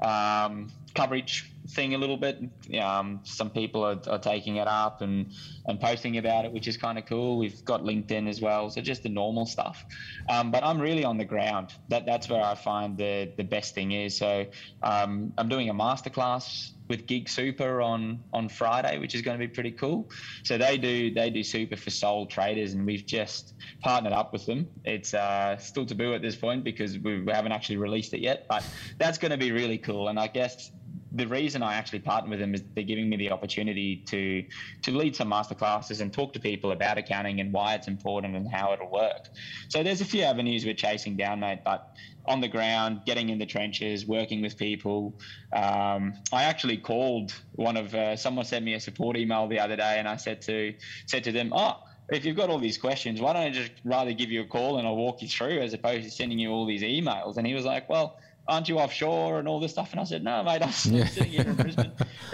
um, 0.03 0.69
coverage 0.93 1.51
thing 1.69 1.93
a 1.93 1.97
little 1.97 2.17
bit. 2.17 2.39
Um, 2.81 3.21
some 3.23 3.49
people 3.49 3.83
are, 3.83 3.99
are, 4.07 4.19
taking 4.19 4.57
it 4.57 4.67
up 4.67 5.01
and, 5.01 5.31
and 5.67 5.79
posting 5.79 6.17
about 6.17 6.45
it, 6.45 6.51
which 6.51 6.67
is 6.67 6.77
kind 6.77 6.97
of 6.97 7.05
cool. 7.05 7.37
We've 7.37 7.63
got 7.63 7.83
LinkedIn 7.83 8.27
as 8.27 8.41
well, 8.41 8.69
so 8.69 8.81
just 8.81 9.03
the 9.03 9.09
normal 9.09 9.45
stuff. 9.45 9.85
Um, 10.29 10.51
but 10.51 10.63
I'm 10.63 10.79
really 10.79 11.05
on 11.05 11.17
the 11.17 11.25
ground. 11.25 11.73
That 11.89 12.05
that's 12.05 12.29
where 12.29 12.43
I 12.43 12.55
find 12.55 12.97
the 12.97 13.31
the 13.37 13.43
best 13.43 13.75
thing 13.75 13.91
is. 13.91 14.17
So 14.17 14.45
um, 14.83 15.33
I'm 15.37 15.49
doing 15.49 15.69
a 15.69 15.73
masterclass 15.73 16.71
with 16.89 17.05
Gig 17.05 17.29
Super 17.29 17.81
on 17.81 18.19
on 18.33 18.49
Friday, 18.49 18.97
which 18.97 19.15
is 19.15 19.21
going 19.21 19.39
to 19.39 19.47
be 19.47 19.51
pretty 19.51 19.71
cool. 19.71 20.09
So 20.43 20.57
they 20.57 20.77
do 20.77 21.13
they 21.13 21.29
do 21.29 21.43
super 21.43 21.77
for 21.77 21.91
sole 21.91 22.25
traders, 22.25 22.73
and 22.73 22.85
we've 22.85 23.05
just 23.05 23.53
partnered 23.81 24.13
up 24.13 24.33
with 24.33 24.45
them. 24.45 24.67
It's 24.83 25.13
uh, 25.13 25.57
still 25.57 25.85
taboo 25.85 26.13
at 26.13 26.21
this 26.21 26.35
point 26.35 26.63
because 26.63 26.97
we 26.97 27.23
haven't 27.27 27.51
actually 27.51 27.77
released 27.77 28.13
it 28.13 28.21
yet, 28.21 28.45
but 28.49 28.65
that's 28.97 29.17
going 29.17 29.31
to 29.31 29.37
be 29.37 29.51
really 29.51 29.77
cool. 29.77 30.09
And 30.09 30.19
I 30.19 30.27
guess 30.27 30.71
the 31.11 31.27
reason 31.27 31.63
I 31.63 31.75
actually 31.75 31.99
partner 31.99 32.29
with 32.29 32.39
them 32.39 32.53
is 32.53 32.63
they're 32.75 32.83
giving 32.83 33.09
me 33.09 33.17
the 33.17 33.31
opportunity 33.31 34.01
to 34.07 34.43
to 34.83 34.91
lead 34.91 35.15
some 35.15 35.29
masterclasses 35.31 36.01
and 36.01 36.13
talk 36.13 36.33
to 36.33 36.39
people 36.39 36.71
about 36.71 36.97
accounting 36.97 37.39
and 37.39 37.51
why 37.51 37.75
it's 37.75 37.87
important 37.87 38.35
and 38.35 38.47
how 38.51 38.73
it'll 38.73 38.91
work. 38.91 39.29
So 39.69 39.83
there's 39.83 40.01
a 40.01 40.05
few 40.05 40.23
avenues 40.23 40.65
we're 40.65 40.73
chasing 40.75 41.15
down, 41.17 41.39
mate. 41.39 41.59
But 41.65 41.81
on 42.25 42.41
the 42.41 42.47
ground, 42.47 43.01
getting 43.05 43.29
in 43.29 43.39
the 43.39 43.45
trenches, 43.45 44.05
working 44.05 44.41
with 44.41 44.55
people. 44.57 45.15
Um, 45.55 46.13
I 46.31 46.43
actually 46.43 46.77
called 46.77 47.33
one 47.53 47.75
of 47.77 47.93
uh, 47.95 48.15
someone 48.15 48.45
sent 48.45 48.63
me 48.63 48.75
a 48.75 48.79
support 48.79 49.17
email 49.17 49.47
the 49.47 49.59
other 49.59 49.75
day, 49.75 49.95
and 49.97 50.07
I 50.07 50.17
said 50.17 50.41
to 50.43 50.73
said 51.07 51.23
to 51.23 51.31
them, 51.31 51.51
"Oh, 51.53 51.73
if 52.09 52.25
you've 52.25 52.37
got 52.37 52.49
all 52.49 52.59
these 52.59 52.77
questions, 52.77 53.19
why 53.19 53.33
don't 53.33 53.43
I 53.43 53.49
just 53.49 53.71
rather 53.83 54.13
give 54.13 54.29
you 54.31 54.41
a 54.41 54.47
call 54.47 54.77
and 54.77 54.87
I'll 54.87 54.95
walk 54.95 55.21
you 55.21 55.27
through 55.27 55.59
as 55.59 55.73
opposed 55.73 56.03
to 56.03 56.11
sending 56.11 56.37
you 56.39 56.51
all 56.51 56.67
these 56.67 56.83
emails?" 56.83 57.37
And 57.37 57.47
he 57.47 57.53
was 57.55 57.65
like, 57.65 57.89
"Well." 57.89 58.15
Aren't 58.49 58.67
you 58.67 58.79
offshore 58.79 59.39
and 59.39 59.47
all 59.47 59.59
this 59.59 59.71
stuff? 59.71 59.91
And 59.91 59.99
I 60.01 60.03
said, 60.03 60.23
No, 60.23 60.43
mate, 60.43 60.61
I'm 60.61 60.71
yeah. 60.93 61.05
sitting 61.07 61.31
here 61.31 61.41
in 61.41 61.55
Brisbane. 61.55 61.91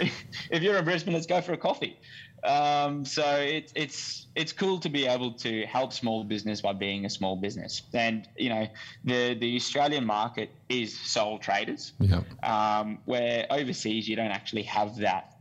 if 0.50 0.62
you're 0.62 0.76
in 0.76 0.84
Brisbane, 0.84 1.14
let's 1.14 1.26
go 1.26 1.40
for 1.40 1.52
a 1.52 1.56
coffee. 1.56 1.98
Um, 2.44 3.04
so 3.04 3.24
it, 3.36 3.72
it's 3.74 4.26
it's 4.34 4.52
cool 4.52 4.78
to 4.80 4.88
be 4.88 5.06
able 5.06 5.32
to 5.32 5.64
help 5.66 5.92
small 5.92 6.22
business 6.22 6.60
by 6.60 6.72
being 6.72 7.04
a 7.04 7.10
small 7.10 7.36
business, 7.36 7.82
and 7.92 8.28
you 8.36 8.50
know 8.50 8.68
the 9.04 9.34
the 9.34 9.56
Australian 9.56 10.04
market 10.04 10.50
is 10.68 10.96
sole 10.96 11.38
traders, 11.38 11.94
yeah. 11.98 12.20
um, 12.42 12.98
where 13.06 13.46
overseas 13.50 14.08
you 14.08 14.16
don't 14.16 14.30
actually 14.30 14.62
have 14.62 14.96
that 14.98 15.35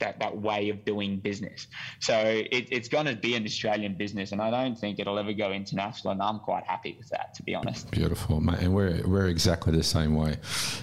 that, 0.00 0.18
that 0.20 0.36
way 0.36 0.68
of 0.68 0.84
doing 0.84 1.18
business. 1.18 1.66
So 2.00 2.16
it, 2.18 2.68
it's 2.70 2.88
going 2.88 3.06
to 3.06 3.16
be 3.16 3.34
an 3.34 3.44
Australian 3.44 3.94
business, 3.94 4.32
and 4.32 4.40
I 4.40 4.50
don't 4.50 4.76
think 4.78 4.98
it'll 4.98 5.18
ever 5.18 5.32
go 5.32 5.52
international. 5.52 6.12
And 6.12 6.22
I'm 6.22 6.40
quite 6.40 6.64
happy 6.64 6.94
with 6.98 7.08
that, 7.10 7.34
to 7.34 7.42
be 7.42 7.54
honest. 7.54 7.90
Beautiful, 7.90 8.40
mate. 8.40 8.60
And 8.60 8.74
we're 8.74 9.02
we're 9.06 9.28
exactly 9.28 9.76
the 9.76 9.82
same 9.82 10.14
way, 10.14 10.36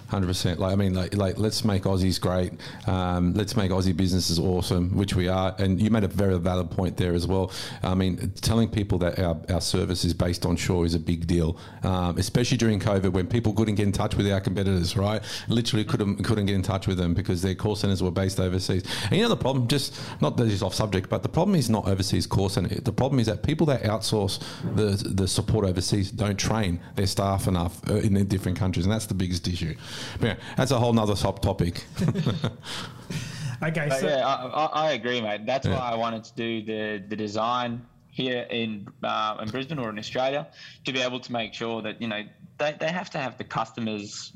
hundred 0.08 0.28
percent. 0.28 0.60
Like 0.60 0.74
I 0.74 0.76
mean, 0.76 0.94
like 0.94 1.16
like 1.16 1.38
let's 1.38 1.64
make 1.64 1.84
Aussies 1.84 2.20
great. 2.20 2.54
Um, 2.88 3.34
let's 3.34 3.56
make 3.56 3.72
Aussie 3.72 3.96
businesses 3.96 4.40
awesome, 4.40 4.96
which 4.96 5.16
we 5.16 5.28
are. 5.28 5.56
And 5.58 5.82
you 5.82 5.90
made 5.90 6.04
a 6.04 6.08
very 6.08 6.38
valid 6.40 6.72
point 6.72 6.98
there 6.98 7.14
as 7.14 7.28
well. 7.28 7.52
I 7.84 7.96
mean, 7.96 8.32
telling 8.42 8.70
people 8.70 8.98
that 9.00 9.20
our, 9.20 9.38
our 9.50 9.62
service 9.62 10.04
is 10.06 10.14
based 10.14 10.46
on 10.46 10.56
shore 10.56 10.86
is 10.86 10.96
a 10.96 11.00
big 11.00 11.28
deal, 11.28 11.58
um, 11.84 12.18
especially 12.18 12.58
during 12.58 12.80
COVID 12.80 13.12
when 13.12 13.28
people 13.28 13.54
couldn't 13.54 13.76
get 13.76 13.84
in 13.84 13.92
touch 13.92 14.16
with 14.16 14.30
our 14.32 14.42
competitors. 14.42 14.96
Right, 14.96 15.22
literally 15.48 15.86
couldn't 15.86 16.24
couldn't 16.24 16.46
get 16.46 16.56
in 16.56 16.62
touch 16.62 16.88
with 16.88 16.98
them 16.98 17.14
because 17.14 17.42
their 17.42 17.56
call 17.56 17.76
centers 17.76 18.02
were 18.04 18.12
based 18.12 18.40
overseas. 18.40 18.84
And 19.06 19.18
you 19.18 19.24
know 19.24 19.30
the 19.30 19.38
problem, 19.38 19.68
just 19.68 20.00
not 20.22 20.38
that 20.38 20.48
it's 20.48 20.62
off 20.62 20.74
subject, 20.74 21.10
but 21.10 21.24
the 21.24 21.30
problem 21.30 21.56
is 21.56 21.70
not 21.70 21.88
overseas 21.88 22.28
course 22.28 22.58
and 22.58 22.70
The 22.70 22.94
problem 22.94 23.20
is 23.20 23.28
that 23.28 23.44
people 23.44 23.66
that 23.68 23.84
outsource 23.84 24.42
the 24.76 24.92
the 25.10 25.28
support 25.28 25.66
overseas 25.66 26.12
don't 26.12 26.38
train 26.38 26.80
their 26.96 27.08
staff 27.08 27.48
enough 27.48 27.82
uh, 27.90 27.96
in 27.96 28.14
different 28.28 28.58
countries, 28.58 28.86
and 28.86 28.94
that's 28.94 29.08
the 29.08 29.14
biggest 29.14 29.48
issue. 29.48 29.76
But 30.20 30.28
yeah, 30.28 30.36
that's 30.58 30.72
a 30.72 30.80
whole 30.80 30.94
nother 30.94 31.16
sub 31.16 31.42
topic. 31.42 31.86
okay, 33.64 33.90
so 34.00 34.08
yeah, 34.08 34.28
I, 34.28 34.66
I, 34.66 34.92
agree, 34.92 35.22
mate. 35.22 35.46
That's 35.46 35.68
yeah. 35.68 35.78
why 35.78 35.92
I 35.92 35.96
wanted 35.96 36.24
to 36.26 36.34
do 36.36 36.62
the 36.64 37.04
the 37.08 37.16
design 37.16 37.86
here 38.10 38.46
in 38.50 38.88
uh, 39.04 39.38
in 39.42 39.50
Brisbane 39.50 39.80
or 39.80 39.90
in 39.90 39.98
Australia 39.98 40.48
to 40.86 40.94
be 40.94 41.02
able 41.02 41.20
to 41.20 41.32
make 41.32 41.54
sure 41.54 41.82
that 41.82 42.02
you 42.02 42.08
know 42.08 42.24
they, 42.58 42.76
they 42.80 42.90
have 42.90 43.10
to 43.12 43.18
have 43.18 43.38
the 43.38 43.44
customers 43.44 44.34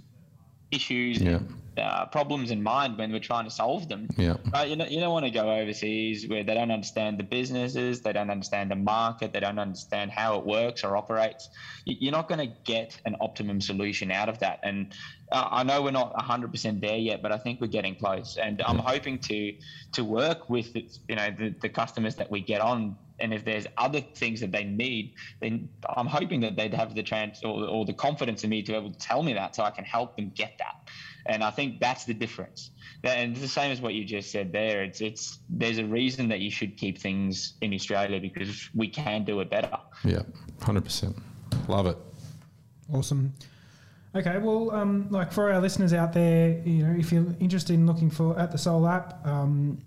issues 0.72 1.22
yeah 1.22 1.40
uh, 1.78 2.06
problems 2.08 2.52
in 2.52 2.64
mind 2.64 2.98
when 2.98 3.12
we're 3.12 3.20
trying 3.20 3.46
to 3.46 3.52
solve 3.52 3.90
them. 3.90 4.08
Yeah. 4.18 4.38
Right? 4.54 4.70
You, 4.70 4.76
know, 4.76 4.86
you 4.86 5.00
don't 5.00 5.12
want 5.12 5.26
to 5.26 5.32
go 5.32 5.52
overseas 5.52 6.28
where 6.28 6.44
they 6.44 6.54
don't 6.54 6.72
understand 6.72 7.18
the 7.20 7.24
businesses, 7.24 8.02
they 8.02 8.14
don't 8.14 8.30
understand 8.30 8.72
the 8.72 8.76
market, 8.76 9.34
they 9.34 9.40
don't 9.40 9.60
understand 9.60 10.12
how 10.12 10.38
it 10.40 10.46
works 10.46 10.84
or 10.84 10.96
operates. 10.96 11.50
You're 11.86 12.12
not 12.12 12.28
going 12.28 12.40
to 12.40 12.54
get 12.64 13.00
an 13.06 13.16
optimum 13.20 13.62
solution 13.62 14.12
out 14.12 14.30
of 14.30 14.40
that. 14.40 14.60
And 14.64 14.94
uh, 15.32 15.48
I 15.52 15.64
know 15.64 15.82
we're 15.82 15.92
not 15.92 16.16
100% 16.16 16.82
there 16.82 16.98
yet, 16.98 17.22
but 17.22 17.32
I 17.32 17.38
think 17.38 17.60
we're 17.62 17.68
getting 17.68 17.96
close. 17.96 18.38
And 18.38 18.62
I'm 18.62 18.80
hoping 18.80 19.20
to 19.20 19.54
to 19.94 20.04
work 20.04 20.50
with 20.50 20.76
you 20.76 21.16
know 21.16 21.30
the, 21.38 21.56
the 21.62 21.70
customers 21.70 22.16
that 22.16 22.30
we 22.30 22.42
get 22.42 22.62
on 22.62 22.96
and 23.20 23.34
if 23.34 23.46
there's 23.46 23.66
other 23.78 24.02
things 24.02 24.42
that 24.42 24.52
they 24.52 24.64
need, 24.64 25.14
then 25.42 25.70
I'm 25.96 26.08
hoping 26.08 26.42
that 26.42 26.56
they'd 26.56 26.74
have 26.74 26.96
the 26.96 27.04
chance 27.04 27.42
or, 27.44 27.66
or, 27.66 27.86
the 27.86 27.94
confidence 27.94 28.44
in 28.44 28.50
me 28.50 28.62
to 28.64 28.72
be 28.74 28.78
able 28.78 28.92
to 28.92 29.00
tell 29.00 29.24
me 29.24 29.34
that 29.34 29.56
so 29.56 29.64
I 29.64 29.72
can 29.72 29.86
help 29.86 30.16
them 30.18 30.32
get 30.36 30.58
that. 30.60 30.90
And 31.28 31.44
I 31.44 31.50
think 31.50 31.80
that's 31.80 32.06
the 32.06 32.14
difference. 32.14 32.72
And 33.04 33.32
it's 33.32 33.42
the 33.42 33.48
same 33.48 33.72
as 33.72 33.82
what 33.82 33.94
you 33.94 34.04
just 34.04 34.32
said 34.32 34.52
there. 34.52 34.84
It's 34.84 35.02
it's 35.02 35.40
there's 35.50 35.78
a 35.78 35.86
reason 35.86 36.28
that 36.30 36.40
you 36.40 36.52
should 36.52 36.78
keep 36.78 36.98
things 36.98 37.54
in 37.62 37.74
Australia 37.74 38.20
because 38.20 38.70
we 38.76 38.88
can 38.88 39.24
do 39.24 39.40
it 39.40 39.50
better. 39.50 39.78
Yeah, 40.04 40.22
hundred 40.62 40.84
percent. 40.84 41.16
Love 41.68 41.88
it. 41.88 41.98
Awesome. 42.94 43.34
Okay, 44.16 44.38
well, 44.38 44.72
um, 44.72 45.08
like 45.10 45.32
for 45.32 45.52
our 45.52 45.60
listeners 45.60 45.92
out 45.92 46.14
there, 46.14 46.62
you 46.64 46.84
know, 46.84 46.96
if 46.98 47.12
you're 47.12 47.36
interested 47.40 47.74
in 47.74 47.86
looking 47.86 48.10
for 48.10 48.38
at 48.40 48.52
the 48.52 48.58
Soul 48.58 48.88
app, 48.88 49.26
um, 49.28 49.78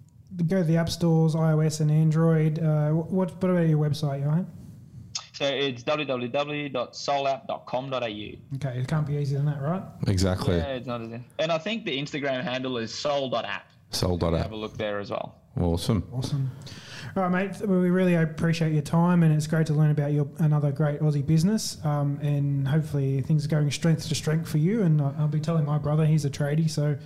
go 0.44 0.58
to 0.58 0.64
the 0.64 0.76
app 0.76 0.88
stores, 0.88 1.34
iOS 1.34 1.80
and 1.80 1.90
Android. 1.90 2.58
Uh, 2.58 2.90
what, 2.90 3.34
what 3.40 3.50
about 3.50 3.68
your 3.68 3.78
website, 3.78 4.22
Johan? 4.22 4.46
So 5.32 5.44
it's 5.44 5.84
www.soulapp.com.au. 5.84 8.00
Okay, 8.00 8.78
it 8.80 8.88
can't 8.88 9.06
be 9.06 9.14
easier 9.14 9.38
than 9.38 9.46
that, 9.46 9.62
right? 9.62 9.82
Exactly. 10.08 10.56
Yeah, 10.56 10.74
it's 10.74 10.86
not 10.86 11.02
easy. 11.02 11.20
And 11.38 11.52
I 11.52 11.58
think 11.58 11.84
the 11.84 11.96
Instagram 11.96 12.42
handle 12.42 12.76
is 12.78 12.92
soul.app. 12.92 13.70
Soul.app. 13.90 14.32
Have 14.32 14.52
a 14.52 14.56
look 14.56 14.76
there 14.76 14.98
as 14.98 15.10
well. 15.10 15.36
Awesome. 15.60 16.08
Awesome. 16.12 16.50
All 17.16 17.22
right, 17.22 17.48
mate. 17.48 17.66
We 17.66 17.90
really 17.90 18.14
appreciate 18.14 18.72
your 18.72 18.82
time, 18.82 19.22
and 19.22 19.34
it's 19.34 19.46
great 19.46 19.66
to 19.68 19.74
learn 19.74 19.90
about 19.90 20.12
your 20.12 20.28
another 20.38 20.70
great 20.70 21.00
Aussie 21.00 21.24
business. 21.24 21.78
Um, 21.84 22.18
and 22.22 22.68
hopefully, 22.68 23.22
things 23.22 23.44
are 23.44 23.48
going 23.48 23.70
strength 23.70 24.08
to 24.08 24.14
strength 24.14 24.48
for 24.48 24.58
you. 24.58 24.82
And 24.82 25.00
I'll 25.00 25.28
be 25.28 25.40
telling 25.40 25.64
my 25.64 25.78
brother 25.78 26.04
he's 26.04 26.24
a 26.24 26.30
tradie, 26.30 26.68
so 26.68 26.96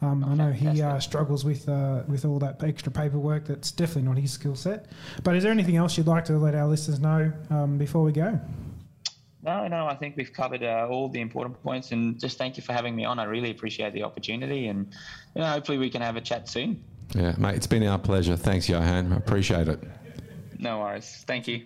um, 0.00 0.24
I 0.24 0.34
know 0.34 0.52
he 0.52 0.80
uh, 0.80 1.00
struggles 1.00 1.44
with 1.44 1.68
uh, 1.68 2.02
with 2.06 2.24
all 2.24 2.38
that 2.38 2.62
extra 2.62 2.92
paperwork. 2.92 3.46
That's 3.46 3.72
definitely 3.72 4.02
not 4.02 4.18
his 4.18 4.32
skill 4.32 4.54
set. 4.54 4.86
But 5.24 5.34
is 5.34 5.42
there 5.42 5.52
anything 5.52 5.76
else 5.76 5.98
you'd 5.98 6.06
like 6.06 6.24
to 6.26 6.38
let 6.38 6.54
our 6.54 6.66
listeners 6.66 7.00
know 7.00 7.32
um, 7.50 7.78
before 7.78 8.02
we 8.02 8.12
go? 8.12 8.40
No, 9.42 9.66
no, 9.68 9.86
I 9.86 9.94
think 9.94 10.16
we've 10.16 10.32
covered 10.32 10.62
uh, 10.62 10.88
all 10.90 11.08
the 11.08 11.20
important 11.20 11.60
points, 11.62 11.92
and 11.92 12.18
just 12.18 12.38
thank 12.38 12.56
you 12.56 12.62
for 12.62 12.72
having 12.72 12.94
me 12.94 13.04
on. 13.04 13.18
I 13.18 13.24
really 13.24 13.50
appreciate 13.50 13.92
the 13.92 14.02
opportunity, 14.02 14.68
and 14.68 14.86
you 15.34 15.40
know, 15.40 15.46
hopefully 15.46 15.78
we 15.78 15.90
can 15.90 16.02
have 16.02 16.16
a 16.16 16.20
chat 16.20 16.48
soon. 16.48 16.82
Yeah, 17.14 17.34
mate, 17.38 17.56
it's 17.56 17.66
been 17.66 17.82
our 17.84 17.98
pleasure. 17.98 18.36
Thanks, 18.36 18.68
Johan. 18.68 19.12
I 19.12 19.16
appreciate 19.16 19.68
it. 19.68 19.82
No 20.58 20.80
worries. 20.80 21.24
Thank 21.26 21.48
you. 21.48 21.62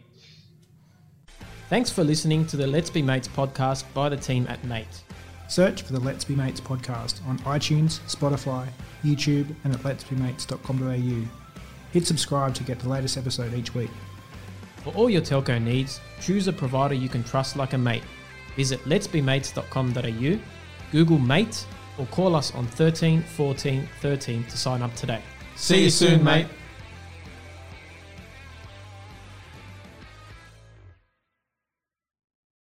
Thanks 1.69 1.91
for 1.91 2.05
listening 2.05 2.47
to 2.47 2.57
the 2.57 2.67
Let's 2.67 2.91
Be 2.91 3.01
Mates 3.03 3.29
podcast 3.29 3.85
by 3.95 4.09
the 4.09 4.17
team 4.17 4.47
at 4.49 4.63
Mate. 4.65 5.03
Search 5.49 5.83
for 5.83 5.93
the 5.95 6.01
Let's 6.01 6.25
Be 6.25 6.35
Mates 6.35 6.61
podcast 6.61 7.27
on 7.27 7.39
iTunes, 7.41 8.01
Spotify, 8.15 8.69
YouTube, 9.03 9.55
and 9.65 9.75
at 9.75 9.81
letsbemates.com.au. 9.81 11.29
Hit 11.93 12.07
subscribe 12.07 12.55
to 12.55 12.65
get 12.65 12.79
the 12.79 12.89
latest 12.89 13.17
episode 13.17 13.55
each 13.55 13.75
week. 13.75 13.91
For 14.77 14.95
all 14.95 15.11
your 15.11 15.23
telco 15.23 15.63
needs, 15.63 16.01
choose 16.21 16.49
a 16.49 16.53
provider 16.53 16.95
you 16.95 17.09
can 17.09 17.23
trust 17.23 17.57
like 17.57 17.73
a 17.73 17.79
mate. 17.79 18.03
Visit 18.57 18.81
letsbemates.com.au, 18.85 20.41
Google 20.91 21.19
Mate, 21.19 21.67
or 21.99 22.07
call 22.07 22.35
us 22.35 22.55
on 22.55 22.67
13 22.67 23.23
14 23.23 23.89
13 24.01 24.45
to 24.45 24.59
sign 24.59 24.83
up 24.83 24.95
today. 24.95 25.23
See 25.57 25.85
you 25.85 25.91
soon, 25.91 26.25
mate. 26.25 26.47